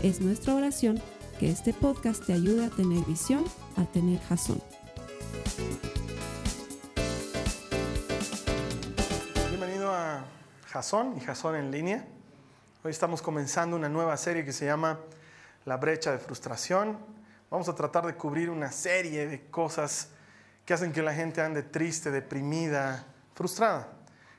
Es 0.00 0.20
nuestra 0.20 0.54
oración 0.54 1.02
que 1.40 1.50
este 1.50 1.74
podcast 1.74 2.24
te 2.24 2.32
ayude 2.32 2.66
a 2.66 2.70
tener 2.70 3.04
visión, 3.04 3.44
a 3.76 3.84
tener 3.84 4.20
jazón. 4.20 4.62
Bienvenido 9.48 9.92
a 9.92 10.24
Jason 10.70 11.16
y 11.16 11.20
Jason 11.20 11.56
en 11.56 11.72
línea. 11.72 12.06
Hoy 12.84 12.92
estamos 12.92 13.20
comenzando 13.20 13.74
una 13.74 13.88
nueva 13.88 14.16
serie 14.16 14.44
que 14.44 14.52
se 14.52 14.66
llama 14.66 15.00
La 15.64 15.78
brecha 15.78 16.12
de 16.12 16.18
frustración. 16.18 16.96
Vamos 17.50 17.68
a 17.68 17.74
tratar 17.74 18.06
de 18.06 18.14
cubrir 18.14 18.50
una 18.50 18.70
serie 18.70 19.26
de 19.26 19.50
cosas 19.50 20.10
que 20.64 20.74
hacen 20.74 20.92
que 20.92 21.02
la 21.02 21.12
gente 21.12 21.42
ande 21.42 21.64
triste, 21.64 22.12
deprimida, 22.12 23.04
frustrada. 23.34 23.88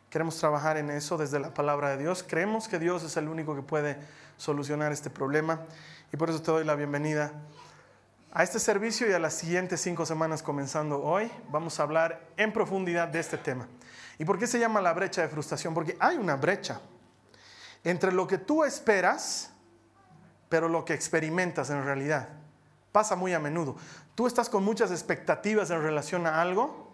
Queremos 0.09 0.37
trabajar 0.37 0.77
en 0.77 0.89
eso 0.89 1.17
desde 1.17 1.37
la 1.37 1.53
palabra 1.53 1.89
de 1.89 1.97
Dios. 1.97 2.23
Creemos 2.25 2.69
que 2.69 2.79
Dios 2.79 3.03
es 3.03 3.17
el 3.17 3.27
único 3.27 3.55
que 3.55 3.61
puede 3.61 3.97
solucionar 4.39 4.93
este 4.93 5.09
problema 5.09 5.59
y 6.13 6.17
por 6.17 6.29
eso 6.29 6.41
te 6.41 6.49
doy 6.49 6.63
la 6.63 6.75
bienvenida 6.75 7.33
a 8.31 8.41
este 8.41 8.57
servicio 8.57 9.09
y 9.09 9.11
a 9.11 9.19
las 9.19 9.33
siguientes 9.33 9.81
cinco 9.81 10.05
semanas 10.05 10.41
comenzando 10.41 11.03
hoy. 11.03 11.29
Vamos 11.49 11.77
a 11.77 11.83
hablar 11.83 12.25
en 12.37 12.53
profundidad 12.53 13.09
de 13.09 13.19
este 13.19 13.37
tema. 13.37 13.67
¿Y 14.17 14.23
por 14.23 14.39
qué 14.39 14.47
se 14.47 14.57
llama 14.57 14.79
la 14.79 14.93
brecha 14.93 15.21
de 15.21 15.27
frustración? 15.27 15.73
Porque 15.73 15.97
hay 15.99 16.15
una 16.15 16.37
brecha 16.37 16.79
entre 17.83 18.13
lo 18.13 18.27
que 18.27 18.37
tú 18.37 18.63
esperas, 18.63 19.51
pero 20.47 20.69
lo 20.69 20.85
que 20.85 20.93
experimentas 20.93 21.69
en 21.69 21.83
realidad. 21.83 22.29
Pasa 22.93 23.17
muy 23.17 23.33
a 23.33 23.39
menudo. 23.39 23.75
Tú 24.15 24.25
estás 24.25 24.47
con 24.47 24.63
muchas 24.63 24.89
expectativas 24.91 25.69
en 25.69 25.81
relación 25.81 26.25
a 26.25 26.41
algo 26.41 26.93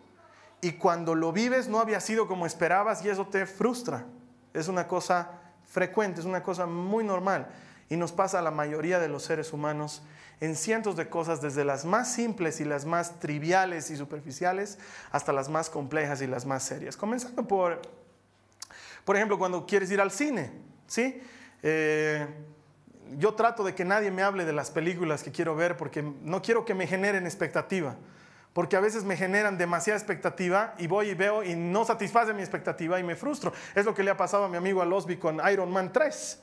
y 0.62 0.74
cuando 0.74 1.14
lo 1.14 1.32
vives 1.32 1.68
no 1.68 1.80
había 1.80 2.00
sido 2.00 2.28
como 2.28 2.48
esperabas 2.48 3.06
y 3.06 3.10
eso 3.10 3.28
te 3.28 3.46
frustra. 3.46 4.06
Es 4.52 4.68
una 4.68 4.88
cosa 4.88 5.45
frecuente, 5.68 6.20
es 6.20 6.26
una 6.26 6.44
cosa 6.44 6.66
muy 6.66 7.04
normal 7.04 7.48
y 7.90 7.98
nos 7.98 8.12
pasa 8.12 8.40
a 8.40 8.42
la 8.42 8.52
mayoría 8.52 9.00
de 9.00 9.10
los 9.10 9.24
seres 9.24 9.54
humanos 9.54 10.02
en 10.42 10.56
cientos 10.56 10.96
de 10.96 11.08
cosas, 11.08 11.42
desde 11.42 11.64
las 11.64 11.86
más 11.86 12.14
simples 12.14 12.60
y 12.60 12.66
las 12.66 12.86
más 12.86 13.20
triviales 13.20 13.90
y 13.90 13.96
superficiales 13.96 14.78
hasta 15.12 15.32
las 15.32 15.50
más 15.50 15.70
complejas 15.70 16.22
y 16.22 16.28
las 16.28 16.46
más 16.46 16.64
serias. 16.64 16.98
Comenzando 16.98 17.48
por, 17.48 17.82
por 19.06 19.16
ejemplo, 19.16 19.38
cuando 19.38 19.66
quieres 19.66 19.90
ir 19.92 20.02
al 20.02 20.12
cine, 20.12 20.52
¿sí? 20.88 21.22
Eh, 21.64 22.28
yo 23.18 23.34
trato 23.36 23.64
de 23.64 23.76
que 23.76 23.86
nadie 23.86 24.12
me 24.12 24.24
hable 24.24 24.46
de 24.46 24.54
las 24.54 24.72
películas 24.72 25.24
que 25.24 25.32
quiero 25.32 25.56
ver 25.56 25.78
porque 25.78 26.02
no 26.02 26.42
quiero 26.42 26.66
que 26.66 26.74
me 26.74 26.88
generen 26.88 27.26
expectativa 27.26 27.96
porque 28.56 28.78
a 28.78 28.80
veces 28.80 29.04
me 29.04 29.18
generan 29.18 29.58
demasiada 29.58 30.00
expectativa 30.00 30.76
y 30.78 30.88
voy 30.88 31.10
y 31.10 31.14
veo 31.14 31.44
y 31.44 31.56
no 31.56 31.84
satisface 31.84 32.34
mi 32.34 32.40
expectativa 32.42 32.98
y 32.98 33.04
me 33.04 33.18
frustro. 33.18 33.52
Es 33.76 33.84
lo 33.84 33.94
que 33.94 34.02
le 34.02 34.12
ha 34.12 34.16
pasado 34.16 34.46
a 34.46 34.48
mi 34.48 34.56
amigo 34.56 34.82
Alosby 34.82 35.18
con 35.18 35.42
Iron 35.52 35.70
Man 35.70 35.92
3. 35.92 36.42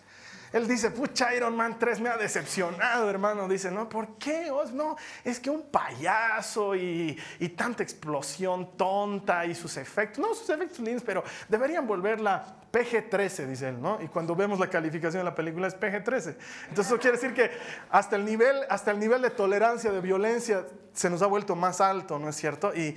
Él 0.53 0.69
dice, 0.69 0.91
pucha, 0.91 1.35
Iron 1.35 1.57
Man 1.57 1.79
3 1.79 2.01
me 2.01 2.11
ha 2.11 2.19
decepcionado, 2.19 3.09
hermano. 3.09 3.49
Dice, 3.49 3.71
no, 3.71 3.89
¿por 3.89 4.19
qué? 4.19 4.51
Oh, 4.51 4.63
no, 4.67 4.95
es 5.25 5.41
que 5.41 5.49
un 5.49 5.63
payaso 5.63 6.77
y, 6.77 7.19
y, 7.39 7.49
tanta 7.49 7.83
explosión 7.83 8.77
tonta 8.77 9.47
y 9.47 9.55
sus 9.55 9.79
efectos, 9.79 10.19
no, 10.19 10.35
sus 10.35 10.51
efectos 10.51 10.81
lindos, 10.81 11.03
pero 11.07 11.25
deberían 11.49 11.87
volverla 11.87 12.62
PG-13, 12.73 13.47
dice 13.47 13.69
él, 13.69 13.81
¿no? 13.81 13.99
Y 14.01 14.09
cuando 14.09 14.35
vemos 14.35 14.59
la 14.59 14.69
calificación 14.69 15.21
de 15.21 15.25
la 15.25 15.35
película 15.35 15.69
es 15.69 15.79
PG-13. 15.79 16.37
Entonces 16.71 16.87
eso 16.87 16.99
quiere 16.99 17.19
decir 17.19 17.35
que 17.35 17.51
hasta 17.91 18.17
el, 18.17 18.25
nivel, 18.25 18.63
hasta 18.71 18.91
el 18.91 18.99
nivel 18.99 19.21
de 19.21 19.31
tolerancia, 19.31 19.93
de 19.93 20.01
violencia, 20.01 20.67
se 20.95 21.11
nos 21.11 21.21
ha 21.21 21.27
vuelto 21.27 21.55
más 21.55 21.83
alto, 21.83 22.19
¿no 22.19 22.31
es 22.31 22.37
cierto? 22.37 22.75
Y 22.75 22.97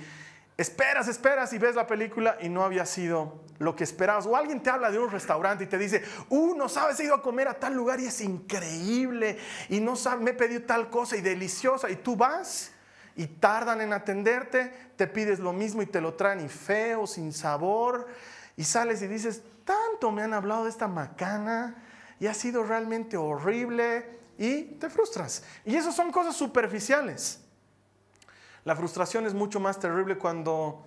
esperas, 0.56 1.08
esperas 1.08 1.52
y 1.52 1.58
ves 1.58 1.74
la 1.74 1.86
película 1.86 2.38
y 2.40 2.48
no 2.48 2.64
había 2.64 2.86
sido 2.86 3.44
lo 3.58 3.76
que 3.76 3.84
esperabas. 3.84 4.24
O 4.24 4.34
alguien 4.34 4.62
te 4.62 4.70
habla 4.70 4.90
de 4.90 4.98
un 4.98 5.10
restaurante 5.10 5.64
y 5.64 5.66
te 5.66 5.76
dice, 5.76 6.02
uh, 6.30 6.54
no 6.56 6.70
sabes, 6.70 6.98
he 7.00 7.04
ido 7.04 7.14
a 7.14 7.20
comer 7.20 7.46
a 7.46 7.54
tal 7.54 7.74
lugar 7.74 8.00
y 8.00 8.06
es 8.06 8.22
increíble 8.22 9.38
y 9.68 9.80
no 9.80 9.94
sabes, 9.94 10.22
me 10.22 10.30
he 10.30 10.34
pedido 10.34 10.62
tal 10.62 10.88
cosa 10.88 11.18
y 11.18 11.20
deliciosa 11.20 11.90
y 11.90 11.96
tú 11.96 12.16
vas 12.16 12.72
y 13.14 13.26
tardan 13.26 13.82
en 13.82 13.92
atenderte, 13.92 14.72
te 14.96 15.06
pides 15.06 15.38
lo 15.38 15.52
mismo 15.52 15.82
y 15.82 15.86
te 15.86 16.00
lo 16.00 16.14
traen 16.14 16.40
y 16.40 16.48
feo, 16.48 17.06
sin 17.06 17.34
sabor 17.34 18.06
y 18.56 18.64
sales 18.64 19.02
y 19.02 19.06
dices, 19.06 19.42
tanto 19.64 20.10
me 20.10 20.22
han 20.22 20.34
hablado 20.34 20.64
de 20.64 20.70
esta 20.70 20.88
macana 20.88 21.82
y 22.18 22.26
ha 22.26 22.34
sido 22.34 22.62
realmente 22.64 23.16
horrible 23.16 24.18
y 24.38 24.62
te 24.62 24.88
frustras. 24.88 25.44
Y 25.64 25.76
eso 25.76 25.92
son 25.92 26.10
cosas 26.10 26.36
superficiales. 26.36 27.40
La 28.64 28.74
frustración 28.74 29.26
es 29.26 29.34
mucho 29.34 29.60
más 29.60 29.78
terrible 29.78 30.18
cuando 30.18 30.84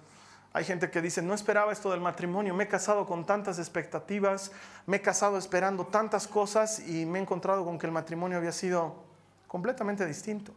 hay 0.52 0.66
gente 0.66 0.90
que 0.90 1.02
dice, 1.02 1.22
no 1.22 1.34
esperaba 1.34 1.72
esto 1.72 1.92
del 1.92 2.02
matrimonio, 2.02 2.56
me 2.56 2.64
he 2.64 2.68
casado 2.68 3.06
con 3.06 3.26
tantas 3.26 3.60
expectativas, 3.60 4.52
me 4.88 4.98
he 4.98 5.02
casado 5.02 5.38
esperando 5.38 5.86
tantas 5.86 6.28
cosas 6.28 6.80
y 6.80 7.06
me 7.06 7.20
he 7.20 7.22
encontrado 7.22 7.64
con 7.64 7.78
que 7.78 7.86
el 7.86 7.92
matrimonio 7.92 8.38
había 8.38 8.52
sido 8.52 9.04
completamente 9.48 10.06
distinto. 10.06 10.54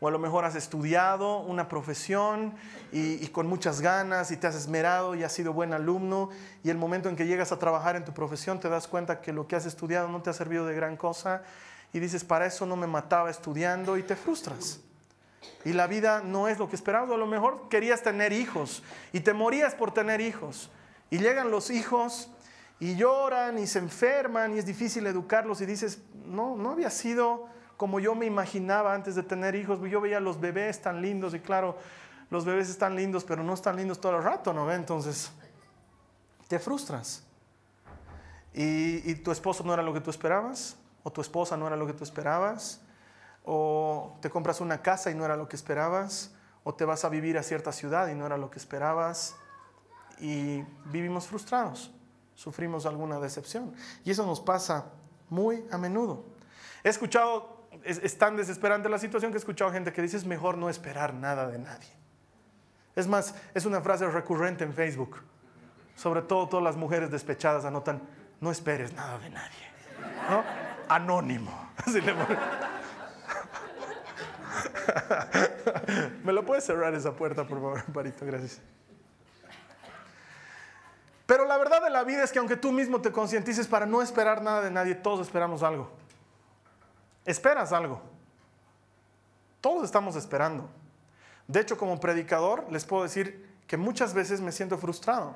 O 0.00 0.08
a 0.08 0.10
lo 0.10 0.18
mejor 0.18 0.44
has 0.44 0.54
estudiado 0.54 1.40
una 1.40 1.68
profesión 1.68 2.54
y, 2.90 3.26
con 3.28 3.46
muchas 3.46 3.80
ganas 3.80 4.30
y 4.30 4.36
te 4.36 4.46
has 4.46 4.54
esmerado 4.54 5.14
y 5.14 5.22
has 5.22 5.32
sido 5.32 5.52
buen 5.52 5.74
alumno 5.74 6.30
y 6.64 6.70
el 6.70 6.78
momento 6.78 7.08
en 7.08 7.16
que 7.16 7.26
llegas 7.26 7.52
a 7.52 7.58
trabajar 7.58 7.96
en 7.96 8.04
tu 8.04 8.12
profesión 8.12 8.60
te 8.60 8.68
das 8.68 8.88
cuenta 8.88 9.20
que 9.20 9.32
lo 9.32 9.46
que 9.46 9.56
has 9.56 9.66
estudiado 9.66 10.08
no 10.08 10.22
te 10.22 10.30
ha 10.30 10.32
servido 10.32 10.66
de 10.66 10.74
gran 10.74 10.96
cosa 10.96 11.42
y 11.92 12.00
dices, 12.00 12.24
para 12.24 12.46
eso 12.46 12.64
no 12.66 12.76
me 12.76 12.86
mataba 12.86 13.30
estudiando 13.30 13.98
y 13.98 14.02
te 14.02 14.16
frustras 14.16 14.80
y 15.64 15.72
la 15.72 15.86
vida 15.86 16.22
no 16.24 16.48
es 16.48 16.58
lo 16.58 16.68
que 16.68 16.76
esperabas. 16.76 17.10
A 17.10 17.16
lo 17.16 17.26
mejor 17.26 17.68
querías 17.68 18.02
tener 18.02 18.32
hijos 18.32 18.82
y 19.12 19.20
te 19.20 19.32
morías 19.32 19.74
por 19.74 19.92
tener 19.92 20.20
hijos. 20.20 20.70
Y 21.10 21.18
llegan 21.18 21.50
los 21.50 21.70
hijos 21.70 22.30
y 22.78 22.96
lloran 22.96 23.58
y 23.58 23.66
se 23.66 23.78
enferman 23.78 24.54
y 24.54 24.58
es 24.58 24.66
difícil 24.66 25.06
educarlos 25.06 25.60
y 25.60 25.66
dices, 25.66 25.98
no, 26.26 26.56
no 26.56 26.70
había 26.70 26.90
sido 26.90 27.46
como 27.80 27.98
yo 27.98 28.14
me 28.14 28.26
imaginaba 28.26 28.92
antes 28.92 29.14
de 29.14 29.22
tener 29.22 29.54
hijos. 29.54 29.80
Yo 29.88 30.02
veía 30.02 30.20
los 30.20 30.38
bebés 30.38 30.82
tan 30.82 31.00
lindos 31.00 31.32
y 31.32 31.40
claro, 31.40 31.78
los 32.28 32.44
bebés 32.44 32.68
están 32.68 32.94
lindos, 32.94 33.24
pero 33.24 33.42
no 33.42 33.54
están 33.54 33.76
lindos 33.76 33.98
todo 33.98 34.18
el 34.18 34.22
rato, 34.22 34.52
¿no? 34.52 34.70
Entonces, 34.70 35.32
te 36.46 36.58
frustras. 36.58 37.24
Y, 38.52 39.10
y 39.10 39.14
tu 39.14 39.32
esposo 39.32 39.64
no 39.64 39.72
era 39.72 39.82
lo 39.82 39.94
que 39.94 40.02
tú 40.02 40.10
esperabas, 40.10 40.76
o 41.04 41.10
tu 41.10 41.22
esposa 41.22 41.56
no 41.56 41.66
era 41.66 41.74
lo 41.74 41.86
que 41.86 41.94
tú 41.94 42.04
esperabas, 42.04 42.82
o 43.46 44.18
te 44.20 44.28
compras 44.28 44.60
una 44.60 44.82
casa 44.82 45.10
y 45.10 45.14
no 45.14 45.24
era 45.24 45.34
lo 45.34 45.48
que 45.48 45.56
esperabas, 45.56 46.34
o 46.64 46.74
te 46.74 46.84
vas 46.84 47.06
a 47.06 47.08
vivir 47.08 47.38
a 47.38 47.42
cierta 47.42 47.72
ciudad 47.72 48.08
y 48.08 48.14
no 48.14 48.26
era 48.26 48.36
lo 48.36 48.50
que 48.50 48.58
esperabas, 48.58 49.36
y 50.18 50.60
vivimos 50.84 51.28
frustrados, 51.28 51.90
sufrimos 52.34 52.84
alguna 52.84 53.18
decepción. 53.18 53.72
Y 54.04 54.10
eso 54.10 54.26
nos 54.26 54.38
pasa 54.38 54.84
muy 55.30 55.64
a 55.70 55.78
menudo. 55.78 56.26
He 56.84 56.90
escuchado, 56.90 57.59
es, 57.84 58.18
tan 58.18 58.36
desesperante 58.36 58.88
la 58.88 58.98
situación 58.98 59.32
que 59.32 59.36
he 59.36 59.40
escuchado 59.40 59.70
gente 59.72 59.92
que 59.92 60.02
dice 60.02 60.16
es 60.16 60.24
mejor 60.24 60.56
no 60.58 60.68
esperar 60.68 61.14
nada 61.14 61.48
de 61.48 61.58
nadie. 61.58 61.88
Es 62.96 63.06
más, 63.06 63.34
es 63.54 63.64
una 63.66 63.80
frase 63.80 64.06
recurrente 64.08 64.64
en 64.64 64.72
Facebook. 64.74 65.22
Sobre 65.94 66.22
todo 66.22 66.48
todas 66.48 66.64
las 66.64 66.76
mujeres 66.76 67.10
despechadas 67.10 67.64
anotan, 67.64 68.00
no 68.40 68.50
esperes 68.50 68.92
nada 68.92 69.18
de 69.18 69.30
nadie. 69.30 69.70
¿No? 70.28 70.44
Anónimo. 70.88 71.70
¿Me 76.24 76.32
lo 76.32 76.44
puedes 76.44 76.64
cerrar 76.64 76.94
esa 76.94 77.12
puerta, 77.12 77.44
por 77.44 77.60
favor, 77.60 77.84
Parito? 77.92 78.26
Gracias. 78.26 78.60
Pero 81.26 81.46
la 81.46 81.58
verdad 81.58 81.82
de 81.82 81.90
la 81.90 82.02
vida 82.02 82.24
es 82.24 82.32
que 82.32 82.40
aunque 82.40 82.56
tú 82.56 82.72
mismo 82.72 83.00
te 83.00 83.12
concientices 83.12 83.68
para 83.68 83.86
no 83.86 84.02
esperar 84.02 84.42
nada 84.42 84.62
de 84.62 84.70
nadie, 84.70 84.96
todos 84.96 85.26
esperamos 85.26 85.62
algo. 85.62 85.99
Esperas 87.24 87.72
algo. 87.72 88.00
Todos 89.60 89.84
estamos 89.84 90.16
esperando. 90.16 90.68
De 91.46 91.60
hecho, 91.60 91.76
como 91.76 92.00
predicador, 92.00 92.66
les 92.70 92.84
puedo 92.84 93.02
decir 93.02 93.48
que 93.66 93.76
muchas 93.76 94.14
veces 94.14 94.40
me 94.40 94.52
siento 94.52 94.78
frustrado. 94.78 95.34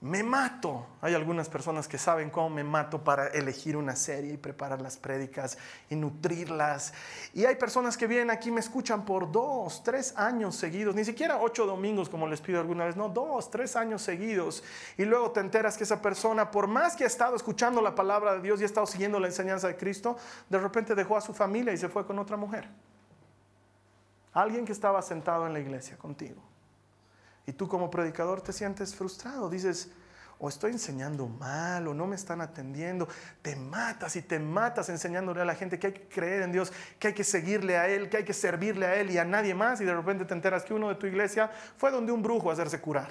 Me 0.00 0.22
mato. 0.22 0.86
Hay 1.00 1.14
algunas 1.14 1.48
personas 1.48 1.88
que 1.88 1.98
saben 1.98 2.30
cómo 2.30 2.50
me 2.50 2.62
mato 2.62 3.02
para 3.02 3.28
elegir 3.28 3.76
una 3.76 3.96
serie 3.96 4.34
y 4.34 4.36
preparar 4.36 4.80
las 4.80 4.96
prédicas 4.96 5.58
y 5.90 5.96
nutrirlas. 5.96 6.92
Y 7.34 7.44
hay 7.44 7.56
personas 7.56 7.96
que 7.96 8.06
vienen 8.06 8.30
aquí 8.30 8.50
me 8.50 8.60
escuchan 8.60 9.04
por 9.04 9.32
dos, 9.32 9.82
tres 9.82 10.14
años 10.16 10.54
seguidos, 10.54 10.94
ni 10.94 11.04
siquiera 11.04 11.38
ocho 11.38 11.66
domingos 11.66 12.08
como 12.08 12.28
les 12.28 12.40
pido 12.40 12.60
alguna 12.60 12.84
vez, 12.84 12.96
no, 12.96 13.08
dos, 13.08 13.50
tres 13.50 13.74
años 13.74 14.02
seguidos. 14.02 14.62
Y 14.96 15.04
luego 15.04 15.32
te 15.32 15.40
enteras 15.40 15.76
que 15.76 15.84
esa 15.84 16.00
persona, 16.00 16.50
por 16.50 16.68
más 16.68 16.94
que 16.94 17.02
ha 17.02 17.08
estado 17.08 17.34
escuchando 17.34 17.82
la 17.82 17.94
palabra 17.94 18.34
de 18.34 18.40
Dios 18.40 18.60
y 18.60 18.62
ha 18.62 18.66
estado 18.66 18.86
siguiendo 18.86 19.18
la 19.18 19.26
enseñanza 19.26 19.66
de 19.66 19.76
Cristo, 19.76 20.16
de 20.48 20.58
repente 20.58 20.94
dejó 20.94 21.16
a 21.16 21.20
su 21.20 21.34
familia 21.34 21.72
y 21.72 21.76
se 21.76 21.88
fue 21.88 22.06
con 22.06 22.18
otra 22.20 22.36
mujer. 22.36 22.68
Alguien 24.32 24.64
que 24.64 24.72
estaba 24.72 25.02
sentado 25.02 25.46
en 25.48 25.52
la 25.52 25.58
iglesia 25.58 25.96
contigo. 25.96 26.40
Y 27.48 27.54
tú 27.54 27.66
como 27.66 27.90
predicador 27.90 28.42
te 28.42 28.52
sientes 28.52 28.94
frustrado, 28.94 29.48
dices, 29.48 29.88
o 30.38 30.50
estoy 30.50 30.72
enseñando 30.72 31.26
mal, 31.28 31.88
o 31.88 31.94
no 31.94 32.06
me 32.06 32.14
están 32.14 32.42
atendiendo, 32.42 33.08
te 33.40 33.56
matas 33.56 34.16
y 34.16 34.20
te 34.20 34.38
matas 34.38 34.90
enseñándole 34.90 35.40
a 35.40 35.46
la 35.46 35.54
gente 35.54 35.78
que 35.78 35.86
hay 35.86 35.92
que 35.94 36.08
creer 36.08 36.42
en 36.42 36.52
Dios, 36.52 36.70
que 36.98 37.08
hay 37.08 37.14
que 37.14 37.24
seguirle 37.24 37.78
a 37.78 37.88
Él, 37.88 38.10
que 38.10 38.18
hay 38.18 38.24
que 38.24 38.34
servirle 38.34 38.84
a 38.84 38.96
Él 38.96 39.10
y 39.10 39.16
a 39.16 39.24
nadie 39.24 39.54
más, 39.54 39.80
y 39.80 39.86
de 39.86 39.94
repente 39.94 40.26
te 40.26 40.34
enteras 40.34 40.62
que 40.62 40.74
uno 40.74 40.90
de 40.90 40.96
tu 40.96 41.06
iglesia 41.06 41.50
fue 41.78 41.90
donde 41.90 42.12
un 42.12 42.22
brujo 42.22 42.50
a 42.50 42.52
hacerse 42.52 42.82
curar. 42.82 43.08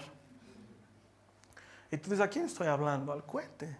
Y 1.89 1.97
tú 1.97 2.11
dices, 2.11 2.23
¿a 2.23 2.29
quién 2.29 2.45
estoy 2.45 2.67
hablando? 2.67 3.13
Al 3.13 3.25
cohete. 3.25 3.75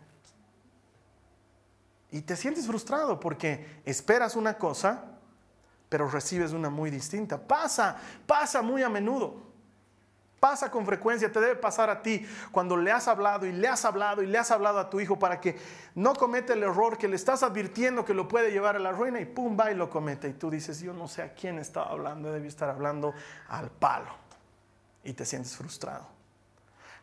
Y 2.10 2.22
te 2.22 2.36
sientes 2.36 2.66
frustrado 2.66 3.20
porque 3.20 3.84
esperas 3.86 4.36
una 4.36 4.58
cosa, 4.58 5.04
pero 5.88 6.10
recibes 6.10 6.52
una 6.52 6.72
muy 6.72 6.90
distinta. 6.90 7.38
Pasa, 7.38 7.96
pasa 8.26 8.64
muy 8.64 8.82
a 8.82 8.90
menudo. 8.90 9.47
Pasa 10.40 10.70
con 10.70 10.86
frecuencia, 10.86 11.32
te 11.32 11.40
debe 11.40 11.56
pasar 11.56 11.90
a 11.90 12.04
ti 12.04 12.24
cuando 12.52 12.78
le 12.78 12.92
has 12.92 13.08
hablado 13.08 13.48
y 13.48 13.52
le 13.52 13.68
has 13.68 13.86
hablado 13.86 14.22
y 14.22 14.28
le 14.28 14.38
has 14.38 14.52
hablado 14.52 14.78
a 14.78 14.88
tu 14.88 15.00
hijo 15.00 15.18
para 15.18 15.42
que 15.42 15.58
no 15.96 16.14
cometa 16.14 16.54
el 16.54 16.62
error 16.62 16.96
que 16.98 17.08
le 17.08 17.16
estás 17.16 17.42
advirtiendo 17.42 18.06
que 18.06 18.14
lo 18.14 18.28
puede 18.28 18.52
llevar 18.52 18.76
a 18.76 18.80
la 18.80 18.92
ruina 18.92 19.20
y 19.20 19.26
pum, 19.26 19.58
va 19.60 19.72
y 19.72 19.76
lo 19.76 19.90
comete. 19.90 20.30
Y 20.30 20.34
tú 20.34 20.52
dices, 20.52 20.80
yo 20.80 20.94
no 20.94 21.08
sé 21.08 21.24
a 21.24 21.34
quién 21.34 21.58
estaba 21.58 21.88
hablando, 21.88 22.32
debí 22.32 22.48
estar 22.48 22.70
hablando 22.70 23.16
al 23.50 23.72
palo. 23.72 24.12
Y 25.04 25.14
te 25.14 25.26
sientes 25.26 25.56
frustrado. 25.56 26.06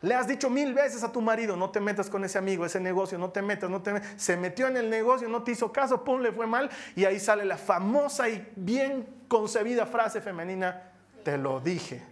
Le 0.01 0.15
has 0.15 0.29
dicho 0.29 0.49
mil 0.49 0.75
veces 0.75 1.03
a 1.03 1.11
tu 1.11 1.21
marido, 1.21 1.57
no 1.57 1.71
te 1.71 1.81
metas 1.81 2.11
con 2.11 2.23
ese 2.25 2.39
amigo, 2.39 2.65
ese 2.65 2.79
negocio, 2.79 3.19
no 3.19 3.31
te 3.31 3.43
metas, 3.43 3.69
no 3.69 3.83
te 3.83 3.95
metas. 3.95 4.13
Se 4.17 4.37
metió 4.37 4.69
en 4.69 4.77
el 4.77 4.91
negocio, 4.91 5.29
no 5.29 5.43
te 5.43 5.53
hizo 5.53 5.73
caso, 5.73 6.05
pum, 6.05 6.21
le 6.21 6.31
fue 6.31 6.47
mal. 6.47 6.71
Y 6.95 7.05
ahí 7.05 7.19
sale 7.19 7.45
la 7.45 7.57
famosa 7.57 8.29
y 8.29 8.53
bien 8.55 9.25
concebida 9.27 9.87
frase 9.87 10.21
femenina, 10.21 10.91
te 11.25 11.37
lo 11.37 11.59
dije. 11.59 12.03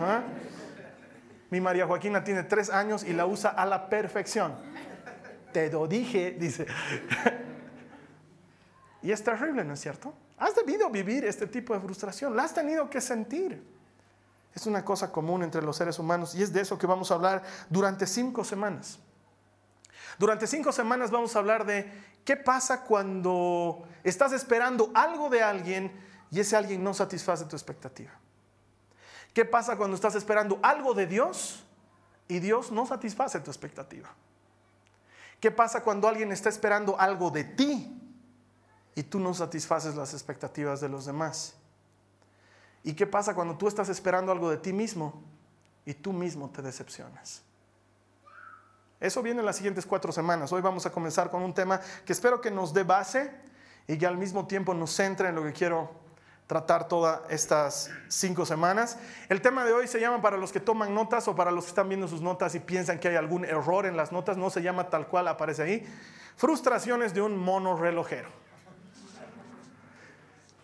¿Ah? 0.00 0.22
Mi 1.50 1.60
María 1.60 1.86
Joaquina 1.86 2.24
tiene 2.24 2.42
tres 2.42 2.70
años 2.70 3.04
y 3.04 3.12
la 3.12 3.26
usa 3.26 3.50
a 3.50 3.64
la 3.66 3.88
perfección. 3.88 4.54
Te 5.52 5.70
lo 5.70 5.86
dije, 5.86 6.32
dice. 6.38 6.66
y 9.02 9.12
es 9.12 9.22
terrible, 9.22 9.64
¿no 9.64 9.74
es 9.74 9.80
cierto? 9.80 10.12
Has 10.38 10.54
debido 10.54 10.90
vivir 10.90 11.24
este 11.24 11.46
tipo 11.46 11.72
de 11.72 11.80
frustración, 11.80 12.36
la 12.36 12.44
has 12.44 12.52
tenido 12.52 12.90
que 12.90 13.00
sentir. 13.00 13.62
Es 14.54 14.66
una 14.66 14.84
cosa 14.84 15.12
común 15.12 15.42
entre 15.42 15.62
los 15.62 15.76
seres 15.76 15.98
humanos 15.98 16.34
y 16.34 16.42
es 16.42 16.52
de 16.52 16.62
eso 16.62 16.78
que 16.78 16.86
vamos 16.86 17.10
a 17.10 17.14
hablar 17.14 17.42
durante 17.68 18.06
cinco 18.06 18.42
semanas. 18.42 18.98
Durante 20.18 20.46
cinco 20.46 20.72
semanas 20.72 21.10
vamos 21.10 21.36
a 21.36 21.38
hablar 21.38 21.66
de 21.66 21.90
qué 22.24 22.36
pasa 22.36 22.82
cuando 22.82 23.86
estás 24.02 24.32
esperando 24.32 24.90
algo 24.94 25.28
de 25.28 25.42
alguien 25.42 25.92
y 26.30 26.40
ese 26.40 26.56
alguien 26.56 26.82
no 26.82 26.94
satisface 26.94 27.44
tu 27.44 27.54
expectativa. 27.54 28.12
¿Qué 29.36 29.44
pasa 29.44 29.76
cuando 29.76 29.96
estás 29.96 30.14
esperando 30.14 30.58
algo 30.62 30.94
de 30.94 31.06
Dios 31.06 31.62
y 32.26 32.38
Dios 32.38 32.72
no 32.72 32.86
satisface 32.86 33.38
tu 33.40 33.50
expectativa? 33.50 34.08
¿Qué 35.38 35.50
pasa 35.50 35.82
cuando 35.82 36.08
alguien 36.08 36.32
está 36.32 36.48
esperando 36.48 36.98
algo 36.98 37.30
de 37.30 37.44
ti 37.44 38.00
y 38.94 39.02
tú 39.02 39.20
no 39.20 39.34
satisfaces 39.34 39.94
las 39.94 40.14
expectativas 40.14 40.80
de 40.80 40.88
los 40.88 41.04
demás? 41.04 41.54
¿Y 42.82 42.94
qué 42.94 43.06
pasa 43.06 43.34
cuando 43.34 43.58
tú 43.58 43.68
estás 43.68 43.90
esperando 43.90 44.32
algo 44.32 44.48
de 44.48 44.56
ti 44.56 44.72
mismo 44.72 45.22
y 45.84 45.92
tú 45.92 46.14
mismo 46.14 46.48
te 46.48 46.62
decepcionas? 46.62 47.42
Eso 48.98 49.22
viene 49.22 49.40
en 49.40 49.46
las 49.46 49.56
siguientes 49.56 49.84
cuatro 49.84 50.12
semanas. 50.12 50.50
Hoy 50.50 50.62
vamos 50.62 50.86
a 50.86 50.92
comenzar 50.92 51.30
con 51.30 51.42
un 51.42 51.52
tema 51.52 51.78
que 52.06 52.14
espero 52.14 52.40
que 52.40 52.50
nos 52.50 52.72
dé 52.72 52.84
base 52.84 53.30
y 53.86 53.98
que 53.98 54.06
al 54.06 54.16
mismo 54.16 54.46
tiempo 54.46 54.72
nos 54.72 54.92
centre 54.92 55.28
en 55.28 55.34
lo 55.34 55.42
que 55.42 55.52
quiero 55.52 56.05
tratar 56.46 56.86
todas 56.86 57.20
estas 57.28 57.90
cinco 58.08 58.46
semanas. 58.46 58.98
El 59.28 59.40
tema 59.40 59.64
de 59.64 59.72
hoy 59.72 59.88
se 59.88 60.00
llama 60.00 60.22
para 60.22 60.36
los 60.36 60.52
que 60.52 60.60
toman 60.60 60.94
notas 60.94 61.26
o 61.28 61.34
para 61.34 61.50
los 61.50 61.64
que 61.64 61.70
están 61.70 61.88
viendo 61.88 62.06
sus 62.06 62.22
notas 62.22 62.54
y 62.54 62.60
piensan 62.60 62.98
que 62.98 63.08
hay 63.08 63.16
algún 63.16 63.44
error 63.44 63.86
en 63.86 63.96
las 63.96 64.12
notas, 64.12 64.36
no 64.36 64.50
se 64.50 64.62
llama 64.62 64.88
tal 64.88 65.08
cual 65.08 65.28
aparece 65.28 65.62
ahí. 65.62 65.86
Frustraciones 66.36 67.14
de 67.14 67.22
un 67.22 67.36
mono 67.36 67.76
relojero. 67.76 68.28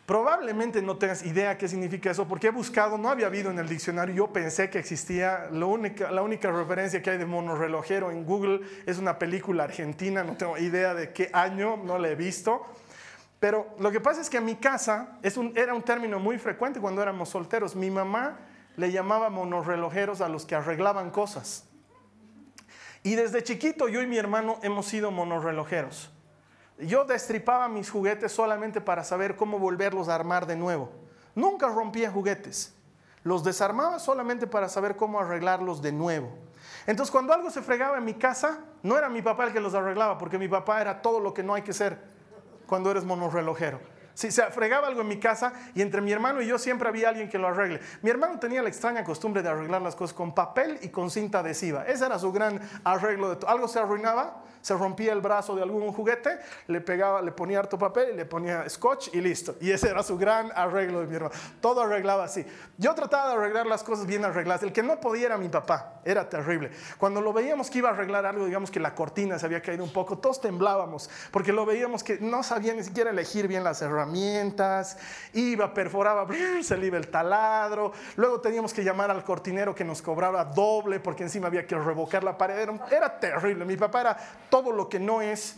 Probablemente 0.06 0.82
no 0.82 0.96
tengas 0.96 1.25
idea 1.25 1.56
qué 1.56 1.69
significa 1.69 2.11
eso, 2.11 2.26
porque 2.26 2.49
he 2.49 2.50
buscado, 2.50 2.99
no 2.99 3.08
había 3.08 3.26
habido 3.26 3.50
en 3.50 3.58
el 3.58 3.69
diccionario, 3.69 4.14
yo 4.14 4.32
pensé 4.32 4.69
que 4.69 4.78
existía, 4.78 5.49
la 5.52 5.67
única, 5.67 6.50
referencia 6.50 7.00
que 7.00 7.11
hay 7.11 7.19
de 7.19 7.25
mono 7.25 7.55
relojero 7.55 8.11
en 8.11 8.25
Google 8.25 8.61
es 8.85 8.99
una 8.99 9.19
película 9.19 9.64
argentina, 9.64 10.25
no 10.25 10.37
tengo 10.37 10.58
idea 10.58 10.93
de 10.93 11.12
qué 11.12 11.31
año, 11.32 11.76
no 11.76 11.99
la 11.99 12.11
he 12.11 12.17
visto 12.17 12.67
pero 13.43 13.67
lo 13.81 13.91
que 13.91 13.99
pasa 13.99 14.21
es 14.21 14.31
que 14.31 14.37
en 14.37 14.44
mi 14.44 14.55
casa 14.55 15.19
era 15.56 15.75
un 15.75 15.83
término 15.83 16.21
muy 16.21 16.39
frecuente 16.39 16.79
cuando 16.79 17.03
éramos 17.03 17.29
solteros. 17.29 17.75
Mi 17.75 17.91
mamá 17.91 18.39
le 18.77 18.93
llamaba 18.93 19.31
monorrelojeros 19.31 20.21
a 20.21 20.29
los 20.29 20.47
que 20.47 20.55
arreglaban 20.55 21.11
cosas. 21.11 21.65
Y 23.03 23.17
desde 23.17 23.43
chiquito 23.43 23.89
yo 23.89 24.00
y 24.00 24.06
mi 24.06 24.17
hermano 24.17 24.61
hemos 24.62 24.87
sido 24.87 25.11
monorrelojeros. 25.11 26.12
Yo 26.79 27.05
destripaba 27.05 27.67
mis 27.69 27.91
juguetes 27.91 28.31
solamente 28.31 28.81
para 28.81 29.03
saber 29.03 29.35
cómo 29.35 29.59
volverlos 29.59 30.09
a 30.09 30.15
armar 30.15 30.47
de 30.47 30.55
nuevo. 30.55 30.93
Nunca 31.35 31.67
rompía 31.67 32.12
juguetes. 32.12 32.77
Los 33.25 33.43
desarmaba 33.43 33.99
solamente 33.99 34.47
para 34.47 34.69
saber 34.69 34.95
cómo 34.95 35.19
arreglarlos 35.19 35.83
de 35.83 35.91
nuevo. 35.91 36.33
Entonces 36.87 37.11
cuando 37.11 37.33
algo 37.33 37.50
se 37.50 37.61
fregaba 37.61 37.99
en 37.99 38.05
mi 38.05 38.15
casa, 38.15 38.61
no 38.85 38.97
era 38.97 39.09
mi 39.09 39.21
papá 39.21 39.47
el 39.47 39.53
que 39.53 39.59
los 39.59 39.75
arreglaba, 39.75 40.17
porque 40.17 40.38
mi 40.38 40.47
papá 40.47 40.81
era 40.81 41.03
todo 41.03 41.19
lo 41.19 41.35
que 41.35 41.43
no 41.43 41.55
hay 41.55 41.62
que 41.62 41.73
ser 41.73 42.12
cuando 42.73 42.91
eres 42.91 43.05
monorrelojero. 43.05 43.79
Si 44.15 44.31
se 44.31 44.43
fregaba 44.45 44.89
algo 44.89 45.03
en 45.03 45.09
mi 45.09 45.21
casa 45.21 45.53
y 45.75 45.83
entre 45.83 46.01
mi 46.01 46.11
hermano 46.11 46.41
y 46.41 46.47
yo 46.47 46.59
siempre 46.59 46.89
había 46.89 47.11
alguien 47.11 47.29
que 47.29 47.37
lo 47.37 47.49
arregle. 47.49 47.81
Mi 48.01 48.09
hermano 48.09 48.39
tenía 48.39 48.63
la 48.63 48.71
extraña 48.71 49.05
costumbre 49.05 49.43
de 49.43 49.51
arreglar 49.51 49.83
las 49.83 49.95
cosas 49.95 50.17
con 50.17 50.35
papel 50.35 50.79
y 50.81 50.89
con 50.89 51.11
cinta 51.11 51.41
adhesiva. 51.41 51.85
Ese 51.85 52.07
era 52.07 52.19
su 52.19 52.33
gran 52.33 52.59
arreglo 52.83 53.29
de 53.29 53.37
todo. 53.37 53.51
Algo 53.51 53.69
se 53.69 53.79
arruinaba, 53.79 54.43
se 54.62 54.75
rompía 54.75 55.12
el 55.12 55.20
brazo 55.20 55.55
de 55.55 55.62
algún 55.62 55.93
juguete, 55.93 56.38
le 56.69 56.81
pegaba, 56.81 57.20
le 57.20 57.32
ponía 57.32 57.59
harto 57.59 57.79
papel 57.79 58.11
y 58.14 58.17
le 58.17 58.25
ponía 58.25 58.69
scotch 58.69 59.09
y 59.12 59.20
listo. 59.20 59.56
Y 59.61 59.70
ese 59.70 59.91
era 59.91 60.03
su 60.03 60.17
gran 60.17 60.50
arreglo 60.55 61.00
de 61.00 61.06
mi 61.06 61.17
hermano. 61.17 61.35
Todo 61.61 61.82
arreglaba 61.82 62.25
así. 62.25 62.47
Yo 62.79 62.94
trataba 62.94 63.31
de 63.31 63.35
arreglar 63.35 63.67
las 63.67 63.82
cosas 63.82 64.06
bien 64.06 64.25
arregladas. 64.25 64.62
El 64.62 64.73
que 64.73 64.82
no 64.82 65.00
podía 65.00 65.26
era 65.26 65.37
mi 65.37 65.49
papá. 65.49 66.00
Era 66.05 66.29
terrible. 66.29 66.70
Cuando 66.99 67.20
lo 67.20 67.32
veíamos 67.32 67.71
que 67.71 67.78
iba 67.78 67.90
a 67.90 67.92
arreglar 67.92 68.25
algo, 68.25 68.47
digamos 68.47 68.71
que 68.71 68.81
la 68.81 68.95
cortina 68.95 69.38
se 69.38 69.47
había 69.47 69.61
caído 69.61 69.85
un 69.85 69.92
poco, 69.92 70.19
todos 70.19 70.40
temblábamos 70.40 71.11
porque 71.31 71.52
lo 71.52 71.66
veíamos 71.66 72.02
que 72.02 72.19
no 72.19 72.42
sabía 72.42 72.75
ni 72.75 72.83
siquiera 72.83 73.11
elegir 73.11 73.49
bien 73.49 73.64
las 73.64 73.83
herramientas. 73.83 74.97
Iba, 75.33 75.75
perforaba, 75.75 76.26
se 76.62 76.76
le 76.76 76.87
iba 76.87 76.99
el 76.99 77.09
taladro. 77.09 77.92
Luego 78.16 78.40
teníamos 78.40 78.73
que 78.73 78.85
llamar 78.85 79.11
al 79.11 79.25
cortinero 79.25 79.75
que 79.75 79.85
nos 79.85 80.02
cobraba 80.02 80.45
doble 80.45 81.00
porque 81.00 81.25
encima 81.25 81.49
había 81.49 81.66
que 81.66 81.76
revocar 81.76 82.23
la 82.25 82.38
pared. 82.38 82.59
Era, 82.59 82.87
era 82.90 83.21
terrible. 83.21 83.64
Mi 83.64 83.76
papá 83.76 84.00
era 84.00 84.16
todo 84.52 84.71
lo 84.71 84.87
que 84.87 85.00
no 85.00 85.23
es 85.23 85.56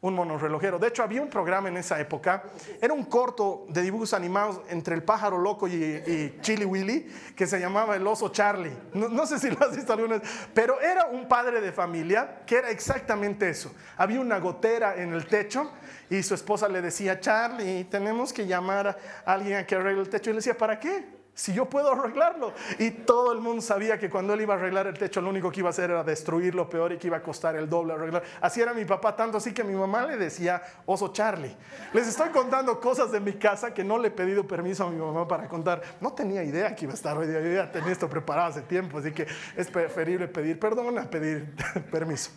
un 0.00 0.14
monorrelojero. 0.14 0.78
De 0.78 0.88
hecho, 0.88 1.02
había 1.02 1.20
un 1.20 1.28
programa 1.28 1.68
en 1.68 1.76
esa 1.76 2.00
época, 2.00 2.42
era 2.80 2.94
un 2.94 3.04
corto 3.04 3.66
de 3.68 3.82
dibujos 3.82 4.14
animados 4.14 4.62
entre 4.70 4.94
el 4.94 5.02
pájaro 5.02 5.36
loco 5.36 5.68
y, 5.68 6.38
Chili 6.40 6.64
Willy, 6.64 7.06
que 7.36 7.46
se 7.46 7.60
llamaba 7.60 7.96
El 7.96 8.06
oso 8.06 8.30
Charlie. 8.30 8.72
No, 8.94 9.26
sé 9.26 9.38
si 9.38 9.50
lo 9.50 9.62
has 9.62 9.76
visto 9.76 9.92
alguna 9.92 10.16
vez, 10.16 10.30
pero 10.54 10.80
era 10.80 11.04
un 11.04 11.28
padre 11.28 11.60
de 11.60 11.70
familia 11.70 12.40
que 12.46 12.56
era 12.56 12.70
exactamente 12.70 13.50
eso. 13.50 13.74
Había 13.98 14.20
una 14.20 14.38
gotera 14.38 14.96
en 14.96 15.12
el 15.12 15.26
techo 15.26 15.70
y 16.08 16.22
su 16.22 16.32
esposa 16.32 16.66
le 16.66 16.80
decía, 16.80 17.20
Charlie, 17.20 17.84
tenemos 17.84 18.32
que 18.32 18.46
llamar 18.46 18.86
a 19.26 19.32
alguien 19.34 19.58
a 19.58 19.66
que 19.66 19.74
arregle 19.74 20.00
el 20.00 20.08
techo. 20.08 20.30
Y 20.30 20.32
le 20.32 20.38
decía, 20.38 20.56
¿para 20.56 20.80
qué? 20.80 21.19
Si 21.34 21.54
yo 21.54 21.66
puedo 21.66 21.92
arreglarlo. 21.92 22.52
Y 22.78 22.90
todo 22.90 23.32
el 23.32 23.40
mundo 23.40 23.62
sabía 23.62 23.98
que 23.98 24.10
cuando 24.10 24.34
él 24.34 24.42
iba 24.42 24.54
a 24.54 24.56
arreglar 24.58 24.86
el 24.86 24.98
techo, 24.98 25.20
lo 25.20 25.30
único 25.30 25.50
que 25.50 25.60
iba 25.60 25.68
a 25.68 25.70
hacer 25.70 25.90
era 25.90 26.04
destruir 26.04 26.54
lo 26.54 26.68
peor 26.68 26.92
y 26.92 26.98
que 26.98 27.06
iba 27.06 27.16
a 27.16 27.22
costar 27.22 27.56
el 27.56 27.68
doble 27.68 27.94
arreglar. 27.94 28.22
Así 28.40 28.60
era 28.60 28.74
mi 28.74 28.84
papá, 28.84 29.16
tanto 29.16 29.38
así 29.38 29.52
que 29.52 29.64
mi 29.64 29.74
mamá 29.74 30.06
le 30.06 30.16
decía 30.16 30.62
oso 30.86 31.12
Charlie. 31.12 31.56
Les 31.92 32.06
estoy 32.06 32.30
contando 32.30 32.78
cosas 32.80 33.10
de 33.10 33.20
mi 33.20 33.34
casa 33.34 33.72
que 33.72 33.84
no 33.84 33.98
le 33.98 34.08
he 34.08 34.10
pedido 34.10 34.46
permiso 34.46 34.84
a 34.84 34.90
mi 34.90 34.96
mamá 34.96 35.26
para 35.26 35.48
contar. 35.48 35.82
No 36.00 36.12
tenía 36.12 36.42
idea 36.44 36.74
que 36.74 36.84
iba 36.84 36.92
a 36.92 36.96
estar 36.96 37.16
hoy 37.16 37.26
día. 37.26 37.40
Yo 37.40 37.52
ya 37.52 37.70
tenía 37.70 37.92
esto 37.92 38.08
preparado 38.08 38.48
hace 38.48 38.62
tiempo, 38.62 38.98
así 38.98 39.12
que 39.12 39.26
es 39.56 39.68
preferible 39.68 40.28
pedir 40.28 40.58
perdón 40.58 40.98
a 40.98 41.08
pedir 41.08 41.54
permiso. 41.90 42.30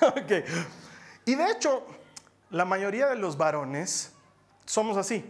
okay. 0.22 0.44
Y 1.26 1.34
de 1.34 1.50
hecho, 1.50 1.84
la 2.50 2.64
mayoría 2.64 3.08
de 3.08 3.16
los 3.16 3.36
varones 3.36 4.12
somos 4.64 4.96
así, 4.96 5.24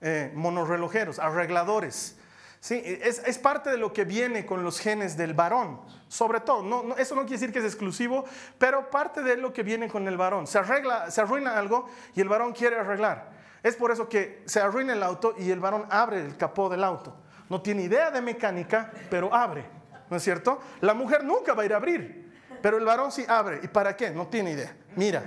eh, 0.00 0.32
monorrelojeros, 0.34 1.18
arregladores 1.18 2.18
Es, 2.60 3.38
parte 3.38 3.70
de 3.70 3.78
lo 3.78 3.92
que 3.92 4.04
viene 4.04 4.44
con 4.44 4.64
los 4.64 4.80
genes 4.80 5.16
del 5.16 5.32
varón, 5.32 5.80
sobre 6.08 6.40
todo. 6.40 6.96
Eso 6.96 7.14
no 7.14 7.22
quiere 7.22 7.38
decir 7.38 7.52
que 7.52 7.60
es 7.60 7.64
exclusivo, 7.64 8.24
pero 8.58 8.90
parte 8.90 9.22
de 9.22 9.36
lo 9.36 9.52
que 9.52 9.62
viene 9.62 9.88
con 9.88 10.08
el 10.08 10.16
varón. 10.16 10.46
Se, 10.46 10.58
arregla, 10.58 11.10
se 11.10 11.20
arruina 11.20 11.56
algo 11.56 11.88
y 12.14 12.20
el 12.20 12.28
varón 12.28 12.52
quiere 12.52 12.76
arreglar. 12.76 13.30
Es 13.62 13.76
por 13.76 13.90
eso 13.90 14.08
que 14.08 14.42
se 14.46 14.60
arruina 14.60 14.92
el 14.92 15.02
auto 15.02 15.34
y 15.38 15.50
el 15.50 15.60
varón 15.60 15.86
abre 15.90 16.20
el 16.20 16.36
capó 16.36 16.68
del 16.68 16.84
auto. 16.84 17.16
No 17.48 17.62
tiene 17.62 17.82
idea 17.82 18.10
de 18.10 18.20
mecánica, 18.20 18.92
pero 19.08 19.32
abre. 19.34 19.64
¿No 20.10 20.16
es 20.16 20.22
cierto? 20.22 20.60
La 20.80 20.94
mujer 20.94 21.24
nunca 21.24 21.54
va 21.54 21.62
a 21.62 21.66
ir 21.66 21.74
a 21.74 21.76
abrir, 21.76 22.32
pero 22.62 22.78
el 22.78 22.84
varón 22.84 23.12
sí 23.12 23.24
abre. 23.28 23.60
¿Y 23.62 23.68
para 23.68 23.96
qué? 23.96 24.10
No 24.10 24.26
tiene 24.26 24.52
idea. 24.52 24.74
Mira, 24.96 25.22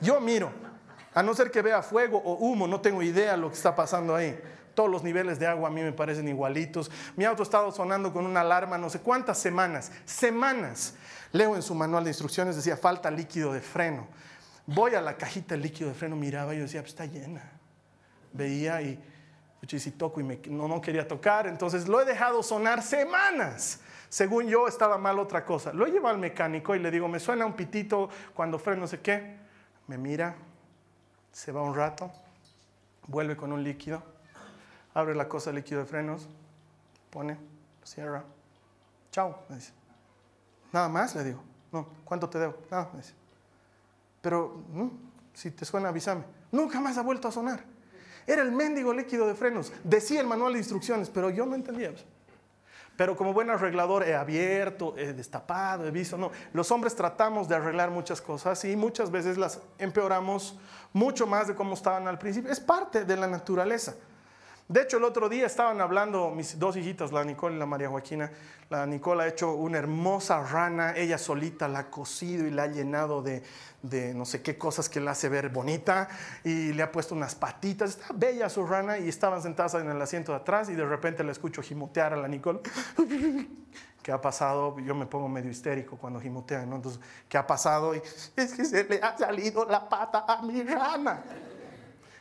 yo 0.00 0.20
miro. 0.20 0.52
A 1.12 1.22
no 1.22 1.34
ser 1.34 1.50
que 1.50 1.62
vea 1.62 1.82
fuego 1.82 2.18
o 2.18 2.34
humo, 2.34 2.68
no 2.68 2.80
tengo 2.80 3.02
idea 3.02 3.36
lo 3.36 3.48
que 3.48 3.56
está 3.56 3.74
pasando 3.74 4.14
ahí. 4.14 4.38
Todos 4.74 4.90
los 4.90 5.02
niveles 5.02 5.38
de 5.38 5.46
agua 5.46 5.68
a 5.68 5.72
mí 5.72 5.82
me 5.82 5.92
parecen 5.92 6.28
igualitos. 6.28 6.90
Mi 7.16 7.24
auto 7.24 7.42
ha 7.42 7.44
estado 7.44 7.72
sonando 7.72 8.12
con 8.12 8.26
una 8.26 8.40
alarma 8.40 8.78
no 8.78 8.90
sé 8.90 9.00
cuántas 9.00 9.38
semanas. 9.38 9.92
Semanas. 10.04 10.94
Leo 11.32 11.54
en 11.54 11.62
su 11.62 11.74
manual 11.74 12.04
de 12.04 12.10
instrucciones, 12.10 12.56
decía, 12.56 12.76
falta 12.76 13.10
líquido 13.10 13.52
de 13.52 13.60
freno. 13.60 14.08
Voy 14.66 14.94
a 14.94 15.00
la 15.00 15.16
cajita 15.16 15.54
de 15.54 15.60
líquido 15.60 15.88
de 15.90 15.94
freno, 15.94 16.16
miraba 16.16 16.54
y 16.54 16.58
yo 16.58 16.64
decía, 16.64 16.80
pues 16.80 16.92
está 16.92 17.06
llena. 17.06 17.42
Veía 18.32 18.82
y, 18.82 19.02
si 19.66 19.90
toco 19.92 20.20
y 20.20 20.24
no, 20.50 20.68
no 20.68 20.80
quería 20.80 21.06
tocar. 21.06 21.46
Entonces 21.46 21.88
lo 21.88 22.00
he 22.00 22.04
dejado 22.04 22.42
sonar 22.42 22.82
semanas. 22.82 23.80
Según 24.08 24.48
yo 24.48 24.66
estaba 24.66 24.98
mal 24.98 25.18
otra 25.18 25.44
cosa. 25.44 25.72
Lo 25.72 25.86
llevo 25.86 26.08
al 26.08 26.18
mecánico 26.18 26.74
y 26.74 26.80
le 26.80 26.90
digo, 26.90 27.06
me 27.06 27.20
suena 27.20 27.46
un 27.46 27.54
pitito 27.54 28.08
cuando 28.34 28.58
freno 28.58 28.82
no 28.82 28.86
sé 28.86 29.00
qué. 29.00 29.36
Me 29.86 29.98
mira, 29.98 30.36
se 31.32 31.52
va 31.52 31.62
un 31.62 31.74
rato, 31.74 32.10
vuelve 33.06 33.36
con 33.36 33.52
un 33.52 33.62
líquido 33.62 34.02
abre 34.94 35.14
la 35.14 35.28
cosa 35.28 35.52
líquido 35.52 35.80
de 35.80 35.86
frenos, 35.86 36.28
pone, 37.10 37.38
cierra. 37.84 38.24
Chao, 39.10 39.44
me 39.48 39.56
dice. 39.56 39.72
Nada 40.72 40.88
más, 40.88 41.14
le 41.14 41.24
digo. 41.24 41.42
No, 41.72 41.86
¿cuánto 42.04 42.28
te 42.28 42.38
debo? 42.38 42.54
Nada, 42.70 42.90
me 42.92 43.00
dice. 43.00 43.14
Pero, 44.20 44.62
si 45.34 45.50
te 45.50 45.64
suena, 45.64 45.88
avísame. 45.88 46.24
Nunca 46.52 46.80
más 46.80 46.98
ha 46.98 47.02
vuelto 47.02 47.28
a 47.28 47.32
sonar. 47.32 47.64
Era 48.26 48.42
el 48.42 48.52
mendigo 48.52 48.92
líquido 48.92 49.26
de 49.26 49.34
frenos. 49.34 49.72
Decía 49.82 50.20
el 50.20 50.26
manual 50.26 50.52
de 50.52 50.58
instrucciones, 50.58 51.10
pero 51.10 51.30
yo 51.30 51.46
no 51.46 51.54
entendía. 51.54 51.92
Pero 52.96 53.16
como 53.16 53.32
buen 53.32 53.48
arreglador 53.48 54.02
he 54.02 54.14
abierto, 54.14 54.94
he 54.96 55.14
destapado, 55.14 55.86
he 55.86 55.90
visto. 55.90 56.18
No, 56.18 56.30
los 56.52 56.70
hombres 56.70 56.94
tratamos 56.94 57.48
de 57.48 57.54
arreglar 57.54 57.90
muchas 57.90 58.20
cosas 58.20 58.62
y 58.66 58.76
muchas 58.76 59.10
veces 59.10 59.38
las 59.38 59.60
empeoramos 59.78 60.58
mucho 60.92 61.26
más 61.26 61.48
de 61.48 61.54
como 61.54 61.74
estaban 61.74 62.06
al 62.08 62.18
principio. 62.18 62.52
Es 62.52 62.60
parte 62.60 63.04
de 63.04 63.16
la 63.16 63.26
naturaleza. 63.26 63.94
De 64.70 64.82
hecho, 64.82 64.98
el 64.98 65.04
otro 65.04 65.28
día 65.28 65.46
estaban 65.46 65.80
hablando 65.80 66.30
mis 66.30 66.56
dos 66.56 66.76
hijitas, 66.76 67.10
la 67.10 67.24
Nicole 67.24 67.56
y 67.56 67.58
la 67.58 67.66
María 67.66 67.88
Joaquina. 67.88 68.30
La 68.68 68.86
Nicole 68.86 69.24
ha 69.24 69.26
hecho 69.26 69.52
una 69.54 69.78
hermosa 69.78 70.44
rana, 70.44 70.94
ella 70.96 71.18
solita 71.18 71.66
la 71.66 71.80
ha 71.80 71.90
cosido 71.90 72.46
y 72.46 72.52
la 72.52 72.62
ha 72.62 72.66
llenado 72.68 73.20
de, 73.20 73.42
no 74.14 74.24
sé 74.24 74.42
qué 74.42 74.56
cosas 74.56 74.88
que 74.88 75.00
la 75.00 75.10
hace 75.10 75.28
ver 75.28 75.48
bonita 75.48 76.08
y 76.44 76.72
le 76.72 76.84
ha 76.84 76.92
puesto 76.92 77.16
unas 77.16 77.34
patitas. 77.34 77.90
Está 77.90 78.14
bella 78.14 78.48
su 78.48 78.64
rana 78.64 78.96
y 78.96 79.08
estaban 79.08 79.42
sentadas 79.42 79.74
en 79.74 79.90
el 79.90 80.00
asiento 80.00 80.30
de 80.30 80.38
atrás 80.38 80.68
y 80.68 80.76
de 80.76 80.86
repente 80.86 81.24
la 81.24 81.32
escucho 81.32 81.62
gimotear 81.62 82.12
a 82.12 82.16
la 82.16 82.28
Nicole. 82.28 82.60
¿Qué 84.04 84.12
ha 84.12 84.20
pasado? 84.20 84.78
Yo 84.78 84.94
me 84.94 85.06
pongo 85.06 85.28
medio 85.28 85.50
histérico 85.50 85.96
cuando 85.96 86.20
gimotean, 86.20 86.70
¿no? 86.70 86.76
Entonces, 86.76 87.00
¿qué 87.28 87.36
ha 87.36 87.44
pasado? 87.44 87.92
Y 87.96 88.02
es 88.36 88.54
que 88.54 88.64
se 88.64 88.84
le 88.84 89.02
ha 89.02 89.18
salido 89.18 89.64
la 89.64 89.88
pata 89.88 90.26
a 90.28 90.42
mi 90.42 90.62
rana. 90.62 91.24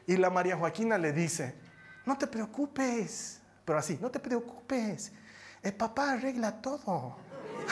Y 0.07 0.17
la 0.17 0.31
María 0.31 0.57
Joaquina 0.57 0.97
le 0.97 1.13
dice, 1.13 1.68
no 2.05 2.17
te 2.17 2.27
preocupes, 2.27 3.41
pero 3.65 3.79
así, 3.79 3.97
no 4.01 4.09
te 4.09 4.19
preocupes, 4.19 5.11
el 5.61 5.73
papá 5.73 6.13
arregla 6.13 6.61
todo. 6.61 7.17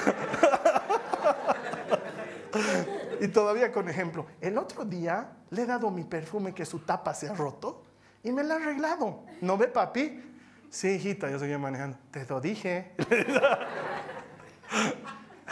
y 3.22 3.28
todavía 3.30 3.72
con 3.72 3.90
ejemplo, 3.90 4.28
el 4.42 4.58
otro 4.58 4.86
día 4.86 5.32
le 5.50 5.64
he 5.64 5.66
dado 5.66 5.90
mi 5.90 6.04
perfume 6.04 6.54
que 6.54 6.66
su 6.66 6.80
tapa 6.80 7.14
se 7.14 7.30
ha 7.30 7.34
roto 7.34 7.84
y 8.24 8.32
me 8.32 8.44
la 8.44 8.56
ha 8.56 8.58
arreglado. 8.58 9.24
¿No 9.42 9.58
ve, 9.58 9.68
papi? 9.68 10.24
Sí, 10.70 10.90
hijita, 10.90 11.30
yo 11.30 11.40
seguía 11.40 11.58
manejando. 11.58 11.98
Te 12.12 12.26
lo 12.26 12.42
dije. 12.42 12.94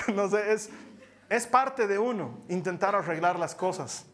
no 0.14 0.30
sé, 0.30 0.54
es, 0.54 0.70
es 1.30 1.48
parte 1.48 1.88
de 1.88 1.98
uno 1.98 2.40
intentar 2.50 2.96
arreglar 2.96 3.40
las 3.40 3.56
cosas. 3.56 4.06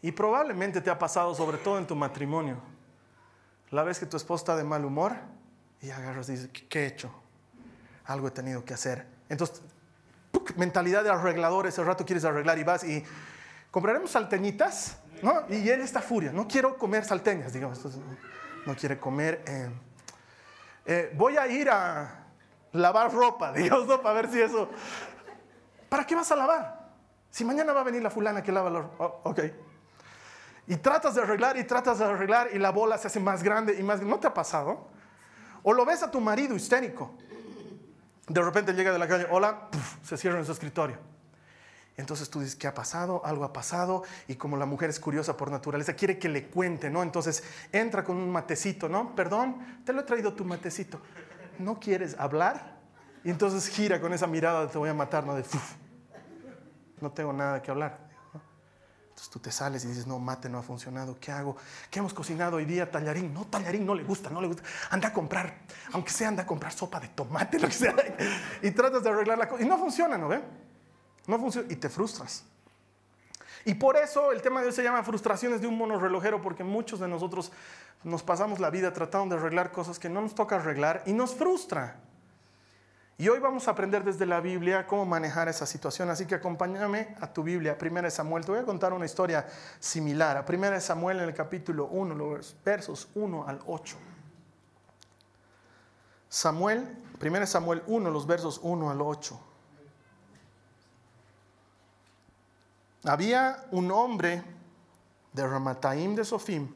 Y 0.00 0.12
probablemente 0.12 0.80
te 0.80 0.90
ha 0.90 0.98
pasado, 0.98 1.34
sobre 1.34 1.58
todo 1.58 1.78
en 1.78 1.86
tu 1.86 1.94
matrimonio 1.94 2.60
la 3.70 3.82
vez 3.82 3.98
que 3.98 4.06
tu 4.06 4.16
esposa 4.16 4.42
está 4.42 4.56
de 4.56 4.64
mal 4.64 4.84
humor 4.84 5.14
y 5.80 5.90
agarras 5.90 6.28
y 6.28 6.32
dices, 6.32 6.50
¿qué 6.68 6.84
he 6.84 6.86
hecho? 6.86 7.12
Algo 8.06 8.28
he 8.28 8.30
tenido 8.30 8.64
que 8.64 8.74
hacer. 8.74 9.06
Entonces, 9.28 9.62
mentalidad 10.56 11.04
de 11.04 11.10
arreglador, 11.10 11.66
ese 11.66 11.84
rato 11.84 12.04
quieres 12.04 12.24
arreglar 12.24 12.58
y 12.58 12.64
vas 12.64 12.84
y 12.84 13.04
compraremos 13.70 14.10
salteñitas, 14.10 14.98
¿no? 15.22 15.44
Y 15.48 15.68
él 15.68 15.80
está 15.80 16.00
furia, 16.00 16.32
no 16.32 16.48
quiero 16.48 16.76
comer 16.78 17.04
salteñas, 17.04 17.52
digamos, 17.52 17.80
no 18.66 18.74
quiere 18.74 18.98
comer. 18.98 19.42
Eh, 19.46 19.70
eh, 20.86 21.12
voy 21.14 21.36
a 21.36 21.46
ir 21.48 21.68
a 21.70 22.26
lavar 22.72 23.12
ropa, 23.12 23.52
digamos, 23.56 23.86
¿no? 23.86 24.00
Para 24.02 24.14
ver 24.22 24.30
si 24.30 24.40
eso... 24.40 24.70
¿Para 25.88 26.06
qué 26.06 26.14
vas 26.14 26.30
a 26.32 26.36
lavar? 26.36 26.90
Si 27.30 27.44
mañana 27.44 27.72
va 27.72 27.80
a 27.80 27.84
venir 27.84 28.02
la 28.02 28.10
fulana 28.10 28.42
que 28.42 28.52
lava 28.52 28.68
la 28.68 28.80
ropa. 28.80 29.04
Oh, 29.04 29.20
ok. 29.24 29.40
Y 30.68 30.76
tratas 30.76 31.14
de 31.14 31.22
arreglar 31.22 31.56
y 31.56 31.64
tratas 31.64 31.98
de 31.98 32.04
arreglar 32.04 32.50
y 32.52 32.58
la 32.58 32.70
bola 32.70 32.98
se 32.98 33.06
hace 33.06 33.18
más 33.18 33.42
grande 33.42 33.74
y 33.78 33.82
más 33.82 34.02
¿No 34.02 34.20
te 34.20 34.26
ha 34.26 34.34
pasado? 34.34 34.88
O 35.62 35.72
lo 35.72 35.84
ves 35.86 36.02
a 36.02 36.10
tu 36.10 36.20
marido 36.20 36.54
histérico. 36.54 37.14
De 38.28 38.42
repente 38.42 38.74
llega 38.74 38.92
de 38.92 38.98
la 38.98 39.08
calle, 39.08 39.26
hola, 39.30 39.68
se 40.02 40.18
cierra 40.18 40.38
en 40.38 40.44
su 40.44 40.52
escritorio. 40.52 40.98
Entonces 41.96 42.28
tú 42.28 42.40
dices, 42.40 42.54
¿qué 42.54 42.66
ha 42.66 42.74
pasado? 42.74 43.22
Algo 43.24 43.44
ha 43.44 43.52
pasado. 43.52 44.04
Y 44.28 44.36
como 44.36 44.56
la 44.58 44.66
mujer 44.66 44.90
es 44.90 45.00
curiosa 45.00 45.36
por 45.36 45.50
naturaleza, 45.50 45.94
quiere 45.94 46.18
que 46.18 46.28
le 46.28 46.46
cuente, 46.46 46.90
¿no? 46.90 47.02
Entonces 47.02 47.42
entra 47.72 48.04
con 48.04 48.18
un 48.18 48.30
matecito, 48.30 48.88
¿no? 48.88 49.16
Perdón, 49.16 49.82
te 49.84 49.92
lo 49.94 50.02
he 50.02 50.04
traído 50.04 50.34
tu 50.34 50.44
matecito. 50.44 51.00
¿No 51.58 51.80
quieres 51.80 52.14
hablar? 52.18 52.76
Y 53.24 53.30
entonces 53.30 53.66
gira 53.68 54.00
con 54.00 54.12
esa 54.12 54.26
mirada 54.26 54.68
te 54.68 54.78
voy 54.78 54.90
a 54.90 54.94
matar, 54.94 55.24
¿no? 55.24 55.34
De, 55.34 55.44
no 57.00 57.10
tengo 57.10 57.32
nada 57.32 57.62
que 57.62 57.70
hablar. 57.70 58.07
Entonces 59.18 59.32
tú 59.32 59.40
te 59.40 59.50
sales 59.50 59.84
y 59.84 59.88
dices, 59.88 60.06
no, 60.06 60.20
mate 60.20 60.48
no 60.48 60.58
ha 60.58 60.62
funcionado, 60.62 61.18
¿qué 61.20 61.32
hago? 61.32 61.56
¿Qué 61.90 61.98
hemos 61.98 62.14
cocinado 62.14 62.58
hoy 62.58 62.64
día? 62.64 62.88
Tallarín. 62.88 63.34
No, 63.34 63.46
tallarín 63.46 63.84
no 63.84 63.92
le 63.92 64.04
gusta, 64.04 64.30
no 64.30 64.40
le 64.40 64.46
gusta. 64.46 64.62
Anda 64.90 65.08
a 65.08 65.12
comprar, 65.12 65.58
aunque 65.92 66.12
sea, 66.12 66.28
anda 66.28 66.44
a 66.44 66.46
comprar 66.46 66.72
sopa 66.72 67.00
de 67.00 67.08
tomate, 67.08 67.58
lo 67.60 67.66
que 67.66 67.74
sea. 67.74 67.96
Y 68.62 68.70
tratas 68.70 69.02
de 69.02 69.10
arreglar 69.10 69.36
la 69.36 69.48
cosa. 69.48 69.64
Y 69.64 69.66
no 69.66 69.76
funciona, 69.76 70.16
¿no 70.16 70.28
ve? 70.28 70.40
No 71.26 71.36
funciona. 71.36 71.66
Y 71.68 71.74
te 71.74 71.88
frustras. 71.88 72.44
Y 73.64 73.74
por 73.74 73.96
eso 73.96 74.30
el 74.30 74.40
tema 74.40 74.60
de 74.60 74.68
hoy 74.68 74.72
se 74.72 74.84
llama 74.84 75.02
frustraciones 75.02 75.60
de 75.60 75.66
un 75.66 75.76
mono 75.76 75.98
relojero, 75.98 76.40
porque 76.40 76.62
muchos 76.62 77.00
de 77.00 77.08
nosotros 77.08 77.50
nos 78.04 78.22
pasamos 78.22 78.60
la 78.60 78.70
vida 78.70 78.92
tratando 78.92 79.34
de 79.34 79.40
arreglar 79.40 79.72
cosas 79.72 79.98
que 79.98 80.08
no 80.08 80.20
nos 80.20 80.36
toca 80.36 80.54
arreglar 80.54 81.02
y 81.06 81.12
nos 81.12 81.34
frustra. 81.34 81.96
Y 83.20 83.28
hoy 83.28 83.40
vamos 83.40 83.66
a 83.66 83.72
aprender 83.72 84.04
desde 84.04 84.26
la 84.26 84.40
Biblia 84.40 84.86
cómo 84.86 85.04
manejar 85.04 85.48
esa 85.48 85.66
situación. 85.66 86.08
Así 86.08 86.24
que 86.24 86.36
acompáñame 86.36 87.16
a 87.20 87.32
tu 87.32 87.42
Biblia, 87.42 87.76
1 87.80 88.10
Samuel. 88.12 88.44
Te 88.44 88.52
voy 88.52 88.60
a 88.60 88.64
contar 88.64 88.92
una 88.92 89.06
historia 89.06 89.44
similar. 89.80 90.36
A 90.36 90.44
1 90.48 90.80
Samuel 90.80 91.18
en 91.18 91.24
el 91.24 91.34
capítulo 91.34 91.86
1, 91.86 92.14
los 92.14 92.54
versos 92.64 93.08
1 93.16 93.48
al 93.48 93.60
8. 93.66 93.96
Samuel, 96.28 96.96
1 97.20 97.46
Samuel 97.48 97.82
1, 97.88 98.08
los 98.08 98.24
versos 98.24 98.60
1 98.62 98.88
al 98.88 99.00
8. 99.00 99.40
Había 103.02 103.66
un 103.72 103.90
hombre 103.90 104.44
de 105.32 105.44
Ramataim 105.44 106.14
de 106.14 106.24
Sofim, 106.24 106.68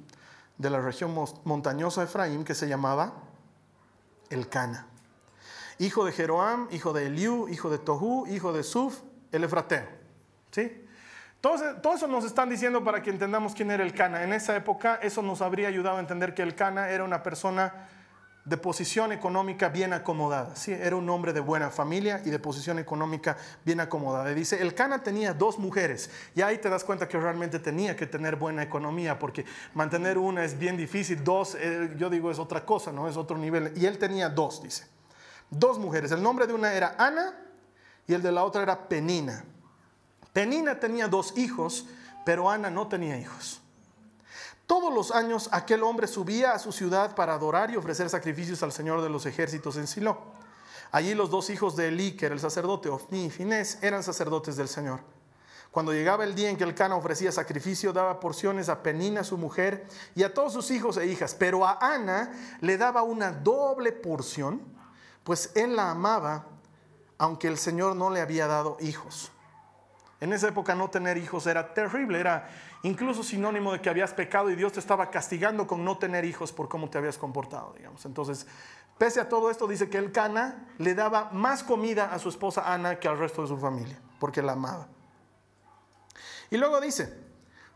de 0.58 0.70
la 0.70 0.80
región 0.80 1.14
montañosa 1.44 2.00
de 2.00 2.08
Efraín, 2.08 2.44
que 2.44 2.56
se 2.56 2.66
llamaba 2.66 3.12
Elcana 4.28 4.88
hijo 5.84 6.04
de 6.04 6.12
Jeroam, 6.12 6.68
hijo 6.70 6.92
de 6.92 7.06
Eliú, 7.06 7.48
hijo 7.48 7.68
de 7.68 7.78
Tohu, 7.78 8.26
hijo 8.28 8.52
de 8.52 8.62
Suf, 8.62 9.00
el 9.32 9.44
Efrateo. 9.44 9.86
¿Sí? 10.52 10.86
Todo, 11.40 11.56
eso 11.94 12.06
nos 12.06 12.24
están 12.24 12.48
diciendo 12.48 12.84
para 12.84 13.02
que 13.02 13.10
entendamos 13.10 13.52
quién 13.54 13.70
era 13.72 13.82
el 13.82 13.92
Cana. 13.92 14.22
En 14.22 14.32
esa 14.32 14.54
época 14.54 15.00
eso 15.02 15.22
nos 15.22 15.42
habría 15.42 15.66
ayudado 15.66 15.96
a 15.96 16.00
entender 16.00 16.34
que 16.34 16.42
el 16.42 16.54
Cana 16.54 16.90
era 16.90 17.02
una 17.02 17.24
persona 17.24 17.88
de 18.44 18.56
posición 18.56 19.10
económica 19.10 19.68
bien 19.68 19.92
acomodada. 19.92 20.54
¿sí? 20.54 20.70
Era 20.70 20.94
un 20.94 21.08
hombre 21.10 21.32
de 21.32 21.40
buena 21.40 21.70
familia 21.70 22.22
y 22.24 22.30
de 22.30 22.38
posición 22.38 22.78
económica 22.78 23.36
bien 23.64 23.80
acomodada. 23.80 24.30
Y 24.30 24.34
dice, 24.36 24.62
el 24.62 24.74
Cana 24.74 25.02
tenía 25.02 25.34
dos 25.34 25.58
mujeres. 25.58 26.10
Y 26.36 26.42
ahí 26.42 26.58
te 26.58 26.68
das 26.68 26.84
cuenta 26.84 27.08
que 27.08 27.18
realmente 27.18 27.58
tenía 27.58 27.96
que 27.96 28.06
tener 28.06 28.36
buena 28.36 28.62
economía, 28.62 29.18
porque 29.18 29.44
mantener 29.74 30.18
una 30.18 30.44
es 30.44 30.56
bien 30.56 30.76
difícil, 30.76 31.24
dos, 31.24 31.56
eh, 31.58 31.92
yo 31.96 32.08
digo, 32.08 32.30
es 32.30 32.38
otra 32.38 32.64
cosa, 32.64 32.92
¿no? 32.92 33.08
Es 33.08 33.16
otro 33.16 33.36
nivel. 33.36 33.72
Y 33.74 33.86
él 33.86 33.98
tenía 33.98 34.28
dos, 34.28 34.62
dice 34.62 34.92
dos 35.52 35.78
mujeres. 35.78 36.10
El 36.10 36.22
nombre 36.22 36.46
de 36.46 36.54
una 36.54 36.72
era 36.72 36.96
Ana 36.98 37.38
y 38.06 38.14
el 38.14 38.22
de 38.22 38.32
la 38.32 38.44
otra 38.44 38.62
era 38.62 38.88
Penina. 38.88 39.44
Penina 40.32 40.80
tenía 40.80 41.06
dos 41.06 41.36
hijos, 41.36 41.86
pero 42.24 42.50
Ana 42.50 42.70
no 42.70 42.88
tenía 42.88 43.18
hijos. 43.18 43.60
Todos 44.66 44.92
los 44.92 45.10
años 45.10 45.48
aquel 45.52 45.82
hombre 45.82 46.06
subía 46.06 46.52
a 46.52 46.58
su 46.58 46.72
ciudad 46.72 47.14
para 47.14 47.34
adorar 47.34 47.70
y 47.70 47.76
ofrecer 47.76 48.08
sacrificios 48.08 48.62
al 48.62 48.72
Señor 48.72 49.02
de 49.02 49.10
los 49.10 49.26
ejércitos 49.26 49.76
en 49.76 49.86
Silo. 49.86 50.18
Allí 50.90 51.14
los 51.14 51.30
dos 51.30 51.50
hijos 51.50 51.76
de 51.76 51.88
Elí, 51.88 52.12
que 52.12 52.26
era 52.26 52.34
el 52.34 52.40
sacerdote, 52.40 52.88
Ofni 52.88 53.26
y 53.26 53.30
Finés, 53.30 53.78
eran 53.82 54.02
sacerdotes 54.02 54.56
del 54.56 54.68
Señor. 54.68 55.00
Cuando 55.70 55.94
llegaba 55.94 56.24
el 56.24 56.34
día 56.34 56.50
en 56.50 56.58
que 56.58 56.64
el 56.64 56.74
Cana 56.74 56.96
ofrecía 56.96 57.32
sacrificio, 57.32 57.94
daba 57.94 58.20
porciones 58.20 58.68
a 58.68 58.82
Penina, 58.82 59.24
su 59.24 59.38
mujer, 59.38 59.86
y 60.14 60.22
a 60.22 60.34
todos 60.34 60.52
sus 60.52 60.70
hijos 60.70 60.98
e 60.98 61.06
hijas, 61.06 61.34
pero 61.34 61.66
a 61.66 61.78
Ana 61.80 62.30
le 62.60 62.76
daba 62.76 63.02
una 63.02 63.32
doble 63.32 63.90
porción, 63.92 64.60
pues 65.24 65.52
él 65.54 65.76
la 65.76 65.90
amaba, 65.90 66.46
aunque 67.18 67.48
el 67.48 67.58
Señor 67.58 67.96
no 67.96 68.10
le 68.10 68.20
había 68.20 68.46
dado 68.46 68.76
hijos. 68.80 69.30
En 70.20 70.32
esa 70.32 70.48
época 70.48 70.74
no 70.74 70.88
tener 70.88 71.16
hijos 71.16 71.46
era 71.48 71.74
terrible, 71.74 72.20
era 72.20 72.48
incluso 72.84 73.24
sinónimo 73.24 73.72
de 73.72 73.80
que 73.80 73.90
habías 73.90 74.12
pecado 74.12 74.50
y 74.50 74.54
Dios 74.54 74.72
te 74.72 74.80
estaba 74.80 75.10
castigando 75.10 75.66
con 75.66 75.84
no 75.84 75.98
tener 75.98 76.24
hijos 76.24 76.52
por 76.52 76.68
cómo 76.68 76.88
te 76.88 76.98
habías 76.98 77.18
comportado, 77.18 77.74
digamos. 77.76 78.04
Entonces, 78.06 78.46
pese 78.98 79.20
a 79.20 79.28
todo 79.28 79.50
esto, 79.50 79.66
dice 79.66 79.90
que 79.90 79.98
el 79.98 80.12
Cana 80.12 80.68
le 80.78 80.94
daba 80.94 81.30
más 81.32 81.64
comida 81.64 82.12
a 82.12 82.20
su 82.20 82.28
esposa 82.28 82.72
Ana 82.72 83.00
que 83.00 83.08
al 83.08 83.18
resto 83.18 83.42
de 83.42 83.48
su 83.48 83.58
familia, 83.58 83.98
porque 84.20 84.42
la 84.42 84.52
amaba. 84.52 84.86
Y 86.50 86.56
luego 86.56 86.80
dice, 86.80 87.18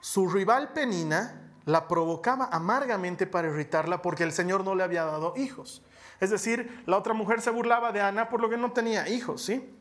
su 0.00 0.28
rival 0.28 0.72
Penina 0.72 1.50
la 1.64 1.88
provocaba 1.88 2.48
amargamente 2.52 3.26
para 3.26 3.48
irritarla 3.48 4.02
porque 4.02 4.22
el 4.22 4.32
Señor 4.32 4.62
no 4.62 4.76
le 4.76 4.84
había 4.84 5.04
dado 5.04 5.34
hijos. 5.36 5.82
Es 6.20 6.30
decir, 6.30 6.82
la 6.86 6.96
otra 6.96 7.14
mujer 7.14 7.40
se 7.40 7.50
burlaba 7.50 7.92
de 7.92 8.00
Ana 8.00 8.28
por 8.28 8.40
lo 8.40 8.48
que 8.48 8.56
no 8.56 8.72
tenía 8.72 9.08
hijos, 9.08 9.42
¿sí? 9.42 9.72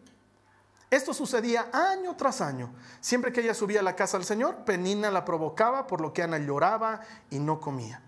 Esto 0.90 1.14
sucedía 1.14 1.70
año 1.74 2.16
tras 2.16 2.42
año. 2.42 2.74
Siempre 3.00 3.32
que 3.32 3.42
ella 3.42 3.54
subía 3.54 3.80
a 3.80 3.84
la 3.84 3.96
casa 3.96 4.18
del 4.18 4.26
Señor, 4.26 4.66
Penina 4.66 5.10
la 5.12 5.26
provocaba, 5.26 5.88
por 5.88 6.00
lo 6.00 6.14
que 6.14 6.24
Ana 6.24 6.38
lloraba 6.38 7.02
y 7.30 7.40
no 7.40 7.60
comía. 7.60 8.02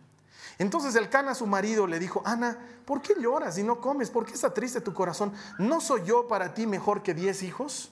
Entonces 0.60 0.96
el 0.96 1.10
Cana, 1.10 1.36
su 1.36 1.46
marido, 1.46 1.86
le 1.86 2.00
dijo, 2.00 2.22
Ana, 2.25 2.57
¿por 2.86 3.01
qué 3.01 3.13
lloras 3.19 3.57
y 3.57 3.63
no 3.63 3.79
comes? 3.79 4.10
¿Por 4.10 4.25
qué 4.25 4.34
está 4.34 4.53
triste 4.53 4.81
tu 4.81 4.93
corazón? 4.93 5.34
¿No 5.60 5.81
soy 5.81 6.03
yo 6.05 6.27
para 6.27 6.53
ti 6.53 6.65
mejor 6.65 7.03
que 7.03 7.13
diez 7.13 7.43
hijos? 7.43 7.91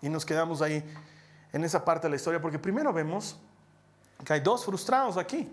Y 0.00 0.08
nos 0.08 0.24
quedamos 0.24 0.62
ahí 0.62 0.84
en 1.52 1.64
esa 1.64 1.84
parte 1.84 2.06
de 2.06 2.10
la 2.10 2.16
historia, 2.16 2.40
porque 2.40 2.58
primero 2.58 2.92
vemos 2.92 3.40
que 4.24 4.32
hay 4.32 4.40
dos 4.40 4.64
frustrados 4.64 5.16
aquí. 5.16 5.50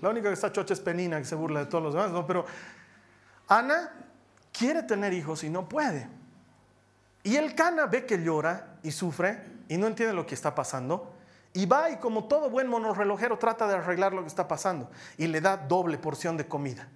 La 0.00 0.10
única 0.10 0.28
que 0.28 0.34
está 0.34 0.52
chocha 0.52 0.74
es 0.74 0.80
Penina, 0.80 1.18
que 1.18 1.24
se 1.24 1.34
burla 1.34 1.60
de 1.60 1.66
todos 1.66 1.84
los 1.84 1.94
demás. 1.94 2.24
Pero 2.26 2.44
Ana 3.48 3.92
quiere 4.52 4.82
tener 4.82 5.12
hijos 5.12 5.44
y 5.44 5.50
no 5.50 5.68
puede. 5.68 6.08
Y 7.22 7.36
el 7.36 7.54
Cana 7.54 7.86
ve 7.86 8.04
que 8.04 8.22
llora 8.22 8.76
y 8.82 8.90
sufre 8.90 9.42
y 9.68 9.76
no 9.76 9.86
entiende 9.86 10.14
lo 10.14 10.26
que 10.26 10.34
está 10.34 10.54
pasando. 10.54 11.14
Y 11.52 11.66
va 11.66 11.90
y 11.90 11.96
como 11.96 12.24
todo 12.24 12.50
buen 12.50 12.68
monorrelojero 12.68 13.38
trata 13.38 13.66
de 13.66 13.74
arreglar 13.74 14.12
lo 14.12 14.22
que 14.22 14.28
está 14.28 14.46
pasando. 14.46 14.90
Y 15.16 15.26
le 15.28 15.40
da 15.40 15.56
doble 15.56 15.98
porción 15.98 16.36
de 16.36 16.46
comida. 16.46 16.88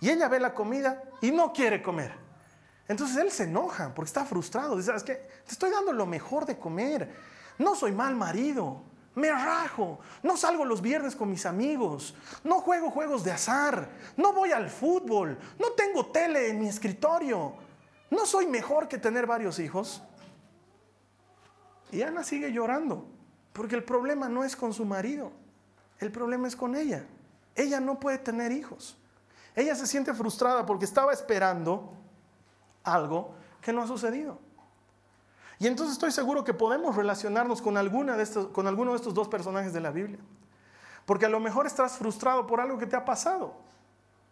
Y 0.00 0.10
ella 0.10 0.28
ve 0.28 0.38
la 0.38 0.54
comida 0.54 1.02
y 1.20 1.30
no 1.30 1.52
quiere 1.52 1.82
comer. 1.82 2.12
Entonces 2.86 3.16
él 3.16 3.30
se 3.30 3.44
enoja 3.44 3.92
porque 3.94 4.08
está 4.08 4.24
frustrado. 4.24 4.76
Dice, 4.76 4.86
¿sabes 4.86 5.02
qué? 5.02 5.14
Te 5.44 5.52
estoy 5.52 5.70
dando 5.70 5.92
lo 5.92 6.06
mejor 6.06 6.46
de 6.46 6.58
comer. 6.58 7.14
No 7.58 7.74
soy 7.74 7.92
mal 7.92 8.14
marido. 8.14 8.82
Me 9.18 9.32
rajo. 9.32 9.98
No 10.22 10.36
salgo 10.36 10.64
los 10.64 10.80
viernes 10.80 11.16
con 11.16 11.28
mis 11.28 11.44
amigos. 11.44 12.14
No 12.44 12.60
juego 12.60 12.88
juegos 12.88 13.24
de 13.24 13.32
azar. 13.32 13.90
No 14.16 14.32
voy 14.32 14.52
al 14.52 14.70
fútbol. 14.70 15.36
No 15.58 15.72
tengo 15.72 16.06
tele 16.06 16.50
en 16.50 16.60
mi 16.60 16.68
escritorio. 16.68 17.54
No 18.10 18.24
soy 18.26 18.46
mejor 18.46 18.86
que 18.86 18.96
tener 18.96 19.26
varios 19.26 19.58
hijos. 19.58 20.04
Y 21.90 22.02
Ana 22.02 22.22
sigue 22.22 22.52
llorando. 22.52 23.08
Porque 23.52 23.74
el 23.74 23.82
problema 23.82 24.28
no 24.28 24.44
es 24.44 24.54
con 24.54 24.72
su 24.72 24.84
marido. 24.84 25.32
El 25.98 26.12
problema 26.12 26.46
es 26.46 26.54
con 26.54 26.76
ella. 26.76 27.04
Ella 27.56 27.80
no 27.80 27.98
puede 27.98 28.18
tener 28.18 28.52
hijos. 28.52 28.96
Ella 29.56 29.74
se 29.74 29.88
siente 29.88 30.14
frustrada 30.14 30.64
porque 30.64 30.84
estaba 30.84 31.12
esperando 31.12 31.92
algo 32.84 33.34
que 33.60 33.72
no 33.72 33.82
ha 33.82 33.88
sucedido. 33.88 34.38
Y 35.58 35.66
entonces 35.66 35.94
estoy 35.94 36.12
seguro 36.12 36.44
que 36.44 36.54
podemos 36.54 36.94
relacionarnos 36.94 37.60
con, 37.60 37.76
alguna 37.76 38.16
de 38.16 38.22
estos, 38.22 38.46
con 38.48 38.66
alguno 38.66 38.92
de 38.92 38.96
estos 38.96 39.14
dos 39.14 39.28
personajes 39.28 39.72
de 39.72 39.80
la 39.80 39.90
Biblia. 39.90 40.18
Porque 41.04 41.26
a 41.26 41.28
lo 41.28 41.40
mejor 41.40 41.66
estás 41.66 41.96
frustrado 41.96 42.46
por 42.46 42.60
algo 42.60 42.78
que 42.78 42.86
te 42.86 42.94
ha 42.94 43.04
pasado. 43.04 43.54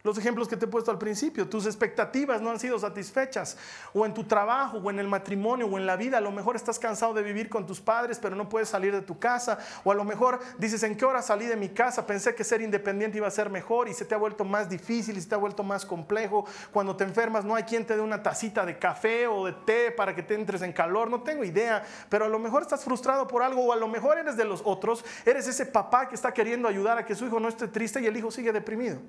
Los 0.06 0.18
ejemplos 0.18 0.46
que 0.46 0.56
te 0.56 0.66
he 0.66 0.68
puesto 0.68 0.92
al 0.92 0.98
principio, 0.98 1.48
tus 1.48 1.66
expectativas 1.66 2.40
no 2.40 2.50
han 2.50 2.60
sido 2.60 2.78
satisfechas, 2.78 3.58
o 3.92 4.06
en 4.06 4.14
tu 4.14 4.22
trabajo, 4.22 4.78
o 4.78 4.88
en 4.88 5.00
el 5.00 5.08
matrimonio, 5.08 5.66
o 5.66 5.76
en 5.78 5.84
la 5.84 5.96
vida, 5.96 6.18
a 6.18 6.20
lo 6.20 6.30
mejor 6.30 6.54
estás 6.54 6.78
cansado 6.78 7.12
de 7.12 7.24
vivir 7.24 7.48
con 7.48 7.66
tus 7.66 7.80
padres, 7.80 8.20
pero 8.20 8.36
no 8.36 8.48
puedes 8.48 8.68
salir 8.68 8.92
de 8.92 9.02
tu 9.02 9.18
casa, 9.18 9.58
o 9.82 9.90
a 9.90 9.96
lo 9.96 10.04
mejor 10.04 10.38
dices, 10.58 10.84
¿en 10.84 10.96
qué 10.96 11.04
hora 11.04 11.22
salí 11.22 11.46
de 11.46 11.56
mi 11.56 11.70
casa? 11.70 12.06
Pensé 12.06 12.36
que 12.36 12.44
ser 12.44 12.60
independiente 12.60 13.18
iba 13.18 13.26
a 13.26 13.32
ser 13.32 13.50
mejor 13.50 13.88
y 13.88 13.94
se 13.94 14.04
te 14.04 14.14
ha 14.14 14.18
vuelto 14.18 14.44
más 14.44 14.70
difícil 14.70 15.18
y 15.18 15.20
se 15.20 15.28
te 15.28 15.34
ha 15.34 15.38
vuelto 15.38 15.64
más 15.64 15.84
complejo. 15.84 16.46
Cuando 16.72 16.94
te 16.94 17.02
enfermas 17.02 17.44
no 17.44 17.56
hay 17.56 17.64
quien 17.64 17.84
te 17.84 17.96
dé 17.96 18.00
una 18.00 18.22
tacita 18.22 18.64
de 18.64 18.78
café 18.78 19.26
o 19.26 19.46
de 19.46 19.54
té 19.54 19.90
para 19.90 20.14
que 20.14 20.22
te 20.22 20.36
entres 20.36 20.62
en 20.62 20.72
calor, 20.72 21.10
no 21.10 21.24
tengo 21.24 21.42
idea, 21.42 21.82
pero 22.08 22.26
a 22.26 22.28
lo 22.28 22.38
mejor 22.38 22.62
estás 22.62 22.84
frustrado 22.84 23.26
por 23.26 23.42
algo, 23.42 23.64
o 23.64 23.72
a 23.72 23.76
lo 23.76 23.88
mejor 23.88 24.18
eres 24.18 24.36
de 24.36 24.44
los 24.44 24.62
otros, 24.64 25.04
eres 25.24 25.48
ese 25.48 25.66
papá 25.66 26.08
que 26.08 26.14
está 26.14 26.32
queriendo 26.32 26.68
ayudar 26.68 26.96
a 26.96 27.04
que 27.04 27.16
su 27.16 27.26
hijo 27.26 27.40
no 27.40 27.48
esté 27.48 27.66
triste 27.66 28.00
y 28.00 28.06
el 28.06 28.16
hijo 28.16 28.30
sigue 28.30 28.52
deprimido. 28.52 29.00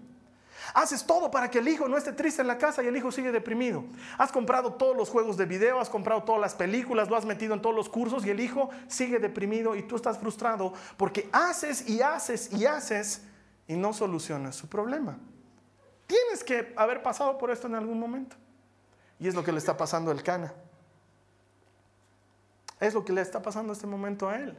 Haces 0.78 1.04
todo 1.04 1.32
para 1.32 1.50
que 1.50 1.58
el 1.58 1.68
hijo 1.68 1.88
no 1.88 1.98
esté 1.98 2.14
triste 2.14 2.44
en 2.44 2.48
la 2.48 2.60
casa 2.60 2.84
y 2.84 2.86
el 2.88 2.96
hijo 2.96 3.12
sigue 3.12 3.32
deprimido. 3.32 3.84
Has 4.16 4.32
comprado 4.32 4.74
todos 4.74 4.96
los 4.96 5.10
juegos 5.10 5.36
de 5.36 5.46
video, 5.46 5.80
has 5.80 5.90
comprado 5.90 6.22
todas 6.22 6.40
las 6.40 6.54
películas, 6.54 7.10
lo 7.10 7.16
has 7.16 7.26
metido 7.26 7.56
en 7.56 7.64
todos 7.64 7.76
los 7.76 7.90
cursos 7.90 8.24
y 8.24 8.30
el 8.30 8.40
hijo 8.40 8.70
sigue 8.88 9.18
deprimido 9.18 9.76
y 9.76 9.82
tú 9.82 9.96
estás 9.96 10.20
frustrado 10.20 10.74
porque 10.96 11.32
haces 11.34 11.90
y 11.90 12.04
haces 12.04 12.54
y 12.54 12.68
haces 12.68 13.24
y 13.68 13.76
no 13.76 13.92
solucionas 13.92 14.56
su 14.56 14.70
problema. 14.70 15.18
Tienes 16.06 16.44
que 16.44 16.76
haber 16.78 17.02
pasado 17.02 17.40
por 17.40 17.50
esto 17.50 17.66
en 17.66 17.74
algún 17.74 18.00
momento. 18.00 18.36
Y 19.20 19.28
es 19.28 19.34
lo 19.34 19.44
que 19.44 19.52
le 19.52 19.58
está 19.58 19.76
pasando 19.76 20.12
al 20.12 20.22
Cana. 20.22 20.54
Es 22.80 22.94
lo 22.94 23.04
que 23.04 23.14
le 23.14 23.22
está 23.22 23.42
pasando 23.42 23.74
en 23.74 23.78
este 23.78 23.88
momento 23.88 24.30
a 24.30 24.38
él. 24.38 24.56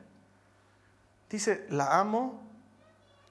Dice, 1.30 1.64
la 1.70 2.00
amo, 2.00 2.42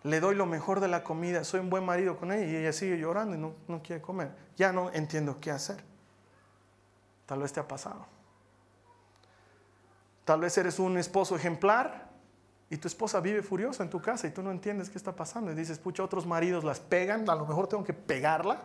le 0.08 0.22
doy 0.22 0.36
lo 0.36 0.46
mejor 0.46 0.80
de 0.80 0.88
la 0.88 1.04
comida, 1.04 1.44
soy 1.44 1.60
un 1.60 1.70
buen 1.70 1.86
marido 1.86 2.18
con 2.18 2.32
ella 2.32 2.46
y 2.46 2.56
ella 2.56 2.72
sigue 2.72 2.98
llorando 2.98 3.36
y 3.36 3.38
no, 3.38 3.56
no 3.68 3.84
quiere 3.84 4.02
comer. 4.02 4.32
Ya 4.56 4.72
no 4.72 4.90
entiendo 4.94 5.40
qué 5.42 5.52
hacer. 5.52 5.84
Tal 7.26 7.40
vez 7.40 7.52
te 7.52 7.60
ha 7.60 7.68
pasado. 7.68 8.06
Tal 10.24 10.40
vez 10.40 10.58
eres 10.58 10.80
un 10.80 10.98
esposo 10.98 11.36
ejemplar 11.36 12.10
y 12.70 12.78
tu 12.78 12.88
esposa 12.88 13.20
vive 13.20 13.44
furiosa 13.44 13.84
en 13.84 13.90
tu 13.90 14.02
casa 14.02 14.28
y 14.28 14.32
tú 14.32 14.42
no 14.42 14.52
entiendes 14.52 14.90
qué 14.90 14.98
está 14.98 15.14
pasando. 15.14 15.52
Y 15.52 15.56
dices, 15.56 15.78
pucha, 15.78 16.04
otros 16.04 16.26
maridos 16.26 16.64
las 16.64 16.80
pegan, 16.80 17.30
a 17.30 17.36
lo 17.36 17.46
mejor 17.46 17.68
tengo 17.68 17.84
que 17.84 17.94
pegarla 17.94 18.62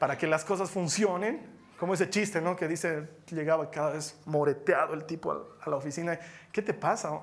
para 0.00 0.18
que 0.18 0.26
las 0.26 0.44
cosas 0.44 0.70
funcionen. 0.70 1.56
Como 1.78 1.94
ese 1.94 2.10
chiste, 2.10 2.40
¿no? 2.40 2.56
Que 2.56 2.66
dice, 2.66 3.08
llegaba 3.30 3.70
cada 3.70 3.90
vez 3.90 4.18
moreteado 4.24 4.94
el 4.94 5.04
tipo 5.04 5.30
a 5.60 5.70
la 5.70 5.76
oficina. 5.76 6.18
¿Qué 6.50 6.62
te 6.62 6.74
pasa? 6.74 7.20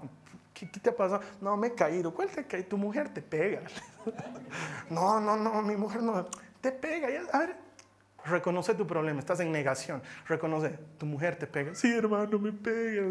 ¿Qué, 0.56 0.66
te 0.68 0.90
ha? 0.90 1.20
No, 1.42 1.58
me 1.58 1.68
he 1.68 1.74
caído. 1.74 2.14
¿Cuál 2.14 2.30
te 2.30 2.46
caído? 2.46 2.70
Tu 2.70 2.78
mujer 2.78 3.14
te 3.14 3.22
pega. 3.22 3.62
no, 4.90 5.20
no, 5.20 5.36
no, 5.36 5.62
mi 5.62 5.76
mujer 5.76 6.02
no. 6.02 6.26
Te 6.62 6.72
pega. 6.72 7.10
A 7.34 7.40
ver, 7.40 7.58
reconoce 8.24 8.74
tu 8.74 8.88
problema. 8.88 9.20
Estás 9.20 9.42
en 9.42 9.52
negación. 9.52 10.02
Reconoce, 10.28 10.70
tu 10.98 11.06
mujer 11.06 11.36
te 11.36 11.46
pega. 11.46 11.76
Sí, 11.76 11.94
hermano, 11.94 12.40
me 12.40 12.54
pega. 12.54 13.04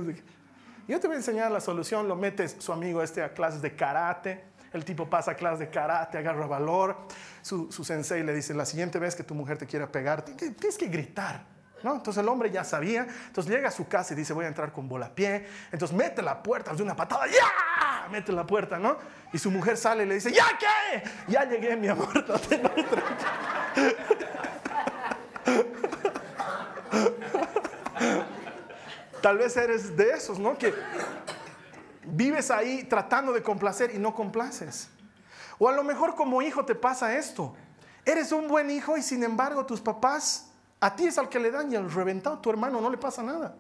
Yo 0.89 0.99
te 0.99 1.07
voy 1.07 1.15
a 1.15 1.19
enseñar 1.19 1.53
la 1.53 1.61
solución. 1.61 2.09
Lo 2.09 2.17
metes 2.17 2.57
su 2.59 2.73
amigo 2.73 3.03
este 3.03 3.23
a 3.23 3.35
clases 3.35 3.61
de 3.61 3.77
karate. 3.77 4.43
El 4.73 4.85
tipo 4.85 5.09
pasa 5.09 5.33
a 5.33 5.35
clases 5.35 5.59
de 5.61 5.69
karate, 5.69 6.17
agarra 6.17 6.47
valor. 6.47 6.97
Su, 7.43 7.71
su 7.71 7.85
sensei 7.85 8.23
le 8.25 8.35
dice, 8.35 8.55
la 8.55 8.65
siguiente 8.65 8.99
vez 8.99 9.15
que 9.15 9.23
tu 9.23 9.35
mujer 9.35 9.59
te 9.59 9.67
quiera 9.67 9.87
pegar, 9.87 10.25
tienes 10.25 10.79
que 10.79 10.89
gritar. 10.89 11.54
Entonces 11.93 12.23
el 12.23 12.29
hombre 12.29 12.51
ya 12.51 12.65
sabía, 12.65 13.07
entonces 13.27 13.53
llega 13.53 13.69
a 13.69 13.73
su 13.73 13.87
casa 13.87 14.15
y 14.15 14.17
dice, 14.17 14.33
voy 14.33 14.45
a 14.45 14.49
entrar 14.49 14.73
con 14.73 14.89
volapié, 14.89 15.47
entonces 15.71 15.97
mete 15.97 16.23
la 16.23 16.43
puerta 16.43 16.73
de 16.75 16.83
una 16.83 16.97
patada, 16.97 17.27
¡ya! 17.27 18.09
Mete 18.11 18.33
la 18.33 18.47
puerta, 18.47 18.79
¿no? 18.79 18.97
Y 19.33 19.39
su 19.39 19.51
mujer 19.51 19.77
sale 19.77 20.05
y 20.05 20.07
le 20.07 20.15
dice, 20.15 20.33
¿ya 20.33 20.47
qué? 20.59 21.03
Ya 21.29 21.45
llegué, 21.45 21.77
mi 21.77 21.89
amor, 21.89 22.25
Tal 29.21 29.39
vez 29.39 29.57
eres 29.57 29.97
de 29.97 30.11
esos, 30.11 30.39
¿no? 30.39 30.57
Que 30.59 30.75
vives 32.05 32.51
ahí 32.51 32.85
tratando 32.85 33.33
de 33.33 33.43
complacer 33.43 33.95
y 33.95 33.99
no 33.99 34.15
complaces. 34.15 34.91
O 35.59 35.69
a 35.69 35.73
lo 35.73 35.83
mejor 35.83 36.15
como 36.15 36.43
hijo 36.43 36.65
te 36.65 36.75
pasa 36.75 37.17
esto. 37.17 37.55
Eres 38.05 38.33
un 38.33 38.49
buen 38.49 38.71
hijo 38.71 38.97
y 38.99 39.03
sin 39.03 39.23
embargo 39.23 39.65
tus 39.65 39.81
papás 39.81 40.51
a 40.85 40.95
ti 40.95 41.07
es 41.07 41.17
al 41.17 41.31
que 41.31 41.41
le 41.41 41.51
dan 41.51 41.73
y 41.73 41.77
al 41.77 41.91
reventado, 41.91 42.41
tu 42.41 42.51
hermano, 42.51 42.79
no 42.79 42.91
le 42.91 42.99
pasa 42.99 43.23
nada. 43.23 43.57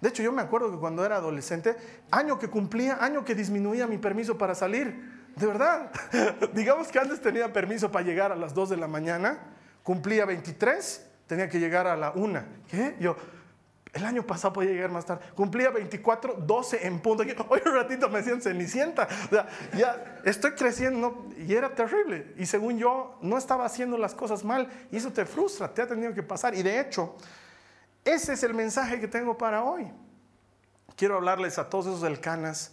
De 0.00 0.08
hecho, 0.08 0.24
yo 0.24 0.32
me 0.32 0.42
acuerdo 0.42 0.72
que 0.72 0.76
cuando 0.76 1.06
era 1.06 1.18
adolescente, 1.18 1.76
año 2.10 2.36
que 2.36 2.48
cumplía, 2.48 2.98
año 3.00 3.24
que 3.24 3.36
disminuía 3.36 3.86
mi 3.86 3.96
permiso 3.96 4.36
para 4.36 4.56
salir. 4.56 5.28
De 5.36 5.46
verdad. 5.46 5.92
Digamos 6.52 6.88
que 6.88 6.98
antes 6.98 7.20
tenía 7.20 7.52
permiso 7.52 7.92
para 7.92 8.04
llegar 8.04 8.32
a 8.32 8.34
las 8.34 8.54
2 8.54 8.70
de 8.70 8.76
la 8.76 8.88
mañana, 8.88 9.38
cumplía 9.84 10.24
23, 10.24 11.06
tenía 11.28 11.48
que 11.48 11.60
llegar 11.60 11.86
a 11.86 11.96
la 11.96 12.10
1. 12.10 12.42
¿Qué? 12.68 12.96
Yo, 12.98 13.14
El 13.94 14.04
año 14.04 14.26
pasado 14.26 14.52
podía 14.52 14.72
llegar 14.72 14.90
más 14.90 15.06
tarde. 15.06 15.24
Cumplía 15.36 15.70
24, 15.70 16.34
12 16.40 16.86
en 16.86 16.98
punto. 16.98 17.22
Hoy 17.48 17.60
un 17.64 17.74
ratito 17.74 18.08
me 18.08 18.18
decían 18.18 18.42
cenicienta. 18.42 19.06
O 19.26 19.28
sea, 19.28 19.48
ya 19.72 20.20
estoy 20.24 20.50
creciendo 20.52 21.28
y 21.38 21.54
era 21.54 21.72
terrible. 21.76 22.34
Y 22.36 22.46
según 22.46 22.76
yo, 22.76 23.16
no 23.22 23.38
estaba 23.38 23.64
haciendo 23.64 23.96
las 23.96 24.12
cosas 24.12 24.44
mal. 24.44 24.68
Y 24.90 24.96
eso 24.96 25.12
te 25.12 25.24
frustra, 25.24 25.72
te 25.72 25.80
ha 25.80 25.86
tenido 25.86 26.12
que 26.12 26.24
pasar. 26.24 26.56
Y 26.56 26.64
de 26.64 26.80
hecho, 26.80 27.14
ese 28.04 28.32
es 28.32 28.42
el 28.42 28.52
mensaje 28.52 28.98
que 28.98 29.06
tengo 29.06 29.38
para 29.38 29.62
hoy. 29.62 29.88
Quiero 30.96 31.14
hablarles 31.14 31.58
a 31.60 31.70
todos 31.70 31.86
esos 31.86 32.02
elcanas 32.02 32.72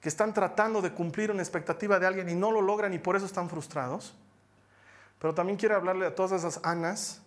que 0.00 0.08
están 0.08 0.34
tratando 0.34 0.82
de 0.82 0.92
cumplir 0.92 1.30
una 1.30 1.42
expectativa 1.42 2.00
de 2.00 2.08
alguien 2.08 2.28
y 2.28 2.34
no 2.34 2.50
lo 2.50 2.60
logran 2.60 2.92
y 2.92 2.98
por 2.98 3.14
eso 3.14 3.24
están 3.24 3.48
frustrados. 3.48 4.16
Pero 5.20 5.32
también 5.32 5.56
quiero 5.56 5.76
hablarle 5.76 6.06
a 6.06 6.14
todas 6.14 6.32
esas 6.32 6.60
Anas 6.64 7.22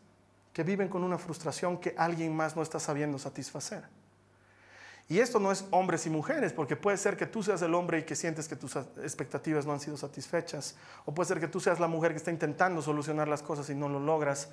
viven 0.63 0.87
con 0.87 1.03
una 1.03 1.17
frustración 1.17 1.77
que 1.77 1.93
alguien 1.97 2.35
más 2.35 2.55
no 2.55 2.61
está 2.61 2.79
sabiendo 2.79 3.17
satisfacer. 3.19 3.83
Y 5.09 5.19
esto 5.19 5.39
no 5.39 5.51
es 5.51 5.65
hombres 5.71 6.05
y 6.05 6.09
mujeres, 6.11 6.53
porque 6.53 6.75
puede 6.75 6.95
ser 6.95 7.17
que 7.17 7.25
tú 7.25 7.41
seas 7.41 7.63
el 7.63 7.73
hombre 7.73 7.99
y 7.99 8.03
que 8.03 8.15
sientes 8.15 8.47
que 8.47 8.55
tus 8.55 8.75
expectativas 8.75 9.65
no 9.65 9.73
han 9.73 9.79
sido 9.79 9.97
satisfechas, 9.97 10.75
o 11.03 11.13
puede 11.13 11.27
ser 11.27 11.39
que 11.39 11.47
tú 11.47 11.59
seas 11.59 11.79
la 11.79 11.87
mujer 11.87 12.11
que 12.11 12.17
está 12.17 12.29
intentando 12.29 12.79
solucionar 12.83 13.27
las 13.27 13.41
cosas 13.41 13.67
y 13.71 13.75
no 13.75 13.89
lo 13.89 13.99
logras. 13.99 14.49